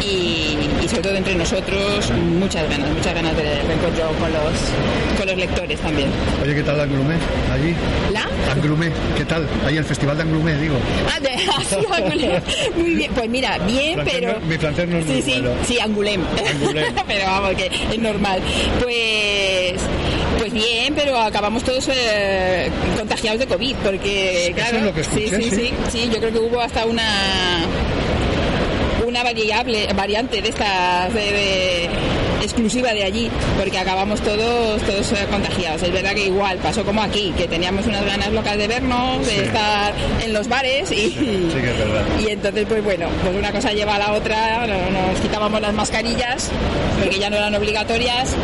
[0.00, 5.26] y, y sobre todo entre nosotros muchas ganas, muchas ganas de reencuentro con los, con
[5.26, 6.08] los lectores también.
[6.42, 7.14] Oye, ¿qué tal Anglumé?
[7.52, 7.74] Allí.
[8.12, 8.28] ¿La?
[8.52, 9.46] Anglumé, ¿qué tal?
[9.66, 10.76] Ahí el Festival de Anglumé, digo.
[11.12, 12.42] Ah, de, ah, sí, Angulem.
[12.76, 14.40] Muy bien, pues mira, bien, pero...
[14.40, 16.22] mi francés no es Sí, sí, sí, Angulem.
[16.54, 16.94] Angulem.
[17.06, 18.40] pero vamos, que es normal.
[18.82, 19.74] Pues...
[20.38, 25.04] Pues bien, pero acabamos todos eh, contagiados de COVID, porque Eso claro, es lo que
[25.04, 25.56] sí, escuché, sí, sí.
[25.56, 27.62] sí, sí, yo creo que hubo hasta una
[29.06, 31.90] una variable, variante de estas de, de-
[32.42, 35.82] exclusiva de allí, porque acabamos todos todos eh, contagiados.
[35.82, 39.44] Es verdad que igual pasó como aquí, que teníamos unas ganas locas de vernos, de
[39.44, 39.92] estar
[40.24, 41.18] en los bares y, Sí
[41.60, 42.02] que es verdad.
[42.20, 45.72] y entonces pues bueno, pues una cosa lleva a la otra, no- nos quitábamos las
[45.74, 46.50] mascarillas
[47.00, 48.34] porque ya no eran obligatorias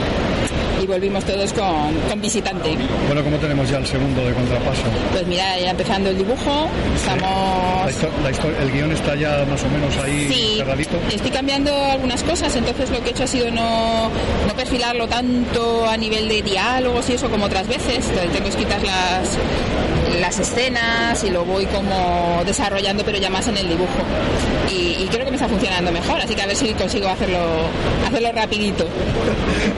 [0.82, 2.76] y volvimos todos con, con visitante.
[3.06, 4.82] Bueno, ¿cómo tenemos ya el segundo de contrapaso?
[5.12, 7.22] Pues mira, ya empezando el dibujo, estamos
[7.86, 10.96] La la el guion está ya más o menos ahí Sí, cerradito.
[11.12, 14.08] estoy cambiando algunas cosas, entonces lo que he hecho ha sido no,
[14.46, 18.04] no perfilarlo tanto a nivel de diálogos y eso como otras veces.
[18.32, 19.38] Tengo escritas las,
[20.20, 23.90] las escenas y lo voy como desarrollando, pero ya más en el dibujo.
[24.70, 27.38] Y, y creo que me está funcionando mejor, así que a ver si consigo hacerlo,
[28.06, 28.86] hacerlo rapidito.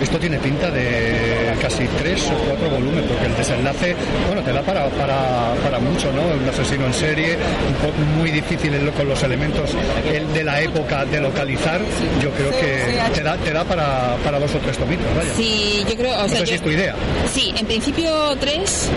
[0.00, 3.96] Esto tiene pinta de casi tres o cuatro volúmenes, porque el desenlace,
[4.26, 6.22] bueno, te da para, para, para mucho, ¿no?
[6.22, 7.36] Un asesino en serie,
[7.68, 9.70] un poco muy difícil con los elementos
[10.12, 11.80] el de la época de localizar.
[12.22, 12.84] Yo creo que
[13.14, 15.30] te da, te da para, para dos o tres tomitos, vaya.
[15.36, 16.94] Sí, yo creo, o no sea, si es tu idea.
[17.32, 18.88] Sí, en principio tres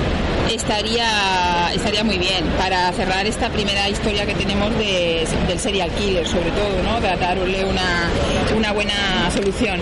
[0.55, 6.27] estaría estaría muy bien para cerrar esta primera historia que tenemos de- del serial killer,
[6.27, 6.99] sobre todo, ¿no?
[7.01, 8.09] De darle una,
[8.55, 9.79] una buena solución.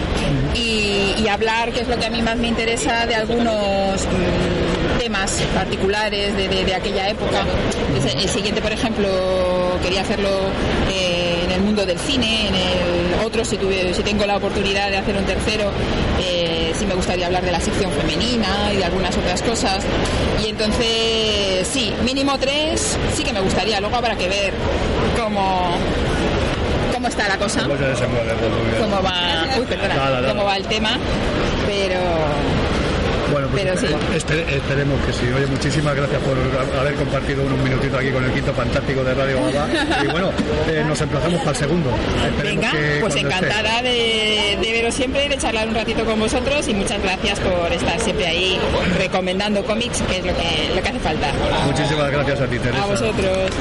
[0.55, 5.31] Y, hablar, que es lo que a mí más me interesa, de algunos mm, temas
[5.53, 7.43] particulares de, de- aquella época.
[7.87, 9.07] Entonces, El siguiente, por ejemplo,
[9.83, 10.29] quería hacerlo
[10.91, 14.89] eh, en el mundo del cine, en el otro, si, tuve, si tengo la oportunidad
[14.89, 15.71] de hacer un tercero,
[16.19, 16.38] eh,
[16.79, 19.83] sí me gustaría hablar de la sección femenina y de algunas otras cosas.
[20.43, 23.79] Y entonces, sí, mínimo tres, sí que me gustaría.
[23.81, 24.53] Luego habrá que ver
[25.21, 25.71] cómo,
[26.93, 28.81] cómo está la cosa, Cómo se desenvuelve, pues, bien.
[28.83, 30.29] cómo va, uy, perdona, Nada, nada.
[30.29, 30.97] cómo va el tema,
[31.67, 31.99] pero
[33.31, 33.87] Bueno, pues Pero sí.
[34.15, 35.25] espe- esperemos que sí.
[35.35, 39.13] Oye, muchísimas gracias por ha- haber compartido unos minutitos aquí con el quinto fantástico de
[39.13, 39.67] Radio Gaba.
[40.03, 40.31] Y bueno,
[40.67, 41.89] eh, nos emplazamos para el segundo.
[42.27, 46.73] Esperemos Venga, pues encantada de, de veros siempre de charlar un ratito con vosotros y
[46.73, 48.59] muchas gracias por estar siempre ahí
[48.97, 51.27] recomendando cómics, que es lo que, lo que hace falta.
[51.65, 52.83] Muchísimas gracias a ti, Teresa.
[52.83, 53.51] A vosotros.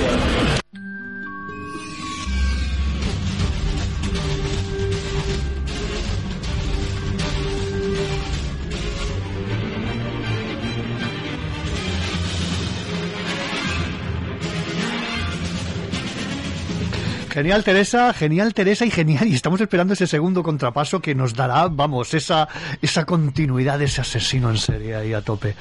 [17.38, 19.28] Genial Teresa, genial Teresa y genial.
[19.28, 22.48] Y estamos esperando ese segundo contrapaso que nos dará, vamos, esa,
[22.82, 25.54] esa continuidad de ese asesino en serie ahí a tope.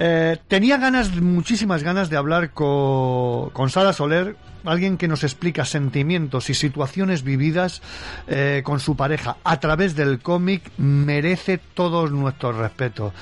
[0.00, 5.64] Eh, tenía ganas, muchísimas ganas de hablar con, con Sara Soler, alguien que nos explica
[5.64, 7.82] sentimientos y situaciones vividas
[8.26, 13.12] eh, con su pareja a través del cómic merece todo nuestro respeto.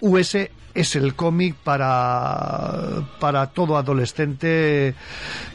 [0.00, 0.36] US
[0.74, 4.94] es el cómic para, para todo adolescente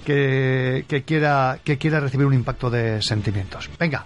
[0.06, 3.70] que, que, quiera, que quiera recibir un impacto de sentimientos.
[3.78, 4.06] Venga.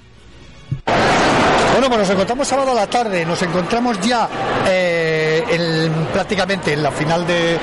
[1.73, 4.29] Bueno, pues nos encontramos sábado a la tarde, nos encontramos ya
[4.67, 7.57] eh, en- prácticamente en la final de,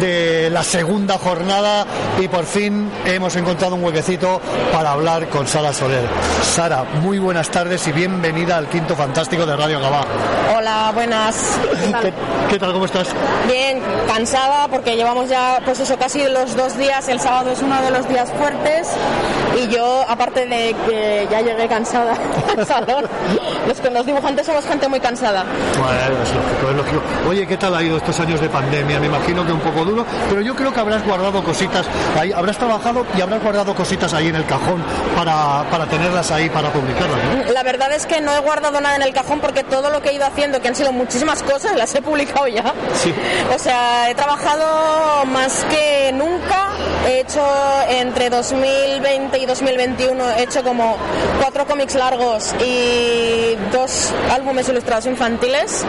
[0.00, 1.84] de la segunda jornada
[2.18, 4.40] y por fin hemos encontrado un huequecito
[4.72, 6.08] para hablar con Sara Soler.
[6.42, 10.06] Sara, muy buenas tardes y bienvenida al Quinto Fantástico de Radio Gabá.
[10.56, 11.58] Hola, buenas.
[12.00, 12.12] ¿Qué,
[12.48, 12.72] qué tal?
[12.72, 13.08] ¿Cómo estás?
[13.46, 17.06] Bien, cansada porque llevamos ya, pues eso, casi los dos días.
[17.08, 18.88] El sábado es uno de los días fuertes
[19.62, 22.14] y yo, aparte de que ya llegué cansada
[22.56, 23.04] al salón,
[23.66, 25.44] los que los dibujantes somos gente muy cansada.
[25.78, 27.02] Bueno, es lógico, es lógico.
[27.28, 29.00] Oye, ¿qué tal ha ido estos años de pandemia?
[29.00, 31.86] Me imagino que un poco duro, pero yo creo que habrás guardado cositas
[32.18, 34.82] ahí, habrás trabajado y habrás guardado cositas ahí en el cajón
[35.16, 37.52] para, para tenerlas ahí para publicarlas, ¿no?
[37.52, 40.10] La verdad es que no he guardado nada en el cajón porque todo lo que
[40.10, 42.72] he ido haciendo, que han sido muchísimas cosas, las he publicado ya.
[42.94, 43.14] Sí.
[43.54, 46.68] O sea, he trabajado más que nunca.
[47.06, 47.42] He hecho
[47.88, 50.96] entre 2020 y 2021, he hecho como
[51.40, 55.84] cuatro cómics largos y dos álbumes ilustrados infantiles.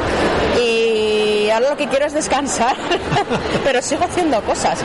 [0.60, 1.11] Y
[1.52, 2.76] ahora lo que quiero es descansar,
[3.64, 4.80] pero sigo haciendo cosas.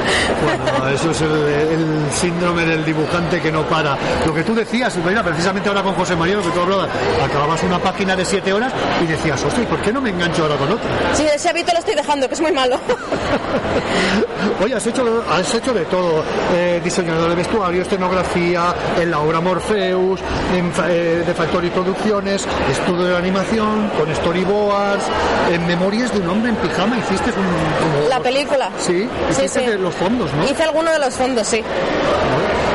[0.44, 3.96] Bueno, eso es el, el síndrome del dibujante que no para.
[4.26, 6.88] Lo que tú decías, mira, precisamente ahora con José María, lo que tú hablabas,
[7.24, 8.72] acababas una página de siete horas
[9.02, 10.90] y decías, hostia, ¿y ¿por qué no me engancho ahora con otra?
[11.14, 12.78] Sí, ese hábito lo estoy dejando, que es muy malo.
[14.62, 16.24] Oye, has hecho, has hecho de todo,
[16.54, 20.20] eh, diseñador de vestuario, escenografía, en la obra Morpheus,
[20.54, 25.04] en, eh, de Factory Producciones, estudio de animación, con storyboards,
[25.52, 28.08] en Memorias de un hombre en pijama, hiciste un...
[28.08, 28.70] La película.
[28.78, 29.66] Sí, Sí, hiciste sí.
[29.66, 30.44] de los fondos, ¿no?
[30.44, 31.58] Hice alguno de los fondos, sí.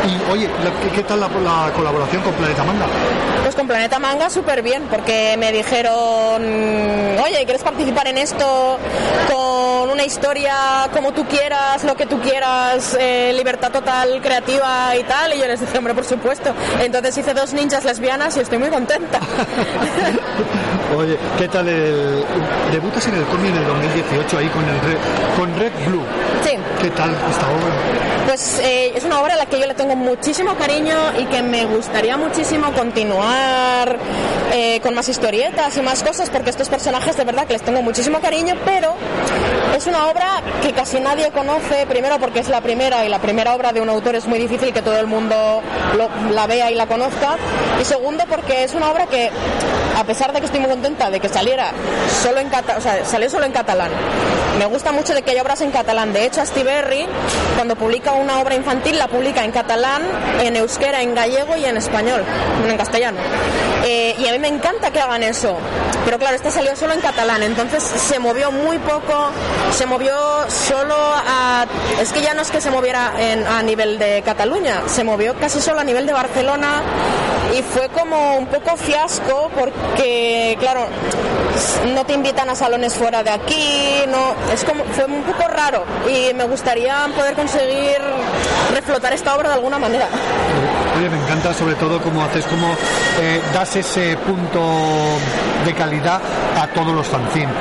[0.03, 2.85] Y oye, la- ¿qué, qué tal la, la colaboración con Planeta Manga?
[3.43, 6.41] Pues con Planeta Manga súper bien, porque me dijeron,
[7.23, 8.77] oye, ¿quieres participar en esto
[9.31, 15.03] con una historia como tú quieras, lo que tú quieras, eh, libertad total, creativa y
[15.03, 15.33] tal?
[15.33, 16.51] Y yo les dije, hombre, por supuesto.
[16.79, 19.19] Entonces hice dos ninjas lesbianas y estoy muy contenta.
[20.97, 22.23] Oye, ¿qué tal el...
[22.71, 24.97] Debutas en el cómic en el 2018 ahí con, el Red,
[25.37, 26.03] con Red Blue.
[26.43, 26.51] Sí.
[26.81, 28.25] ¿Qué tal esta obra?
[28.27, 31.41] Pues eh, es una obra a la que yo le tengo muchísimo cariño y que
[31.41, 33.97] me gustaría muchísimo continuar
[34.53, 37.81] eh, con más historietas y más cosas porque estos personajes de verdad que les tengo
[37.81, 38.93] muchísimo cariño, pero
[39.75, 43.53] es una obra que casi nadie conoce, primero porque es la primera y la primera
[43.55, 45.61] obra de un autor es muy difícil que todo el mundo
[45.97, 47.37] lo- la vea y la conozca,
[47.81, 49.29] y segundo porque es una obra que
[50.01, 51.71] a pesar de que estoy muy contenta de que saliera
[52.23, 53.89] solo en cata- salió solo en catalán.
[54.57, 56.11] Me gusta mucho de que haya obras en catalán.
[56.11, 57.05] De hecho, Astiberri,
[57.55, 60.01] cuando publica una obra infantil, la publica en catalán,
[60.41, 62.23] en euskera, en gallego y en español,
[62.67, 63.17] en castellano.
[63.85, 65.55] Eh, y a mí me encanta que hagan eso.
[66.05, 69.29] Pero claro, esta salió solo en catalán, entonces se movió muy poco,
[69.71, 70.15] se movió
[70.49, 71.65] solo a...
[72.01, 75.35] Es que ya no es que se moviera en- a nivel de Cataluña, se movió
[75.35, 76.81] casi solo a nivel de Barcelona
[77.55, 79.73] y fue como un poco fiasco porque,
[80.59, 80.87] claro,
[81.93, 85.83] no te invitan a salones fuera de aquí, no, es como, fue un poco raro
[86.07, 87.99] y me gustaría poder conseguir
[88.73, 90.07] reflotar esta obra de alguna manera.
[90.97, 92.67] Oye, me encanta sobre todo cómo haces, cómo
[93.19, 94.61] eh, das ese punto
[95.65, 96.21] de calidad
[96.59, 97.55] a todos los fanzines.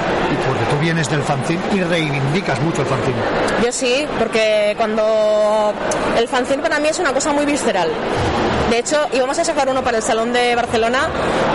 [0.70, 3.16] Tú vienes del fanzine y reivindicas mucho el fanzine.
[3.64, 5.72] Yo sí, porque cuando
[6.16, 7.90] el fanzine para mí es una cosa muy visceral.
[8.70, 11.08] De hecho, íbamos a sacar uno para el Salón de Barcelona,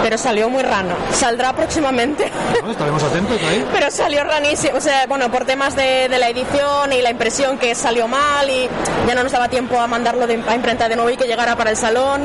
[0.04, 0.96] pero salió muy rano.
[1.14, 2.30] Saldrá próximamente.
[2.62, 2.72] ¿no?
[2.72, 3.66] Estaremos atentos ahí.
[3.72, 7.58] Pero salió ranísimo, o sea, bueno, por temas de, de la edición y la impresión
[7.58, 8.68] que salió mal y
[9.08, 11.56] ya no nos daba tiempo a mandarlo de, a imprenta de nuevo y que llegara
[11.56, 12.24] para el salón.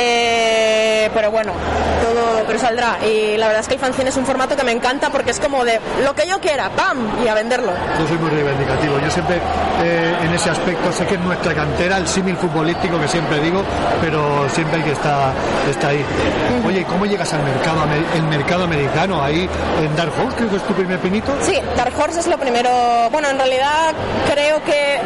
[0.00, 1.52] Eh, pero bueno,
[2.02, 2.98] todo, pero saldrá.
[3.06, 5.38] Y la verdad es que el fanzine es un formato que me encanta porque es
[5.38, 5.78] como de
[6.08, 7.22] lo que yo quiera, ¡pam!
[7.22, 7.70] y a venderlo.
[8.00, 8.98] Yo soy muy reivindicativo.
[8.98, 9.36] Yo siempre,
[9.82, 13.62] eh, en ese aspecto, sé que es nuestra cantera, el símil futbolístico que siempre digo,
[14.00, 15.34] pero siempre el que está,
[15.68, 16.02] está ahí.
[16.66, 19.22] Oye, ¿y ¿cómo llegas al mercado, el mercado americano?
[19.22, 19.46] Ahí
[19.82, 21.36] en Dark Horse, creo que es tu primer pinito.
[21.42, 22.70] Sí, Dark Horse es lo primero.
[23.12, 23.92] Bueno, en realidad
[24.32, 25.00] creo que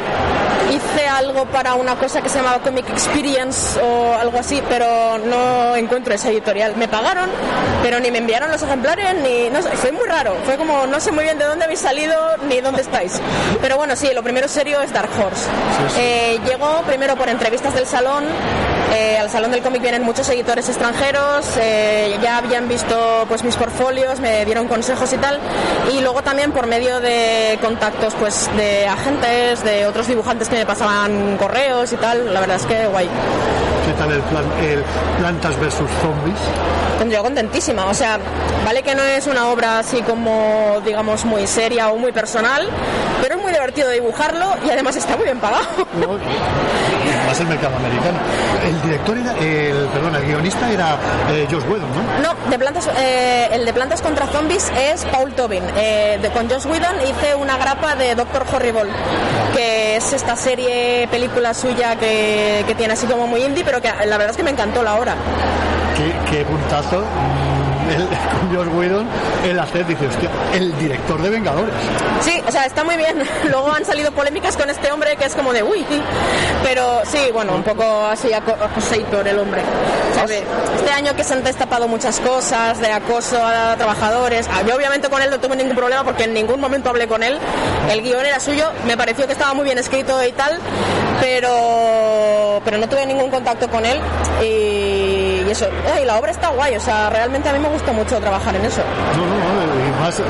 [0.71, 5.77] hice algo para una cosa que se llamaba Comic Experience o algo así, pero no
[5.77, 6.77] encuentro esa editorial.
[6.77, 7.29] Me pagaron,
[7.83, 9.51] pero ni me enviaron los ejemplares, ni.
[9.51, 10.35] No sé, fue muy raro.
[10.45, 12.17] Fue como, no sé muy bien de dónde habéis salido
[12.49, 13.21] ni dónde estáis.
[13.61, 15.49] Pero bueno, sí, lo primero serio es Dark Horse.
[15.99, 18.25] Eh, llegó primero por entrevistas del salón.
[18.93, 23.57] Eh, al salón del cómic vienen muchos editores extranjeros, eh, ya habían visto pues mis
[23.57, 25.41] portfolios, me dieron consejos y tal,
[25.93, 30.67] y luego también por medio de contactos pues de agentes, de otros dibujantes que me
[30.67, 33.09] pasaban correos y tal, la verdad es que guay.
[33.87, 34.85] ¿Qué tal el, plan, el
[35.19, 36.39] Plantas versus Zombies?
[37.11, 38.19] Yo contentísima, o sea,
[38.65, 42.69] vale que no es una obra así como, digamos, muy seria o muy personal,
[43.21, 45.65] pero es muy divertido dibujarlo y además está muy bien pagado.
[47.27, 48.19] Más el mercado americano.
[48.65, 50.97] El director era, el, perdón, el guionista era
[51.31, 52.35] eh, Josh Whedon, ¿no?
[52.35, 55.65] No, de plantas, eh, el de Plantas contra Zombies es Paul Tobin.
[55.77, 58.91] Eh, de, con Josh Whedon hice una grapa de Doctor Horrible,
[59.55, 64.07] que es esta serie, película suya que, que tiene así como muy indie, pero que
[64.07, 65.15] la verdad es que me encantó la hora.
[65.97, 67.07] Qué, qué puntazo.
[67.93, 69.07] El, con Whedon,
[69.49, 71.75] el hacer, dice, hostia, el director de Vengadores.
[72.21, 73.23] Sí, o sea, está muy bien.
[73.51, 75.85] Luego han salido polémicas con este hombre que es como de uy.
[76.63, 79.63] Pero sí, bueno, un poco así aco- acosator el hombre.
[80.15, 80.43] ¿sabe?
[80.77, 84.49] Este año que se han destapado muchas cosas de acoso a trabajadores.
[84.53, 87.23] Ah, Yo obviamente con él no tuve ningún problema porque en ningún momento hablé con
[87.23, 87.39] él.
[87.91, 90.59] El guion era suyo, me pareció que estaba muy bien escrito y tal,
[91.21, 93.99] pero, pero no tuve ningún contacto con él.
[94.45, 95.02] Y
[95.53, 95.69] eso,
[96.01, 98.65] y la obra está guay, o sea, realmente a mí me gusta mucho trabajar en
[98.65, 98.83] eso.
[100.03, 100.21] Más,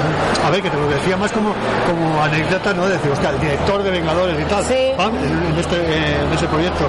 [0.44, 1.54] a ver, que te lo decía más como,
[1.86, 2.86] como anécdota, ¿no?
[2.86, 4.64] Decir, hostia, el director de Vengadores y tal,
[4.96, 6.86] pam, en, este, eh, en ese proyecto.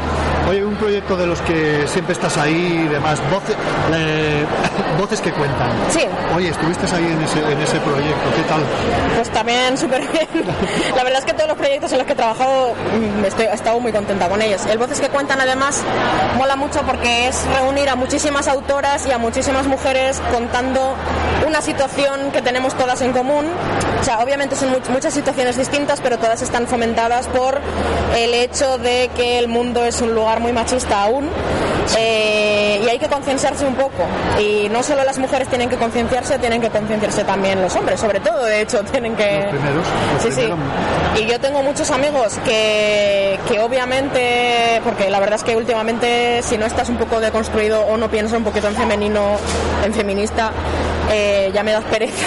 [0.50, 3.56] Oye, un proyecto de los que siempre estás ahí y demás, voces,
[3.94, 4.46] eh,
[5.00, 5.72] voces que cuentan.
[5.90, 6.02] Sí.
[6.36, 8.62] Oye, estuviste ahí en ese, en ese proyecto, ¿qué tal?
[9.16, 10.28] Pues también súper bien.
[10.96, 13.54] La verdad es que todos los proyectos en los que he trabajado mm, estoy, he
[13.54, 14.66] estado muy contenta con ellos.
[14.66, 15.82] El Voces que Cuentan además
[16.38, 20.96] mola mucho porque es reunir a muchísimas autoras y a muchísimas mujeres contando
[21.48, 23.46] una situación que tenemos todas en común.
[24.02, 27.60] O sea, obviamente son much- muchas situaciones distintas, pero todas están fomentadas por
[28.18, 31.30] el hecho de que el mundo es un lugar muy machista aún.
[31.98, 34.04] Eh, y hay que concienciarse un poco.
[34.40, 38.20] Y no solo las mujeres tienen que concienciarse, tienen que concienciarse también los hombres, sobre
[38.22, 39.42] todo, de hecho, tienen que...
[39.42, 41.22] Los primeros, los Sí, sí.
[41.22, 46.58] Y yo tengo muchos amigos que, que obviamente, porque la verdad es que últimamente si
[46.58, 49.38] no estás un poco deconstruido o no piensas un poquito en femenino,
[49.86, 50.52] en feminista,
[51.12, 52.26] eh, ya me das pereza.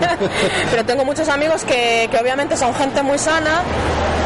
[0.70, 3.62] Pero tengo muchos amigos que, que obviamente son gente muy sana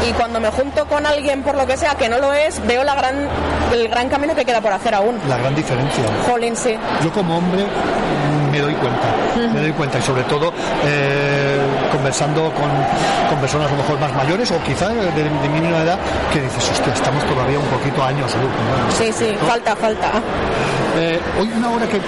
[0.07, 2.83] y cuando me junto con alguien por lo que sea que no lo es, veo
[2.83, 3.27] la gran,
[3.73, 5.17] el gran camino que queda por hacer aún.
[5.27, 6.03] La gran diferencia.
[6.27, 6.75] Jolín, sí.
[7.03, 10.51] Yo como hombre mm, me doy cuenta, me doy cuenta y sobre todo
[10.85, 11.59] eh,
[11.91, 12.69] conversando con,
[13.29, 15.99] con personas a lo mejor más mayores o quizá de, de mi misma edad
[16.33, 18.51] que dices, hostia, estamos todavía un poquito a años luz.
[18.51, 18.91] ¿no?
[18.97, 20.11] Sí, sí, falta, falta.
[20.97, 21.99] Eh, hoy una hora que,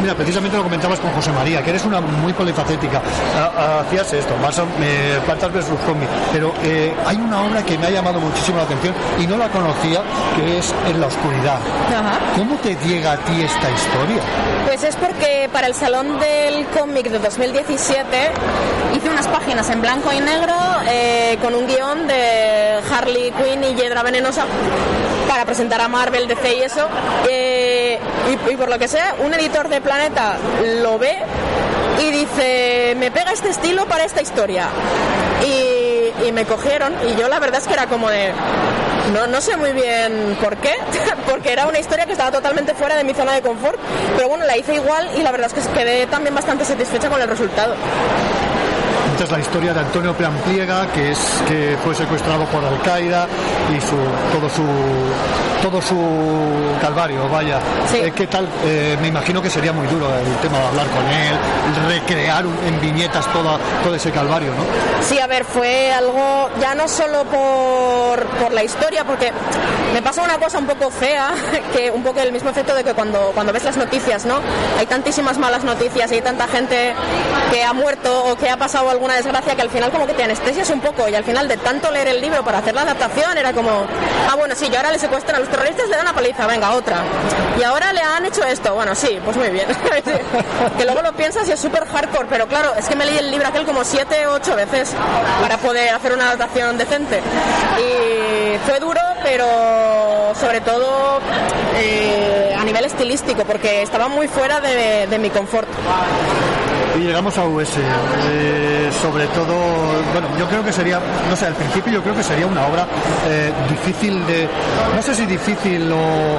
[0.00, 3.00] mira, precisamente lo comentabas con José María, que eres una muy polifacética.
[3.36, 7.78] Ah, ah, Hacías esto, más eh, plantas versus zombies, pero eh, hay una obra que
[7.78, 10.02] me ha llamado muchísimo la atención y no la conocía,
[10.36, 11.58] que es En la oscuridad.
[11.88, 12.18] Ajá.
[12.36, 14.22] ¿Cómo te llega a ti esta historia?
[14.66, 18.06] Pues es porque para el Salón del Cómic de 2017
[18.94, 20.54] hice unas páginas en blanco y negro
[20.86, 24.44] eh, con un guion de Harley Quinn y Hiedra Venenosa
[25.26, 26.86] para presentar a Marvel, DC y eso.
[27.28, 27.98] Eh,
[28.28, 30.36] y, y por lo que sea, un editor de Planeta
[30.82, 31.16] lo ve
[32.00, 34.66] y dice, me pega este estilo para esta historia.
[35.46, 38.32] Y, y me cogieron y yo la verdad es que era como de...
[39.12, 40.74] No, no sé muy bien por qué,
[41.28, 43.78] porque era una historia que estaba totalmente fuera de mi zona de confort,
[44.16, 47.20] pero bueno, la hice igual y la verdad es que quedé también bastante satisfecha con
[47.20, 47.74] el resultado.
[49.22, 53.28] Esta es la historia de Antonio Preampliega, que es que fue secuestrado por Al Qaeda
[53.70, 53.96] y su
[54.32, 54.64] todo su
[55.62, 55.96] todo su
[56.80, 57.60] calvario, vaya.
[57.94, 58.48] Eh, ¿Qué tal?
[58.64, 61.36] Eh, me imagino que sería muy duro el tema de hablar con él,
[61.86, 64.64] recrear en viñetas todo, todo ese calvario, ¿no?
[65.08, 69.30] Sí, a ver, fue algo ya no solo por, por la historia, porque
[69.94, 71.30] me pasa una cosa un poco fea,
[71.72, 74.40] que un poco el mismo efecto de que cuando, cuando ves las noticias, ¿no?
[74.80, 76.92] Hay tantísimas malas noticias y hay tanta gente
[77.52, 80.24] que ha muerto o que ha pasado alguna desgracia que al final como que te
[80.24, 83.36] anestesias un poco y al final de tanto leer el libro para hacer la adaptación
[83.36, 83.86] era como,
[84.30, 86.72] ah, bueno, sí, y ahora le secuestran a los terroristas, le dan una paliza, venga,
[86.72, 87.02] otra.
[87.58, 89.66] Y ahora le han hecho esto, bueno, sí, pues muy bien.
[90.78, 93.30] que luego lo piensas y es súper hardcore, pero claro, es que me leí el
[93.30, 94.94] libro aquel como siete ocho veces
[95.40, 97.20] para poder hacer una adaptación decente.
[97.78, 101.20] Y fue duro, pero sobre todo
[101.76, 105.68] eh, a nivel estilístico, porque estaba muy fuera de mi confort.
[106.96, 107.70] Y llegamos a US.
[107.78, 109.54] Eh, sobre todo,
[110.12, 112.86] bueno, yo creo que sería, no sé, al principio yo creo que sería una obra
[113.28, 114.48] eh, difícil de,
[114.94, 116.38] no sé si difícil o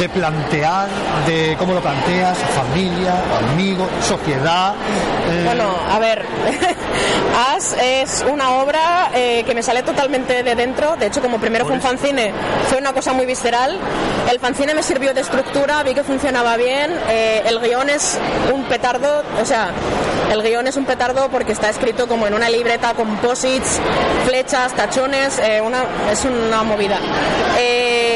[0.00, 0.88] de plantear,
[1.26, 3.14] de cómo lo planteas, familia,
[3.52, 4.72] amigos, sociedad.
[5.30, 6.24] eh, Bueno, a ver,
[7.54, 10.96] As es una obra eh, que me sale totalmente de dentro.
[10.96, 12.32] De hecho, como primero fue un fanzine,
[12.68, 13.76] fue una cosa muy visceral.
[14.30, 16.90] El fanzine me sirvió de estructura, vi que funcionaba bien.
[17.10, 18.18] eh, el guion es
[18.54, 19.68] un petardo, o sea,
[20.32, 23.80] el guion es un petardo porque está escrito como en una libreta con posits,
[24.26, 26.98] flechas, tachones, eh, una, es una movida.
[27.58, 28.09] Eh,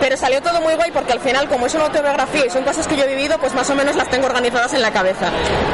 [0.00, 2.86] pero salió todo muy guay porque al final, como es una autobiografía y son cosas
[2.86, 5.30] que yo he vivido, pues más o menos las tengo organizadas en la cabeza.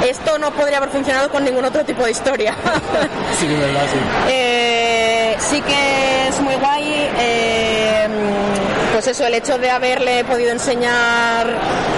[0.07, 2.55] Esto no podría haber funcionado con ningún otro tipo de historia.
[3.39, 3.99] sí, de verdad, sí.
[4.29, 7.11] Eh, sí que es muy guay.
[7.19, 8.54] eh,
[8.95, 11.47] pues eso, el hecho de haberle podido enseñar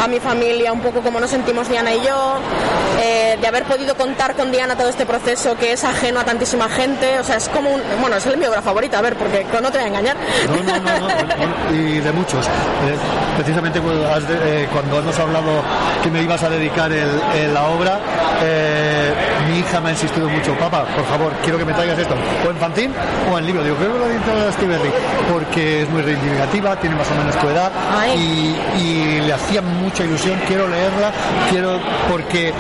[0.02, 2.39] a mi familia un poco cómo nos sentimos Diana y yo,
[2.98, 6.70] eh, de haber podido contar con Diana todo este proceso que es ajeno a tantísima
[6.70, 9.70] gente, o sea, es como un, bueno, es mi obra favorita, a ver, porque no
[9.70, 10.16] te voy a engañar.
[10.48, 11.09] No, no, no, no,
[11.70, 12.47] no, y de muchos.
[12.47, 12.97] Eh,
[13.36, 15.62] precisamente cuando, has de- eh, cuando hemos hablado
[16.02, 17.98] que me ibas a dedicar el- el- la obra,
[18.43, 19.12] eh,
[19.51, 22.14] mi hija me ha insistido mucho, papá, por favor, quiero que me traigas esto,
[22.47, 22.94] o en fanzine
[23.31, 23.62] o en libro.
[23.62, 23.98] Digo, creo que
[24.32, 24.90] lo de Stiberry,
[25.31, 27.72] porque es muy reivindicativa, tiene más o menos tu edad,
[28.16, 31.10] y, y le hacía mucha ilusión, quiero leerla,
[31.50, 32.52] quiero, porque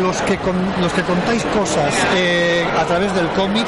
[0.00, 3.66] los que, con- los que contáis cosas eh, a través del cómic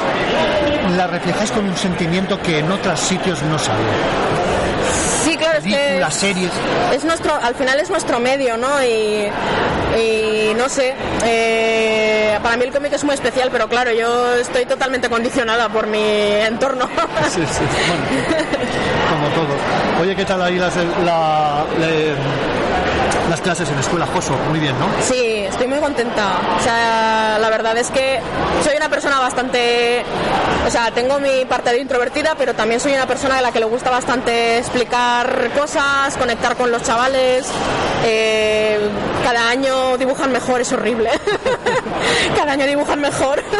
[0.97, 3.77] la reflejáis con un sentimiento que en otros sitios no sale.
[5.23, 6.51] Sí, claro, es que Películas, series.
[6.93, 8.83] es nuestro, al final es nuestro medio, ¿no?
[8.83, 9.27] Y,
[9.99, 10.93] y no sé,
[11.25, 15.87] eh, para mí el cómic es muy especial, pero claro, yo estoy totalmente condicionada por
[15.87, 16.87] mi entorno.
[17.29, 18.03] Sí, sí, bueno,
[19.09, 19.59] como todos.
[20.01, 21.65] Oye, ¿qué tal ahí la-
[23.39, 24.05] las clases en la escuela?
[24.07, 24.85] Joso, muy bien, ¿no?
[25.01, 26.39] Sí, estoy muy contenta.
[26.57, 28.19] O sea, la verdad es que
[28.63, 30.03] soy una persona bastante...
[30.67, 33.59] O sea, tengo mi parte de introvertida, pero también soy una persona a la que
[33.59, 37.47] le gusta bastante explicar cosas, conectar con los chavales.
[38.05, 38.77] Eh,
[39.23, 41.09] cada año dibujan mejor, es horrible.
[42.35, 43.41] cada año dibujan mejor.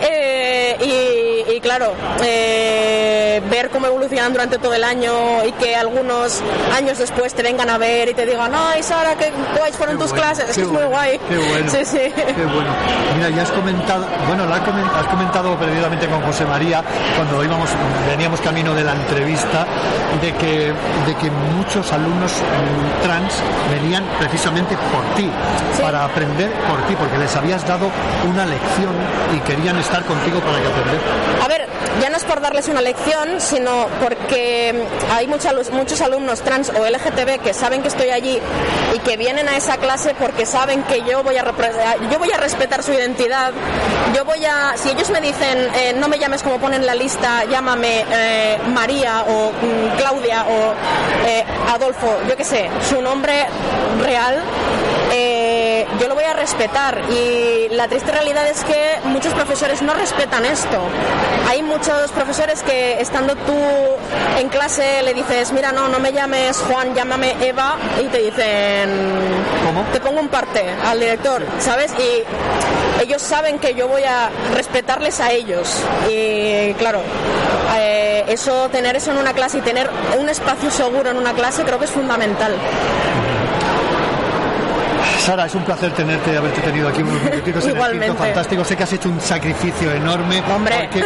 [0.00, 1.92] Eh, y, y claro,
[2.22, 6.42] eh, ver cómo evolucionan durante todo el año y que algunos
[6.76, 10.02] años después te vengan a ver y te digan, ay Sara, qué guays fueron Qué
[10.02, 11.18] tus bueno, clases, es muy guay.
[11.28, 11.70] Qué bueno.
[11.70, 11.98] Sí, sí.
[12.14, 12.70] Qué bueno.
[13.16, 16.82] Mira, ya has comentado, bueno, has comen- has comentado previamente con José María
[17.16, 17.70] cuando íbamos,
[18.08, 19.66] veníamos camino de la entrevista
[20.20, 20.72] de que,
[21.06, 23.32] de que muchos alumnos mm, trans
[23.70, 25.30] venían precisamente por ti,
[25.80, 27.90] para aprender por ti, porque les habías dado
[28.28, 28.94] una lección
[29.34, 31.00] y querían estar contigo para que aprender.
[31.42, 31.66] A ver,
[32.00, 34.74] ya no es por darles una lección, sino porque
[35.10, 38.38] hay muchos, muchos alumnos trans o LGTB que saben que estoy allí
[38.94, 41.44] y que vienen a esa clase porque saben que yo voy a,
[42.10, 43.52] yo voy a respetar su identidad.
[44.14, 46.94] Yo voy a, si ellos me dicen, eh, no me llames como ponen en la
[46.94, 50.74] lista, llámame eh, María o mm, Claudia o
[51.26, 53.46] eh, Adolfo, yo qué sé, su nombre
[54.02, 54.42] real.
[55.12, 55.37] eh,
[56.00, 60.44] yo lo voy a respetar y la triste realidad es que muchos profesores no respetan
[60.44, 60.78] esto.
[61.48, 63.54] Hay muchos profesores que estando tú
[64.38, 68.90] en clase le dices, mira, no, no me llames Juan, llámame Eva y te dicen,
[69.92, 71.92] te pongo un parte al director, ¿sabes?
[71.98, 77.00] Y ellos saben que yo voy a respetarles a ellos y claro,
[77.76, 79.88] eh, eso, tener eso en una clase y tener
[80.18, 82.54] un espacio seguro en una clase creo que es fundamental.
[85.18, 87.76] Sara, es un placer tenerte, haberte tenido aquí unos minutitos en el.
[87.92, 88.64] Quinto Fantástico.
[88.64, 90.42] Sé que has hecho un sacrificio enorme.
[90.54, 90.88] Hombre.
[90.90, 91.00] Porque,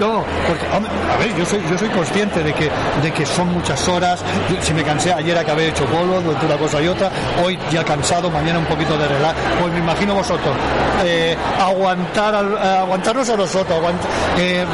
[0.00, 2.68] no, porque, hombre, a ver, yo soy, yo soy consciente de que,
[3.02, 4.20] de que son muchas horas.
[4.48, 7.10] Yo, si me cansé ayer acabé hecho polo, durante una cosa y otra.
[7.44, 9.38] Hoy ya cansado, mañana un poquito de relax.
[9.60, 10.56] Pues me imagino vosotros.
[11.04, 14.66] eh, aguantar al- eh, aguantarnos a nosotros, aguant- eh,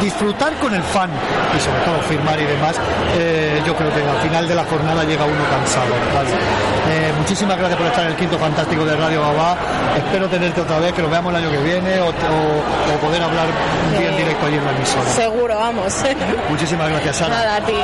[0.00, 1.10] disfrutar con el fan
[1.56, 2.76] y sobre todo firmar y demás.
[3.18, 5.94] eh, yo creo que al final de la jornada llega uno cansado.
[6.14, 6.75] ¿vale?
[6.88, 9.56] Eh, muchísimas gracias por estar en el quinto fantástico de Radio Babá.
[9.96, 13.22] Espero tenerte otra vez, que nos veamos el año que viene o, o- o poder
[13.22, 13.46] hablar
[13.92, 15.04] un día en directo allí en la emisora.
[15.10, 15.94] Seguro, vamos.
[16.48, 17.34] Muchísimas gracias, Sara.
[17.36, 17.74] Nada, a ti.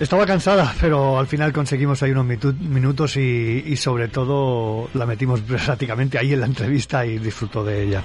[0.00, 2.26] Estaba cansada, pero al final conseguimos ahí unos
[2.60, 7.82] minutos y, y sobre todo la metimos prácticamente ahí en la entrevista y disfrutó de
[7.82, 8.02] ella.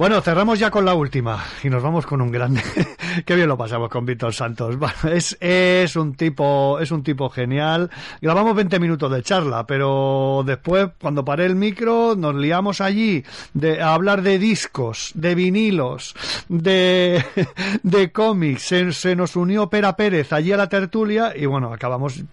[0.00, 2.62] Bueno, cerramos ya con la última y nos vamos con un grande.
[3.26, 4.78] Qué bien lo pasamos con Víctor Santos.
[4.78, 7.90] Bueno, es, es un tipo, es un tipo genial.
[8.22, 13.22] Grabamos 20 minutos de charla, pero después, cuando paré el micro, nos liamos allí
[13.52, 16.14] de, a hablar de discos, de vinilos,
[16.48, 17.22] de,
[17.82, 18.62] de cómics.
[18.62, 22.24] Se, se nos unió Pera Pérez allí a la tertulia y bueno, acabamos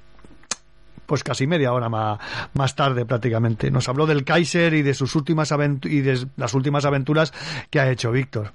[1.07, 2.19] pues casi media hora más,
[2.53, 3.71] más tarde prácticamente.
[3.71, 5.51] Nos habló del Kaiser y de sus últimas
[5.83, 7.33] y de las últimas aventuras
[7.71, 8.51] que ha hecho Víctor.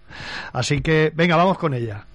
[0.53, 2.07] Así que venga, vamos con ella.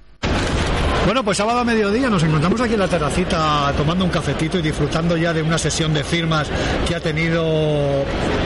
[1.07, 4.61] Bueno, pues sábado a mediodía nos encontramos aquí en la terracita tomando un cafetito y
[4.61, 6.49] disfrutando ya de una sesión de firmas
[6.85, 8.03] que ha tenido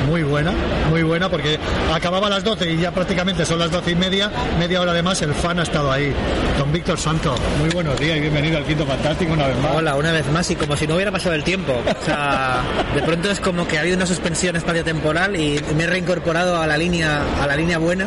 [0.08, 0.54] muy buena,
[0.92, 1.58] muy buena, porque
[1.92, 5.02] acababa a las 12 y ya prácticamente son las 12 y media, media hora de
[5.02, 6.14] más, el fan ha estado ahí.
[6.60, 9.76] Don Víctor Santo, muy buenos días y bienvenido al Quinto Fantástico una vez más.
[9.76, 11.74] Hola, una vez más y como si no hubiera pasado el tiempo.
[11.74, 12.62] O sea,
[12.94, 16.68] de pronto es como que ha habido una suspensión espacio-temporal y me he reincorporado a
[16.68, 18.06] la línea, a la línea buena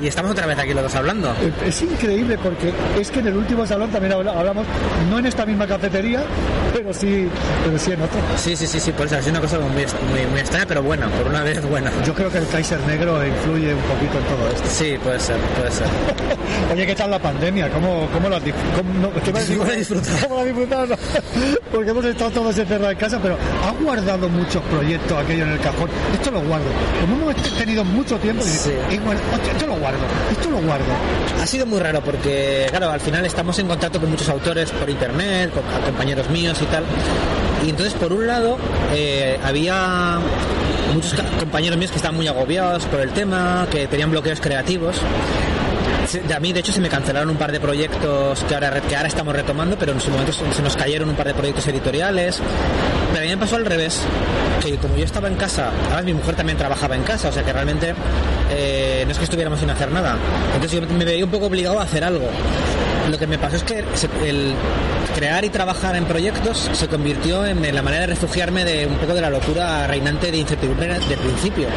[0.00, 1.34] y estamos otra vez aquí los dos hablando.
[1.64, 4.66] Es increíble porque es que en el último salón también habla- hablamos,
[5.10, 6.22] no en esta misma cafetería,
[6.72, 7.28] pero sí,
[7.64, 8.20] pero sí en otra.
[8.36, 9.68] Sí, sí, sí, sí, por eso ha sido una cosa muy,
[10.12, 11.90] muy, muy extraña, pero buena, por una vez buena.
[12.06, 14.68] Yo creo que el Kaiser Negro influye un poquito en todo esto.
[14.70, 15.86] Sí, puede ser, puede ser.
[16.72, 17.70] Oye, ¿qué tal la pandemia?
[17.70, 18.28] ¿Cómo, cómo
[18.76, 20.28] cómo, no, ¿qué me ¿Cómo la has disfrutado?
[20.28, 20.44] ¿Cómo
[20.86, 20.96] la.
[21.72, 25.60] Porque hemos estado todos encerrados en casa, pero has guardado muchos proyectos aquello en el
[25.60, 25.88] cajón.
[26.14, 26.66] Esto lo guardo.
[27.00, 29.98] Como hemos tenido mucho tiempo, dices, "Eh, guarda- hostia, esto lo guardo,
[30.32, 30.84] esto lo guardo.
[31.42, 34.90] Ha sido muy raro porque, claro, al final estamos en contacto con muchos autores por
[34.90, 36.82] internet, con compañeros míos y tal.
[37.64, 38.58] Y entonces, por un lado,
[38.92, 40.18] eh, había
[40.92, 44.96] muchos compañeros míos que estaban muy agobiados por el tema, que tenían bloqueos creativos.
[46.34, 49.06] A mí, de hecho, se me cancelaron un par de proyectos que ahora, que ahora
[49.06, 52.40] estamos retomando, pero en su momento se se nos cayeron un par de proyectos editoriales.
[53.12, 54.00] Pero a mí me pasó al revés,
[54.64, 57.44] que como yo estaba en casa, además mi mujer también trabajaba en casa, o sea
[57.44, 57.94] que realmente
[58.50, 60.16] eh, no es que estuviéramos sin hacer nada.
[60.54, 62.28] Entonces yo me veía un poco obligado a hacer algo.
[63.10, 63.84] Lo que me pasó es que
[64.26, 64.54] el
[65.14, 69.14] crear y trabajar en proyectos se convirtió en, la manera de refugiarme de un poco
[69.14, 71.68] de la locura reinante de incertidumbre de principio.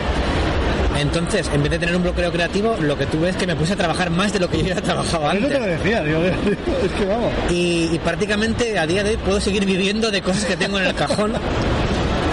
[0.99, 3.73] Entonces, en vez de tener un bloqueo creativo, lo que tuve es que me puse
[3.73, 5.51] a trabajar más de lo que yo ya trabajaba Eso antes.
[5.51, 6.19] te lo decía, digo,
[6.83, 7.31] es que vamos.
[7.49, 10.85] Y, y prácticamente a día de hoy puedo seguir viviendo de cosas que tengo en
[10.85, 11.33] el cajón.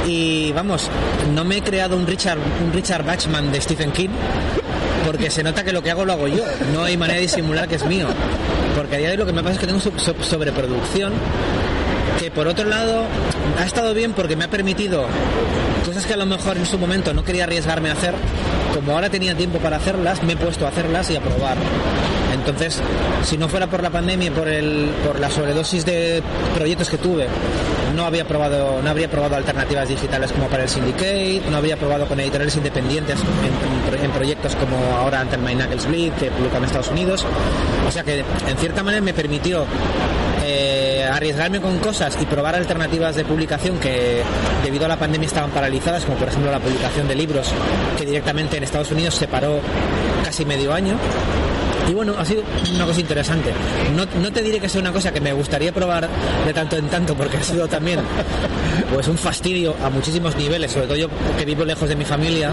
[0.07, 0.91] Y vamos,
[1.35, 4.11] no me he creado un Richard, un Richard Bachman de Stephen King,
[5.07, 6.45] porque se nota que lo que hago lo hago yo.
[6.73, 8.09] No hay manera de disimular que es mío.
[8.79, 11.13] Porque a día de hoy lo que me pasa es que tengo so- so- sobreproducción,
[12.21, 13.03] que por otro lado
[13.61, 15.05] ha estado bien porque me ha permitido
[15.85, 18.15] cosas que a lo mejor en su momento no quería arriesgarme a hacer,
[18.73, 21.57] como ahora tenía tiempo para hacerlas, me he puesto a hacerlas y a probar.
[22.35, 22.81] Entonces,
[23.25, 26.23] si no fuera por la pandemia y por, el, por la sobredosis de
[26.55, 27.27] proyectos que tuve,
[27.97, 32.07] no había probado, no habría probado alternativas digitales como para el Syndicate, no habría probado
[32.07, 33.17] con editoriales independientes
[33.95, 37.25] en, proyectos como ahora Ante My Knuckles Bleed, que publican en Estados Unidos.
[37.87, 39.65] O sea que en cierta manera me permitió
[40.45, 44.23] eh, arriesgarme con cosas y probar alternativas de publicación que
[44.65, 47.53] debido a la pandemia estaban paralizadas, como por ejemplo la publicación de libros,
[47.97, 49.61] que directamente en Estados Unidos se paró
[50.25, 50.97] casi medio año.
[51.89, 52.43] Y bueno, ha sido
[52.75, 53.51] una cosa interesante.
[53.97, 56.07] No, no te diré que sea una cosa que me gustaría probar
[56.47, 58.01] de tanto en tanto, porque ha sido también
[58.93, 61.09] pues un fastidio a muchísimos niveles, sobre todo yo
[61.39, 62.53] que vivo lejos de mi familia,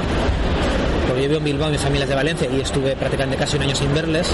[1.16, 3.76] yo vivo en Bilbao, mi familia es de Valencia y estuve prácticamente casi un año
[3.76, 4.28] sin verles.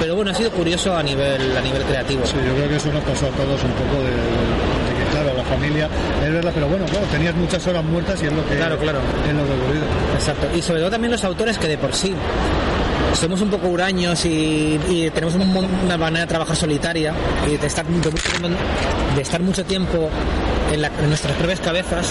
[0.00, 2.24] Pero bueno, ha sido curioso a nivel, a nivel creativo.
[2.26, 5.36] Sí, yo creo que eso nos pasó a todos un poco de, de que, claro,
[5.36, 5.88] la familia
[6.24, 8.98] es verla, pero bueno, claro, tenías muchas horas muertas y es lo que, Claro, claro.
[9.28, 9.84] es lo que ocurrido.
[10.14, 10.46] Exacto.
[10.56, 12.14] Y sobre todo también los autores que de por sí
[13.14, 15.42] somos un poco huraños y, y tenemos un
[15.84, 17.12] una manera de trabajar solitaria
[17.46, 20.08] y de estar, mucho- de estar mucho tiempo
[20.72, 22.08] en, la- en nuestras propias cabezas.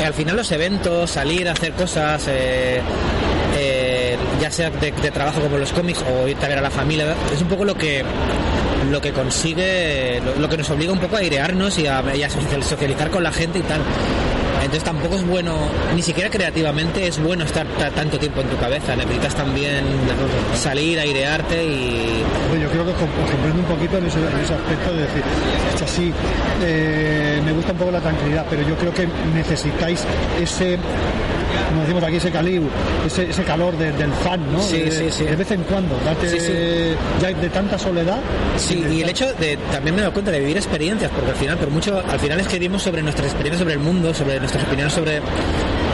[0.00, 2.80] Y al final los eventos, salir hacer cosas, eh,
[3.56, 7.14] eh, ya sea de, trabajo como los cómics o irte a ver a la familia,
[7.32, 8.04] es un poco lo que
[8.90, 12.02] lo que consigue, lo, que nos obliga un poco a airearnos y a
[12.60, 13.80] socializar con la gente y tal.
[14.72, 15.54] Entonces tampoco es bueno,
[15.94, 18.96] ni siquiera creativamente es bueno estar ta- tanto tiempo en tu cabeza.
[18.96, 19.84] Necesitas también
[20.56, 22.22] salir, airearte y...
[22.58, 25.22] Yo creo que os com- os comprendo un poquito en ese, aspecto de decir,
[25.74, 26.10] "Hostia, sí,
[26.64, 30.04] eh, me gusta un poco la tranquilidad, pero yo creo que necesitáis
[30.40, 30.78] ese,
[31.68, 32.66] como decimos aquí, ese calibre,
[33.06, 34.60] ese, ese calor de- del fan, ¿no?
[34.62, 35.24] Sí, de, sí, sí.
[35.24, 36.52] De vez en cuando, date Sí, sí.
[37.20, 38.18] ya de tanta soledad.
[38.56, 41.56] Sí, y el hecho de también me doy cuenta de vivir experiencias, porque al final,
[41.58, 45.20] por mucho, al final escribimos sobre nuestras experiencias sobre el mundo, sobre nuestras opiniones sobre,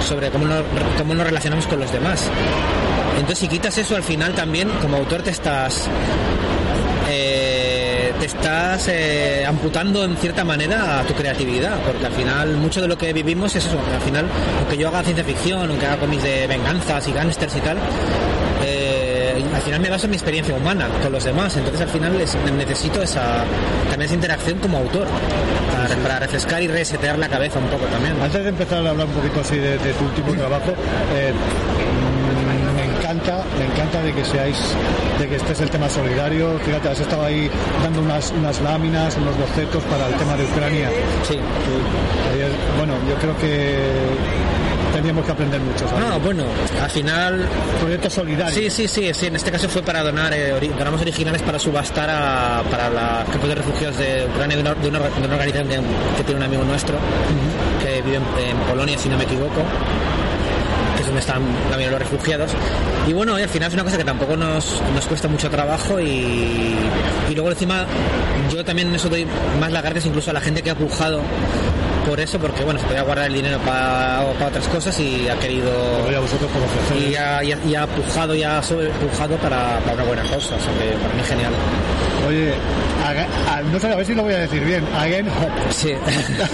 [0.07, 0.63] sobre cómo, nos,
[0.97, 2.25] cómo nos relacionamos con los demás.
[3.15, 5.89] Entonces, si quitas eso, al final también, como autor, te estás.
[8.29, 12.97] Estás eh, amputando en cierta manera a tu creatividad, porque al final mucho de lo
[12.97, 14.27] que vivimos es eso, al final,
[14.59, 17.77] aunque yo haga ciencia ficción, aunque haga cómics de venganzas y gángsters y tal,
[18.65, 22.21] eh, al final me baso en mi experiencia humana con los demás, entonces al final
[22.21, 23.45] es- necesito esa
[23.89, 25.07] también esa interacción como autor
[25.73, 28.15] para, para refrescar y resetear la cabeza un poco también.
[28.23, 30.73] Antes de empezar a hablar un poquito así de, de tu último trabajo,
[31.17, 31.33] eh,
[33.29, 34.57] encanta, me encanta de que seáis,
[35.19, 36.59] de que estés el tema solidario.
[36.65, 37.51] Fíjate, has estado ahí
[37.83, 40.89] dando unas, unas láminas, unos bocetos para el tema de Ucrania.
[41.29, 41.39] Sí.
[42.77, 43.79] Bueno, yo creo que
[44.95, 45.87] teníamos que aprender mucho.
[45.89, 46.05] ¿sabes?
[46.09, 46.45] No, bueno,
[46.83, 47.47] al final...
[47.81, 48.55] Proyecto solidario.
[48.55, 51.59] Sí, sí, sí, sí, en este caso fue para donar, eh, ori- donamos originales para
[51.59, 55.35] subastar a, para la campos de refugiados de Ucrania de una, de una- de una
[55.35, 55.69] organización
[56.17, 56.97] que, tiene un amigo nuestro
[57.83, 60.28] que vive en, en Polonia, si no me equivoco es
[61.09, 62.53] donde están la mayoría de los refugiados.
[63.07, 66.77] Y bueno, al final es una cosa que tampoco nos, nos cuesta mucho trabajo y,
[67.29, 67.85] y luego encima
[68.53, 69.27] yo también en eso doy
[69.61, 71.21] más las gracias incluso a la gente que ha pujado
[72.07, 75.39] por eso, porque bueno, se podía guardar el dinero para, para otras cosas y ha
[75.39, 75.71] querido...
[77.11, 80.55] y, ha, y ha- y ha pujado y ha sobrepujado para, para una buena cosa,
[80.57, 81.53] o sea que para mí genial.
[82.27, 82.53] Oye,
[83.49, 84.85] a- no sé a ver si lo voy a decir bien.
[84.97, 85.27] Again.
[85.71, 85.93] Sí.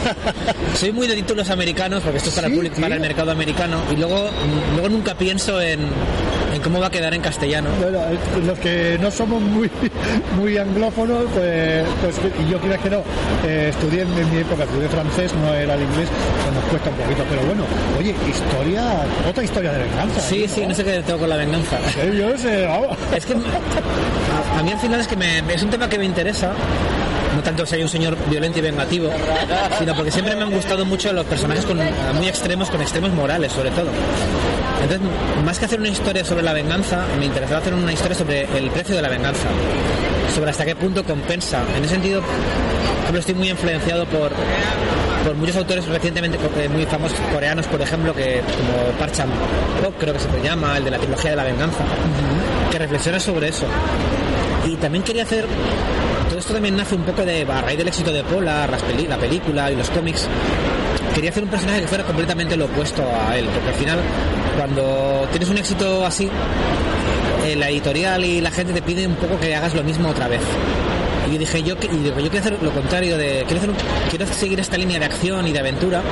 [0.79, 3.81] Soy muy de títulos americanos porque esto es para, el, público- para el mercado americano
[3.93, 4.31] y luego,
[4.73, 5.89] luego nunca pienso en, en
[6.65, 7.69] cómo va a quedar en castellano.
[7.79, 9.71] Bueno, eh, los que no somos muy
[10.37, 13.03] muy anglófonos, pues, pues y yo creo que no,
[13.47, 16.09] eh, estudié en, mi época, estudié francés, no era el inglés,
[16.43, 17.65] pues nos cuesta un poquito, pero bueno,
[17.99, 20.21] oye, historia, otra historia de venganza.
[20.21, 21.79] Sí, sí, no sé qué tengo con la venganza.
[22.13, 22.97] yo no sé, vamos.
[23.15, 26.07] Es que a, a mí al final es que me, es un tema que me
[26.07, 26.53] interesa.
[27.37, 29.11] No tanto si hay un señor violento y vengativo,
[29.77, 31.79] sino porque siempre me han gustado mucho los personajes con,
[32.15, 33.89] muy extremos, con extremos morales, sobre todo.
[34.85, 35.01] Entonces,
[35.45, 38.71] más que hacer una historia sobre la venganza, me interesaba hacer una historia sobre el
[38.71, 39.49] precio de la venganza,
[40.35, 41.63] sobre hasta qué punto compensa.
[41.77, 42.21] En ese sentido,
[43.01, 44.31] ejemplo, estoy muy influenciado por,
[45.25, 49.29] por muchos autores recientemente eh, muy famosos coreanos, por ejemplo, que como Park Chan
[49.83, 51.83] Wook, creo que se llama, el de la trilogía de la venganza,
[52.71, 53.65] que reflexiona sobre eso.
[54.67, 55.47] Y también quería hacer
[56.29, 58.23] todo esto también nace un poco de a raíz del éxito de
[58.83, 60.27] peli- la película y los cómics.
[61.15, 64.01] Quería hacer un personaje que fuera completamente lo opuesto a él, porque al final,
[64.59, 66.29] cuando tienes un éxito así,
[67.47, 70.27] eh, la editorial y la gente te pide un poco que hagas lo mismo otra
[70.27, 70.41] vez.
[71.29, 73.73] Y yo dije, yo, y yo quiero hacer lo contrario, de, quiero,
[74.11, 76.03] quiero seguir esta línea de acción y de aventura,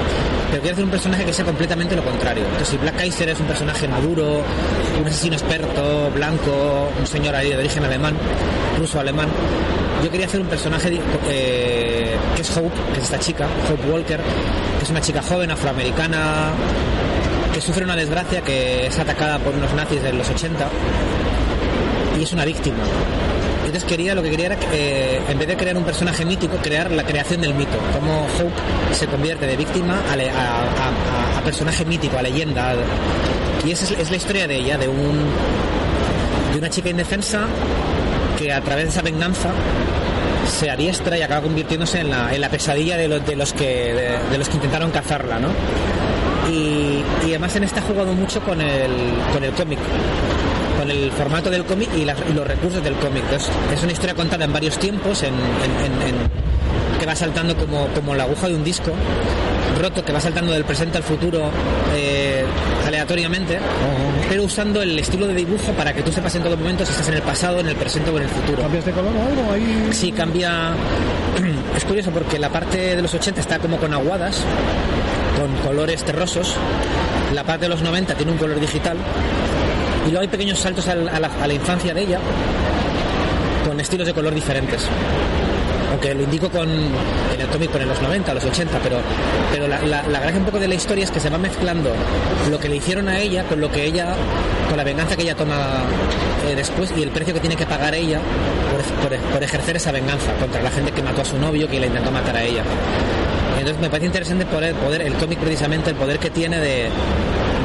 [0.51, 2.45] pero quiero hacer un personaje que sea completamente lo contrario.
[2.45, 4.43] Entonces, si Black Kaiser es un personaje maduro,
[5.01, 8.15] un asesino experto, blanco, un señor ahí de origen alemán,
[8.79, 9.29] ruso-alemán,
[10.03, 10.99] yo quería hacer un personaje
[11.29, 14.21] eh, que es Hope, que es esta chica, Hope Walker,
[14.79, 16.51] que es una chica joven afroamericana
[17.55, 20.69] que sufre una desgracia, que es atacada por unos nazis de los 80
[22.19, 22.79] y es una víctima.
[23.65, 26.91] Entonces quería, lo que quería era, eh, en vez de crear un personaje mítico, crear
[26.91, 27.79] la creación del mito.
[27.95, 32.75] Cómo Hope se convierte de víctima a, le- a personaje mítico, a leyenda.
[33.65, 35.19] Y esa es, es la historia de ella, de un
[36.53, 37.47] de una chica indefensa
[38.43, 39.51] que a través de esa venganza
[40.49, 44.19] se adiestra y acaba convirtiéndose en la, en la pesadilla de los, de los que
[44.31, 45.49] de, los que intentaron cazarla, ¿no?
[46.51, 48.91] Y, y además en esta ha jugado mucho con el,
[49.33, 49.79] con el cómic,
[50.79, 53.23] con el formato del cómic y, los recursos del cómic.
[53.25, 55.33] Entonces, es una historia contada en varios tiempos, en-
[56.99, 58.93] que va saltando como, como la aguja de un disco,
[59.81, 61.51] roto, que va saltando del presente al futuro
[61.97, 62.22] eh,
[62.93, 63.59] aleatoriamente,
[64.29, 67.09] pero usando el estilo de dibujo para que tú sepas en todo momento si estás
[67.09, 68.63] en el pasado, en el presente o en el futuro.
[68.63, 69.89] ¿Cambias de color o algo ahí?
[69.93, 70.75] Sí, cambia.
[71.77, 74.43] Es curioso porque la parte de los 80 está como con aguadas,
[75.39, 76.55] con colores terrosos.
[77.35, 78.99] La parte de los 90 tiene un color digital.
[80.07, 82.19] Y luego hay pequeños saltos al- a la, a la infancia de ella,
[83.67, 84.87] con estilos de color diferentes.
[85.93, 88.97] Aunque lo indico con, en el cómic con los 90, los 80, pero,
[89.53, 91.91] pero la, la, la gracia un poco de la historia es que se va mezclando
[92.51, 94.15] lo que le hicieron a ella con lo que ella,
[94.69, 95.83] con la venganza que ella toma
[96.49, 98.21] eh, después y el precio que tiene que pagar ella
[99.03, 101.87] por, por- ejercer esa venganza contra la gente que mató a su novio, que la
[101.87, 102.63] intentó matar a ella.
[103.59, 106.89] Entonces me parece interesante poder, poder el cómic precisamente, el poder que tiene de,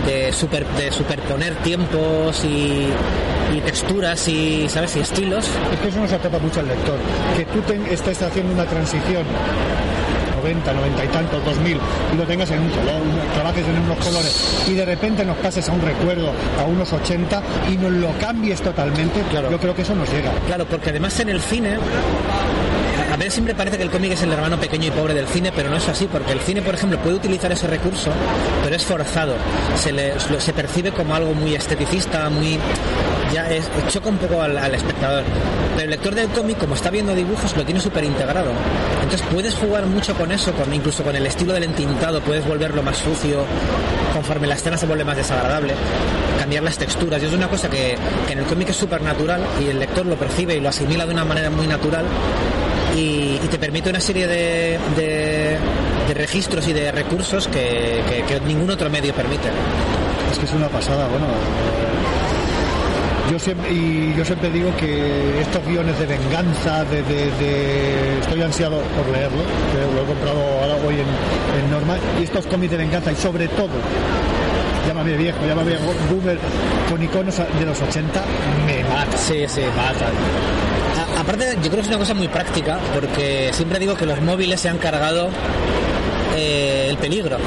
[0.05, 2.87] de, super, de superponer tiempos y,
[3.55, 4.95] y texturas y, ¿sabes?
[4.95, 5.45] y estilos.
[5.73, 6.97] Es que eso nos atrapa mucho al lector.
[7.35, 9.23] Que tú te- estés haciendo una transición
[10.41, 11.77] 90, 90 y tantos, 2000
[12.13, 13.01] y lo tengas en un color,
[13.33, 17.41] trabajes en unos colores y de repente nos pases a un recuerdo, a unos 80
[17.71, 19.21] y nos lo cambies totalmente,
[19.51, 20.31] yo creo que eso nos llega.
[20.45, 21.77] Claro, porque además en el cine,
[23.11, 25.51] a- veces siempre parece que el cómic es el hermano pequeño y pobre del cine,
[25.55, 28.11] pero no es así, porque el cine, por ejemplo, puede utilizar ese recurso,
[28.63, 29.33] pero es forzado.
[29.75, 32.59] Se, le, se percibe como algo muy esteticista, muy.
[33.33, 35.23] Ya es, choca un poco al, al espectador.
[35.75, 38.51] Pero el lector del cómic, como está viendo dibujos, lo tiene súper integrado.
[39.03, 42.81] Entonces puedes jugar mucho con eso, con incluso con el estilo del entintado, puedes volverlo
[42.83, 43.45] más sucio,
[44.13, 45.73] conforme la escena se vuelve más desagradable,
[46.39, 47.21] cambiar las texturas.
[47.21, 47.95] Y es una cosa que,
[48.25, 51.05] que en el cómic es súper natural y el lector lo percibe y lo asimila
[51.05, 52.05] de una manera muy natural
[52.95, 55.57] y, y te permite una serie de, de-
[56.07, 59.49] de registros y de recursos que, que- que ningún otro medio permite.
[60.31, 61.25] Es que es una pasada, bueno.
[63.31, 68.41] Yo siempre, y yo siempre digo que estos guiones de venganza, de, de- de- estoy
[68.41, 72.71] ansiado por leerlo, que lo he comprado ahora hoy en, en Norma, y estos cómics
[72.71, 73.67] de venganza, y sobre todo,
[74.87, 75.75] llámame viejo, llámame
[76.09, 76.37] boomer,
[76.89, 78.21] con iconos de los 80,
[78.65, 79.17] me mata.
[79.17, 79.61] Sí, sí.
[79.75, 80.13] matan.
[81.17, 84.21] A- aparte, yo creo que es una cosa muy práctica, porque siempre digo que los
[84.21, 85.27] móviles se han cargado
[86.37, 87.37] eh, el peligro.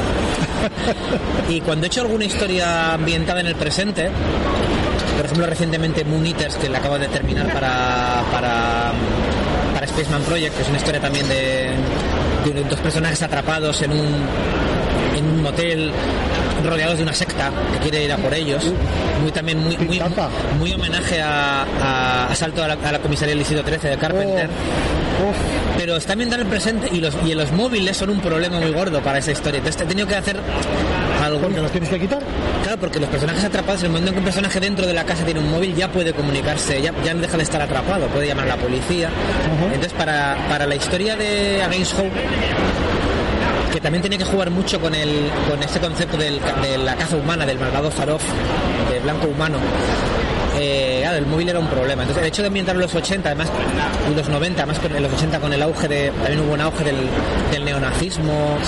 [1.48, 4.10] y cuando he hecho alguna historia ambientada en el presente,
[5.20, 8.90] por ejemplo, recientemente Moon Eaters, que le acabo de terminar para, para,
[9.74, 11.72] para Spaceman Project, que es una historia también de,
[12.50, 14.26] de dos personajes atrapados en un,
[15.14, 15.92] en un motel
[16.64, 18.64] rodeados de una secta que quiere ir a por ellos.
[19.20, 20.00] Muy también muy, muy,
[20.58, 24.48] muy homenaje a, a Asalto a la, a la comisaría del distrito 13 de Carpenter.
[25.76, 28.72] Pero está ambientado en el presente y los, y los móviles son un problema muy
[28.72, 29.58] gordo para esa historia.
[29.58, 30.36] Entonces he tenido que hacer
[31.22, 31.40] algo.
[31.40, 32.22] ¿Porque los tienes que quitar?
[32.62, 35.04] Claro, porque los personajes atrapados, en el momento en que un personaje dentro de la
[35.04, 38.26] casa tiene un móvil, ya puede comunicarse, ya, ya no deja de estar atrapado, puede
[38.26, 39.10] llamar a la policía.
[39.64, 42.10] Entonces, para, para la historia de Against Hope,
[43.72, 47.16] que también tiene que jugar mucho con el con este concepto del de la caza
[47.16, 48.22] humana, del malvado Zaroff,
[48.90, 49.58] de blanco humano.
[50.58, 52.02] Eh, claro, el móvil era un problema.
[52.02, 53.48] Entonces, el hecho de ambientar en los 80, además,
[54.14, 56.10] los 90, además con- en los 80 con el auge de.
[56.10, 56.96] También hubo un auge del,
[57.50, 58.58] del neonazismo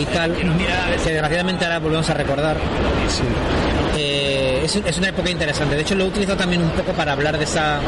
[0.00, 2.56] y tal, que desgraciadamente ahora volvemos a recordar.
[3.96, 5.74] Eh, es, es una época interesante.
[5.74, 7.80] De hecho, lo he utilizado también un poco para hablar de esa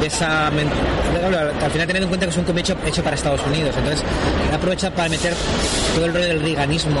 [0.00, 3.42] de esa al final teniendo en cuenta que es un cómic hecho, hecho para Estados
[3.46, 4.02] Unidos entonces
[4.50, 5.34] he aprovechado para meter
[5.94, 7.00] todo el rollo del riganismo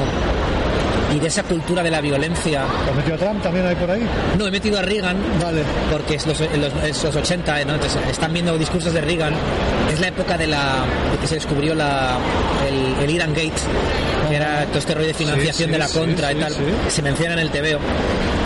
[1.14, 4.06] y de esa cultura de la violencia ¿Has metido a Trump también ahí por ahí?
[4.38, 5.62] no, he metido a Reagan Vale.
[5.90, 7.74] porque es los, los, es los 80, ¿no?
[7.74, 9.34] Entonces, están viendo discursos de Reagan.
[9.92, 12.16] Es la época de la de que se descubrió la,
[12.68, 13.52] el, el Iran Gate,
[14.28, 16.54] que era todo este rollo de financiación Sí, sí, de la contra sí, y tal.
[16.88, 17.78] Se menciona en el TVO.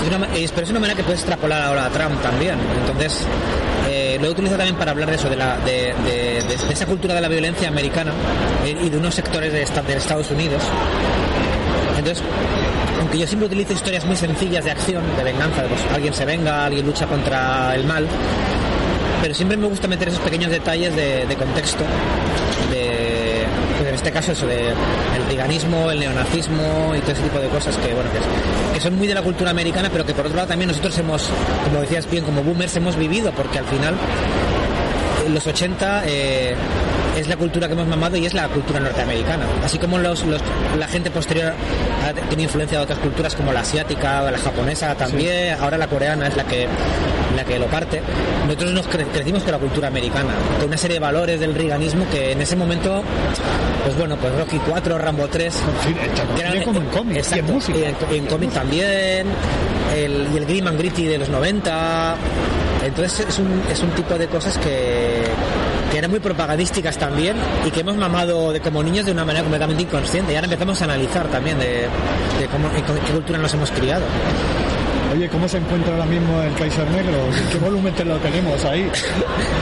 [0.02, 2.54] Es una, pero es una manera que puedes extrapolar ahora a Trump también.
[2.80, 3.20] Entonces,
[3.88, 6.72] eh, lo he utilizado también para hablar de eso, de, la, de, de- de- de
[6.72, 8.12] esa cultura de la violencia americana
[8.64, 10.62] eh, y de unos sectores de, esta- de Estados Unidos.
[12.04, 12.22] Entonces,
[13.00, 16.26] aunque yo siempre utilizo historias muy sencillas de acción, de venganza, de pues, alguien se
[16.26, 18.06] venga, alguien lucha contra el mal,
[19.22, 21.82] pero siempre me gusta meter esos pequeños detalles de, contexto,
[22.70, 23.46] de,
[23.78, 27.48] pues en este caso eso, de el riganismo, el neonazismo y todo ese tipo de
[27.48, 28.10] cosas que, bueno,
[28.74, 31.30] que, son muy de la cultura americana, pero que por otro lado también nosotros hemos,
[31.64, 33.94] como decías bien, como boomers hemos vivido, porque al final
[35.26, 36.54] en los 80 eh,
[37.16, 39.44] es la cultura que hemos mamado y es la cultura norteamericana.
[39.64, 40.42] Así como los, los-
[40.78, 41.52] la gente posterior
[42.06, 45.86] ha tenido influencia de otras culturas como la asiática o la japonesa también, ahora la
[45.86, 46.66] coreana es la que,
[47.36, 48.00] la que lo parte.
[48.46, 52.04] Nosotros nos cre- crecimos con la cultura americana, con una serie de valores del riganismo
[52.10, 53.02] que en ese momento,
[53.84, 55.54] pues bueno, pues Rocky 4, Rambo 3,
[56.34, 57.78] que eran- como en cómic, exacto, y en música.
[57.78, 59.26] y en, y en cómic también,
[59.96, 62.16] el, y el Grim and Gritty de los 90.
[62.84, 65.13] Entonces es un, es un tipo de cosas que,
[65.94, 69.44] que eran muy propagandísticas también y que hemos mamado de como niños de una manera
[69.44, 70.32] completamente inconsciente.
[70.32, 71.86] Y ahora empezamos a analizar también de,
[72.40, 74.04] qué cultura nos hemos criado.
[75.14, 77.18] Oye, ¿cómo se encuentra ahora mismo el Kaiser Negro?
[77.52, 78.90] ¿Qué volumen te lo tenemos ahí?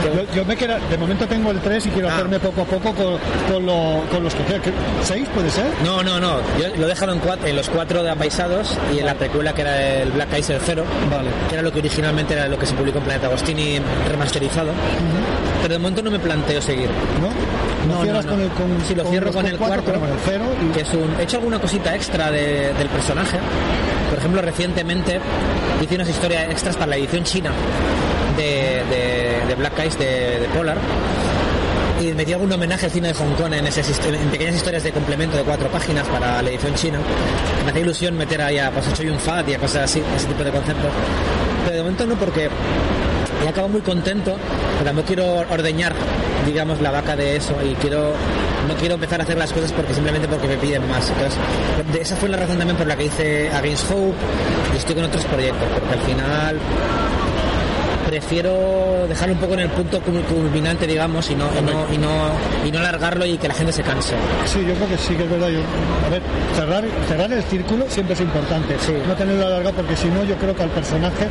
[0.03, 2.13] Yo, yo me queda, de momento tengo el 3 y quiero Ah.
[2.15, 3.17] hacerme poco a poco con,
[3.51, 4.61] con, lo- con los que quedan.
[4.61, 4.71] ¿Qué-
[5.03, 5.65] ¿Seis puede ser?
[5.83, 6.37] No, no, no.
[6.59, 9.61] Yo lo he dejado en, en los cuatro de apaisados y en la precuela que
[9.61, 10.85] era el Black Kaiser 0,
[11.49, 14.71] que era lo que originalmente era lo que se publicó en Planeta Agostini remasterizado.
[15.61, 16.89] Pero de momento no me planteo seguir.
[17.21, 17.93] ¿No?
[17.95, 20.45] ¿No cierras con el- con- Sí, lo con cierro con el cuatro, cuarto, el cero
[20.67, 21.15] y- que es un...
[21.19, 23.37] He hecho alguna cosita extra de- del personaje.
[24.09, 25.19] Por ejemplo, recientemente
[25.81, 27.51] hice unas historias extras para la edición china
[28.37, 30.77] de, Black Eyes de, Polar
[32.01, 34.91] y metí algún homenaje al cine de Hong Kong en, hist- en pequeñas historias de
[34.91, 36.97] complemento de cuatro páginas para la edición china.
[37.63, 40.27] Me hacía ilusión meter ahí a pues, Choi Yun Fat y a cosas así, ese
[40.27, 40.89] tipo de conceptos.
[41.63, 42.49] Pero de momento no, porque
[43.43, 44.35] he acabado muy contento,
[44.79, 45.93] pero no quiero ordeñar,
[46.45, 48.13] digamos, la vaca de eso y quiero
[48.67, 51.09] no quiero empezar a hacer las cosas porque simplemente porque me piden más.
[51.09, 51.37] Entonces,
[51.91, 54.13] de- esa fue la razón también por la que hice Against Hope
[54.73, 56.57] y estoy con otros proyectos, porque al final
[58.17, 61.97] prefiero dejarlo un poco en el punto cul- culminante, digamos, y no, y no, y
[61.97, 62.09] no,
[62.67, 64.13] y no alargarlo y que la gente se canse.
[64.45, 65.49] Sí, yo creo que sí que es verdad.
[65.49, 65.59] Yo,
[66.05, 66.21] a ver,
[66.55, 68.75] cerrar, cerrar el círculo siempre es importante.
[69.07, 71.25] No tenerlo alargado porque si no, yo creo que al personaje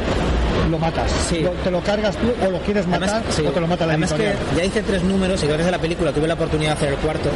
[0.69, 1.13] lo matas.
[1.41, 3.47] Lo- te lo cargas tú o lo quieres matar Además, sí.
[3.47, 5.79] o te lo mata la Además que ya hice tres números y gracias a la
[5.79, 7.31] película tuve la oportunidad de hacer el cuarto.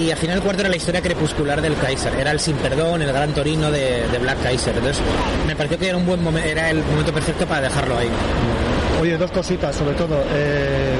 [0.00, 2.14] Y al final el cuarto era la historia crepuscular del Kaiser.
[2.18, 4.74] Era el sin perdón, el gran torino de, de Black Kaiser.
[4.76, 5.02] Entonces
[5.46, 8.08] me pareció que era un buen momento, era el momento perfecto para dejarlo ahí.
[9.00, 10.22] Oye, dos cositas, sobre todo.
[10.34, 10.94] eh,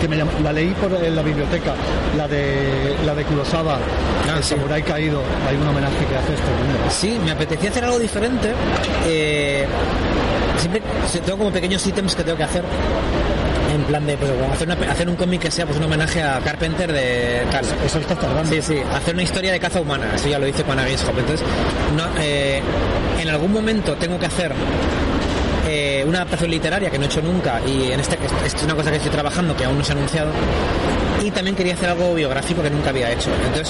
[0.00, 1.74] que me llam- la leí por en la biblioteca,
[2.16, 3.78] la de la de Kurosawa,
[4.36, 5.22] el samurái caído.
[5.48, 6.90] Hay un homenaje que hace este.
[6.90, 8.50] Sí, me apetecía hacer algo diferente.
[9.06, 9.64] Eh,
[10.58, 12.64] siempre sí, tengo como pequeños ítems que tengo que hacer.
[13.82, 16.38] En plan de pues, hacer, una- hacer un cómic que sea pues un homenaje a
[16.40, 17.64] Carpenter de tal.
[17.84, 18.50] Eso está tardando.
[18.50, 21.20] Sí, sí, hacer una historia de caza humana, eso ya lo hice con Against Hope.
[21.20, 21.46] Entonces,
[21.96, 22.60] no, eh,
[23.20, 24.52] en algún momento tengo que hacer
[26.02, 28.74] eh, una adaptación literaria que no he hecho nunca y en este esto es una
[28.74, 30.30] cosa que estoy trabajando que aún no se ha anunciado
[31.22, 33.30] y también quería hacer algo biográfico que nunca había hecho.
[33.46, 33.68] Entonces,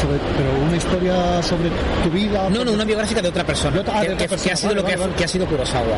[0.00, 1.68] Sobre- pero una historia sobre
[2.02, 2.48] tu vida.
[2.48, 4.68] no, no, una biográfica de otra persona, ah, que, otra que- persona, que ha sido
[4.70, 5.18] vale, lo que, vale, ha- vale.
[5.18, 5.96] que ha sido Kurosawa.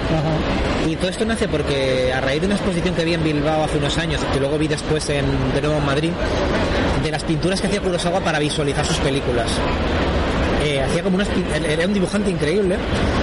[0.89, 3.79] Y todo esto nace porque a raíz de una exposición que vi en Bilbao hace
[3.79, 5.25] unos años, que luego vi después en,
[5.55, 6.11] de nuevo en Madrid,
[7.05, 9.47] de las pinturas que hacía Kurosawa para visualizar sus películas.
[10.89, 11.29] Hacía como unas
[11.69, 12.77] era un dibujante increíble,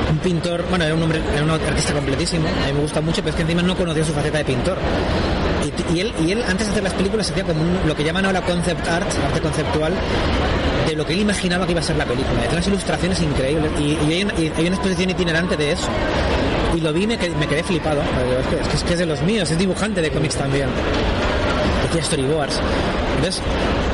[0.10, 3.18] un pintor, bueno, era un hombre, era un artista completísimo, a mí me gusta mucho,
[3.22, 4.78] pero es que encima no conocía su faceta de pintor.
[5.94, 8.42] Y, él, y él antes de hacer las películas hacía como lo que llaman ahora
[8.42, 9.94] concept art, arte conceptual,
[10.88, 12.40] de lo que él imaginaba que iba a ser la película.
[12.40, 14.34] Hacía unas ilustraciones increíbles y, hay, una,
[14.76, 15.88] exposición itinerante de eso.
[16.76, 18.02] Y lo vi y me me quedé flipado.
[18.02, 20.70] Es que- es que es de los míos, es dibujante de cómics también.
[21.90, 22.60] Hacía storyboards.
[23.18, 23.42] Entonces,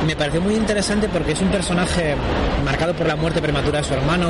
[0.06, 2.14] me pareció muy interesante porque es un personaje
[2.64, 4.28] marcado por la muerte prematura de su hermano,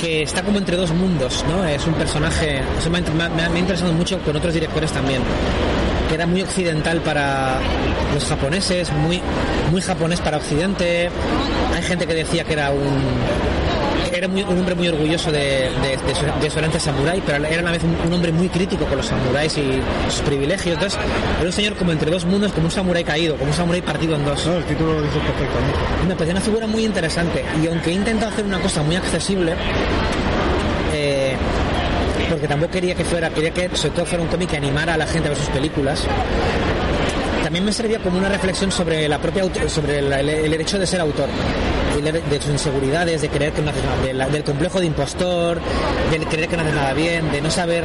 [0.00, 1.64] que está como entre dos mundos, ¿no?
[1.66, 5.22] Es un personaje, eso me ha, me ha- interesado mucho con otros directores también,
[6.08, 7.58] que era muy occidental para
[8.14, 9.20] los japoneses, muy,
[9.70, 11.10] muy japonés para Occidente.
[11.74, 13.02] Hay gente que decía que era un
[14.20, 15.38] era muy- un hombre muy orgulloso de,
[15.82, 18.32] de- de su, de su herencia samurái, pero era a la vez un, un hombre
[18.32, 19.80] muy crítico con los samuráis y
[20.10, 20.74] sus privilegios.
[20.74, 20.98] Entonces,
[21.38, 24.14] era un señor como entre dos mundos, como un samurái caído, como un samurái partido
[24.16, 24.46] en dos.
[24.46, 25.78] el título lo dice perfectamente.
[26.06, 29.54] Me pareció una figura muy interesante y aunque he intentado hacer una cosa muy accesible,
[30.92, 31.34] eh,
[32.28, 34.96] porque tampoco quería que fuera, quería que sobre todo fuera un cómic que animara a
[34.96, 36.04] la gente a ver sus películas.
[37.50, 41.00] También me servía como una reflexión sobre la propia sobre el, el derecho de ser
[41.00, 41.28] autor,
[42.00, 44.86] de, de sus inseguridades, de creer que no haces nada, de la- del complejo de
[44.86, 45.60] impostor,
[46.12, 47.82] del creer que no haces nada bien, de no saber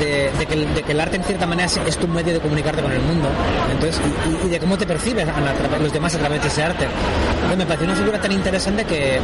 [0.00, 2.32] de, de que, el- de que el arte en cierta manera es, es tu medio
[2.32, 3.28] de comunicarte con el mundo,
[3.70, 4.00] entonces
[4.42, 6.62] y, y- de cómo te percibes a la- a los demás a través de ese
[6.62, 6.86] arte.
[7.34, 9.18] Entonces, me pareció una figura tan interesante que,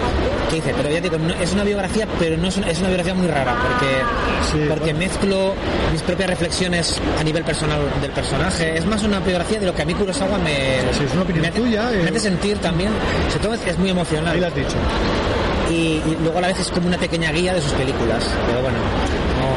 [0.51, 2.89] que hice, pero ya digo, no- es una biografía, pero no es una, es una
[2.89, 5.55] biografía muy rara, porque, porque mezclo
[5.93, 8.77] mis propias reflexiones a nivel personal del personaje.
[8.79, 10.79] Es más una biografía de lo que a mí Kurosawa me,
[11.41, 11.61] me, hace,
[12.03, 12.91] me hace sentir también.
[13.29, 14.35] Sobre todo es, es muy emocional.
[14.35, 14.77] Ahí lo has dicho.
[15.71, 15.75] Y,
[16.07, 18.25] y luego a la vez es como una pequeña guía de sus películas.
[18.47, 18.79] Pero bueno,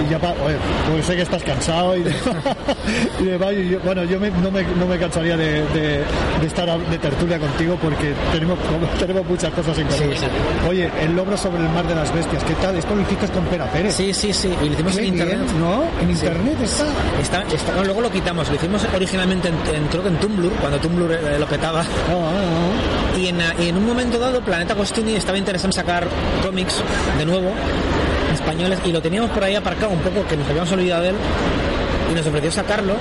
[0.06, 0.56] Y ya pa- oye,
[0.92, 2.12] pues sé que estás cansado y de,
[3.20, 6.04] y de y yo- bueno, yo me- no, me, no me cansaría de, de-
[6.46, 8.58] estar de tertulia contigo porque tenemos,
[9.00, 10.14] tenemos muchas cosas en común.
[10.70, 12.76] Oye, el logro sobre el mar de las bestias, ¿qué tal?
[12.78, 13.96] Esto lo hiciste con Pera Pérez.
[13.96, 14.54] Sí, sí, sí.
[14.64, 15.40] Y lo hicimos en bien, internet.
[15.60, 15.84] ¿no?
[16.02, 16.26] En Sí.
[16.26, 16.86] internet está.
[17.22, 18.48] Está, está- no, luego lo quitamos.
[18.50, 21.84] Lo hicimos originalmente en, en- creo que en Tumblr, cuando Tumblr eh, lo petaba.
[23.18, 26.08] Y, en, y en un momento dado, Planeta Agostini estaba interesado en sacar
[26.44, 26.82] cómics
[27.18, 27.52] de nuevo,
[28.40, 31.16] españoles, y lo teníamos por ahí aparcado un poco, que nos habíamos olvidado de él,
[32.12, 32.96] y nos ofreció sacarlo.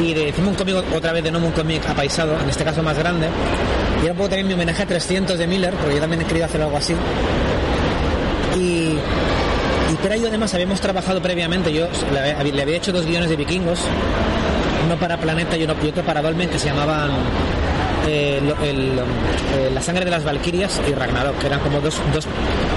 [0.00, 2.82] Y le hicimos un cómic otra vez de nuevo, un cómic apaisado, en este caso
[2.82, 3.28] más grande.
[4.04, 6.46] Y un poco también mi homenaje a 300 de Miller, porque yo también he querido
[6.46, 6.94] hacer algo así.
[8.56, 8.96] Y,
[9.92, 13.36] y Pera y yo además habíamos trabajado previamente, yo le había hecho dos guiones de
[13.36, 13.80] vikingos,
[14.86, 17.10] uno para Planeta y, uno, y otro para Dolmen, que se llamaban
[18.06, 22.26] eh, el, eh, La sangre de las Valquirias y Ragnarok, que eran como dos, dos,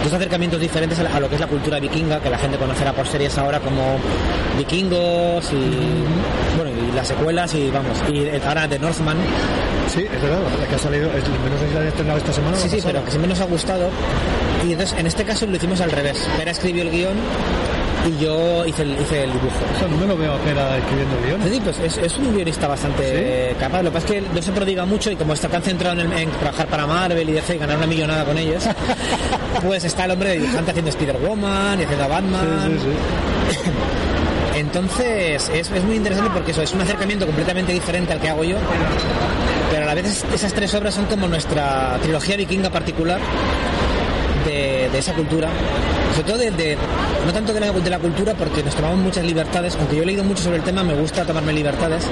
[0.04, 2.58] dos acercamientos diferentes a, la- a lo que es la cultura vikinga, que la gente
[2.58, 3.98] conocerá por series ahora como
[4.58, 9.18] Vikingos y, bueno, y las secuelas y vamos, y ahora The Northman.
[9.88, 12.34] Sí, es verdad, la que ha salido, es, no sé si la han estrenado esta
[12.34, 12.56] semana.
[12.56, 12.94] o Sí, la sí, pasada.
[12.94, 13.90] pero que siempre nos ha gustado.
[14.68, 16.28] Y entonces, en este caso lo hicimos al revés.
[16.38, 17.14] Pera escribió el guion
[18.05, 19.55] y yo hice el, hice el dibujo.
[19.77, 21.49] Eso no me lo veo a Pera escribiendo guiones.
[21.51, 23.81] Sí, pues es, es un guionista bastante capaz.
[23.81, 26.11] Lo que pasa es que no se prodiga mucho y como está tan centrado en,
[26.11, 28.63] en trabajar para Marvel y DC y ganar una millonada con ellos,
[29.65, 32.77] pues está el hombre de dibujante haciendo Spider-Woman y haciendo Batman.
[34.55, 38.43] Entonces es, es muy interesante porque eso es un acercamiento completamente diferente al que hago
[38.43, 38.57] yo,
[39.71, 43.19] pero a la vez es- esas tres obras son como nuestra trilogía vikinga particular
[44.91, 45.49] de, esa cultura,
[46.15, 46.77] sobre todo de,
[47.25, 50.05] no tanto de la, de la cultura porque nos tomamos muchas libertades, aunque yo he
[50.05, 52.05] leído mucho sobre el tema, me gusta tomarme libertades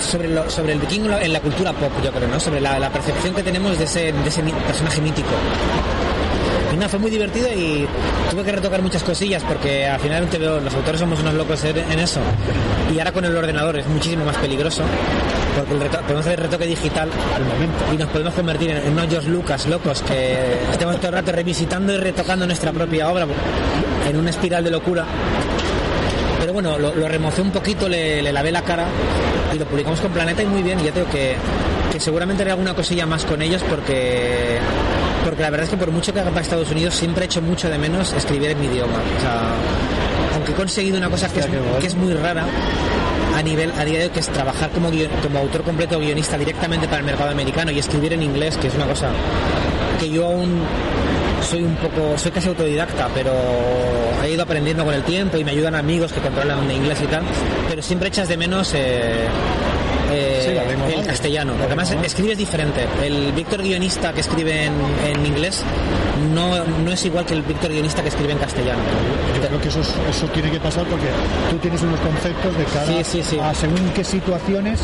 [0.00, 2.38] sobre, lo- sobre el vikingo en la cultura pop, yo creo, ¿no?
[2.38, 5.28] Sobre la, la percepción que tenemos de ese, de ese personaje mítico.
[6.72, 7.86] Y fue muy divertido y
[8.30, 10.28] tuve que retocar muchas cosillas porque al final
[10.62, 12.20] los autores somos unos locos en, eso.
[12.94, 14.82] Y ahora con el ordenador es muchísimo más peligroso
[15.56, 17.08] porque el podemos hacer retoque digital
[17.92, 21.94] y nos podemos convertir en, unos George Lucas locos que estemos todo el rato revisitando
[21.94, 23.26] y retocando nuestra propia obra
[24.08, 25.04] en una espiral de locura.
[26.38, 28.86] Pero bueno, lo, lo remocé un poquito, le, lavé la cara
[29.54, 30.78] y lo publicamos con Planeta y muy bien.
[30.84, 31.34] Ya tengo que,
[31.90, 34.58] que seguramente haré alguna cosilla más con ellos porque
[35.24, 37.42] porque la verdad es que por mucho que haga para Estados Unidos siempre he hecho
[37.42, 38.94] mucho de menos escribir en mi idioma.
[39.18, 39.52] O sea,
[40.34, 41.46] aunque he conseguido una cosa que es,
[41.80, 42.44] que es muy rara
[43.36, 46.00] a nivel a día de hoy, que es trabajar como, guion- como autor completo o
[46.00, 49.08] guionista directamente para el mercado americano y escribir en inglés, que es una cosa
[50.00, 50.60] que yo aún
[51.48, 53.32] soy un poco, soy casi autodidacta, pero
[54.24, 57.06] he ido aprendiendo con el tiempo y me ayudan amigos que controlan de inglés y
[57.06, 57.22] tal,
[57.68, 59.26] pero siempre echas de menos eh,
[60.10, 62.86] eh, Sí, la lengua castellano, además escribes diferente.
[63.02, 64.72] El Víctor guionista que escribe en,
[65.06, 65.62] en inglés
[66.34, 68.80] no, no es igual que el Víctor guionista que escribe en castellano.
[69.40, 71.06] Yo creo que eso, es- eso tiene que pasar porque
[71.50, 73.38] tú tienes unos conceptos de cara Sí, sí, sí.
[73.38, 74.80] a según qué situaciones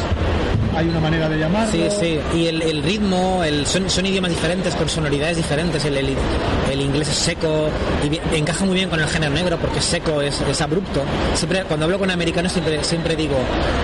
[0.77, 1.71] hay una manera de llamarlo.
[1.71, 5.97] Sí, sí, y el, el ritmo, el, son, son idiomas diferentes, con sonoridades diferentes, el,
[5.97, 6.17] el,
[6.73, 7.69] el inglés es seco
[8.05, 11.03] y bien- encaja muy bien con el género negro porque seco, es, es abrupto.
[11.35, 13.37] Siempre, cuando hablo con americanos siempre, siempre digo,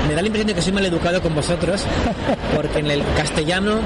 [0.09, 1.83] me da la impresión de que soy mal educado con vosotros
[2.57, 3.79] porque en el castellano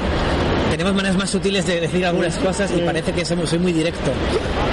[0.70, 4.10] tenemos maneras más sutiles de decir algunas cosas y parece que somos- soy muy directo.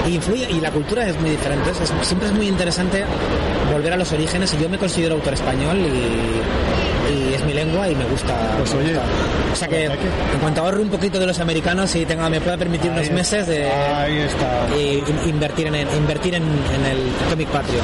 [0.08, 1.70] Y influye, y la cultura es muy diferente.
[1.70, 3.04] es- siempre es muy interesante
[3.72, 7.88] volver a los orígenes y yo me considero autor español y, y es mi lengua
[7.88, 8.34] y me gusta.
[8.58, 9.06] Pues me oye, gusta.
[9.52, 12.56] o sea que en cuanto ahorro un poquito de los americanos y tenga, me pueda
[12.56, 14.66] permitir unos Ahí meses de Ahí está.
[14.76, 16.98] y- in- invertir en invertir en, en el
[17.30, 17.78] cómic patrio.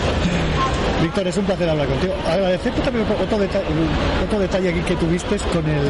[1.03, 2.15] Víctor, es un placer hablar contigo.
[2.29, 3.63] Agradecerte también otro, deta-
[4.25, 5.87] otro detalle aquí que tuviste con el,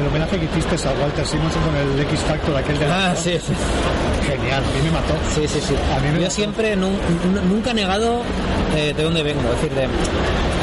[0.00, 3.16] el homenaje que hiciste a Walter Simonson con el X Factor aquel de la Ah,
[3.16, 3.52] sí, sí.
[4.28, 5.14] Genial, a mí me mató.
[5.34, 5.74] Sí, sí, sí.
[5.96, 6.30] A mí me Yo mató.
[6.34, 8.22] siempre nu- nu- nunca he negado
[8.76, 9.40] eh, de dónde vengo.
[9.54, 9.84] Es decir, de,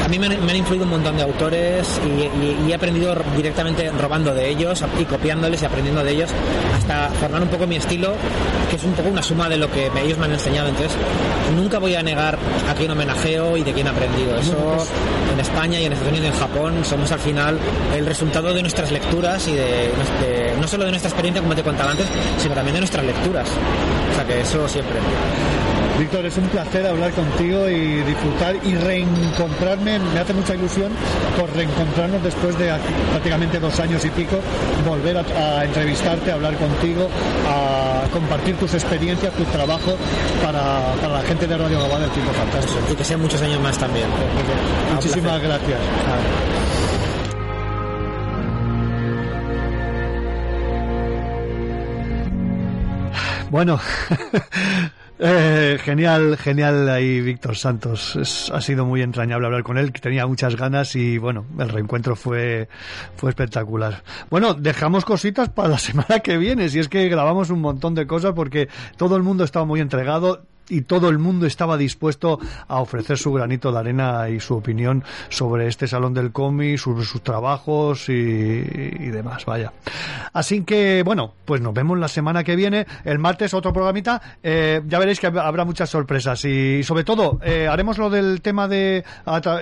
[0.04, 2.74] a mí me han, me han influido un montón de autores y, y- y he
[2.74, 6.30] aprendido directamente robando de ellos y copiándoles y aprendiendo de ellos
[6.76, 8.14] hasta formar un poco mi estilo,
[8.70, 10.68] que es un poco una suma de lo que me- ellos me han enseñado.
[10.68, 10.92] Entonces,
[11.56, 12.38] nunca voy a negar
[12.70, 14.36] a quién homenajeo y de quién he aprendido.
[14.38, 14.86] Eso
[15.32, 17.58] en España y en Estados Unidos y en Japón somos al final
[17.94, 19.64] el resultado de nuestras lecturas y de,
[20.22, 22.06] de- no solo de nuestra experiencia, como te contaba antes,
[22.38, 23.48] sino también de nuestras lecturas.
[24.12, 24.96] O sea que eso siempre.
[25.98, 29.98] Víctor, es un placer hablar contigo y disfrutar y reencontrarme.
[29.98, 30.92] Me hace mucha ilusión
[31.38, 32.70] por reencontrarnos después de
[33.12, 34.36] prácticamente dos años y pico,
[34.86, 35.20] volver a,
[35.58, 37.08] a entrevistarte, a hablar contigo,
[37.48, 39.96] a compartir tus experiencias, tu trabajo
[40.44, 42.78] para, para la gente de Radio Gabá del Tiempo Fantástico.
[42.92, 44.06] Y que sean muchos años más también.
[44.94, 45.78] Muchísimas gracias.
[53.50, 53.78] Bueno,
[55.18, 58.16] eh, genial, genial ahí Víctor Santos.
[58.16, 61.68] Es- ha sido muy entrañable hablar con él, que tenía muchas ganas y bueno, el
[61.68, 62.68] reencuentro fue,
[63.16, 64.02] fue espectacular.
[64.30, 68.06] Bueno, dejamos cositas para la semana que viene, si es que grabamos un montón de
[68.06, 72.38] cosas porque todo el mundo estaba muy entregado y todo el mundo estaba dispuesto
[72.68, 77.04] a ofrecer su granito de arena y su opinión sobre este salón del cómic, sobre
[77.04, 78.12] sus trabajos y,
[79.10, 79.72] demás, vaya.
[80.32, 84.82] Así que, bueno, pues nos vemos la semana que viene, el martes otro programita, eh,
[84.86, 88.68] ya veréis que hab- habrá muchas sorpresas y sobre todo eh, haremos lo del tema
[88.68, 89.04] de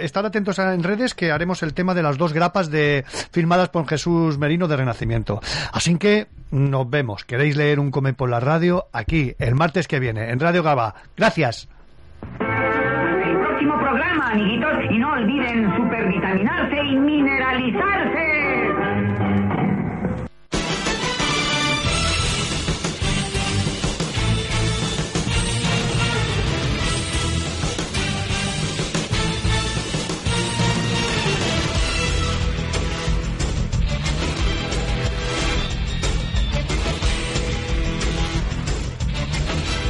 [0.01, 3.87] estar atentos en redes que haremos el tema de las dos grapas de firmadas por
[3.87, 5.41] Jesús Merino de Renacimiento.
[5.73, 7.25] Así que nos vemos.
[7.25, 8.87] ¿Queréis leer un come por la radio?
[8.93, 10.95] Aquí, el martes que viene, en Radio Gaba.
[11.17, 11.69] Gracias.
[12.41, 18.44] El próximo programa, amiguitos, y no olviden supervitaminarse y mineralizarse.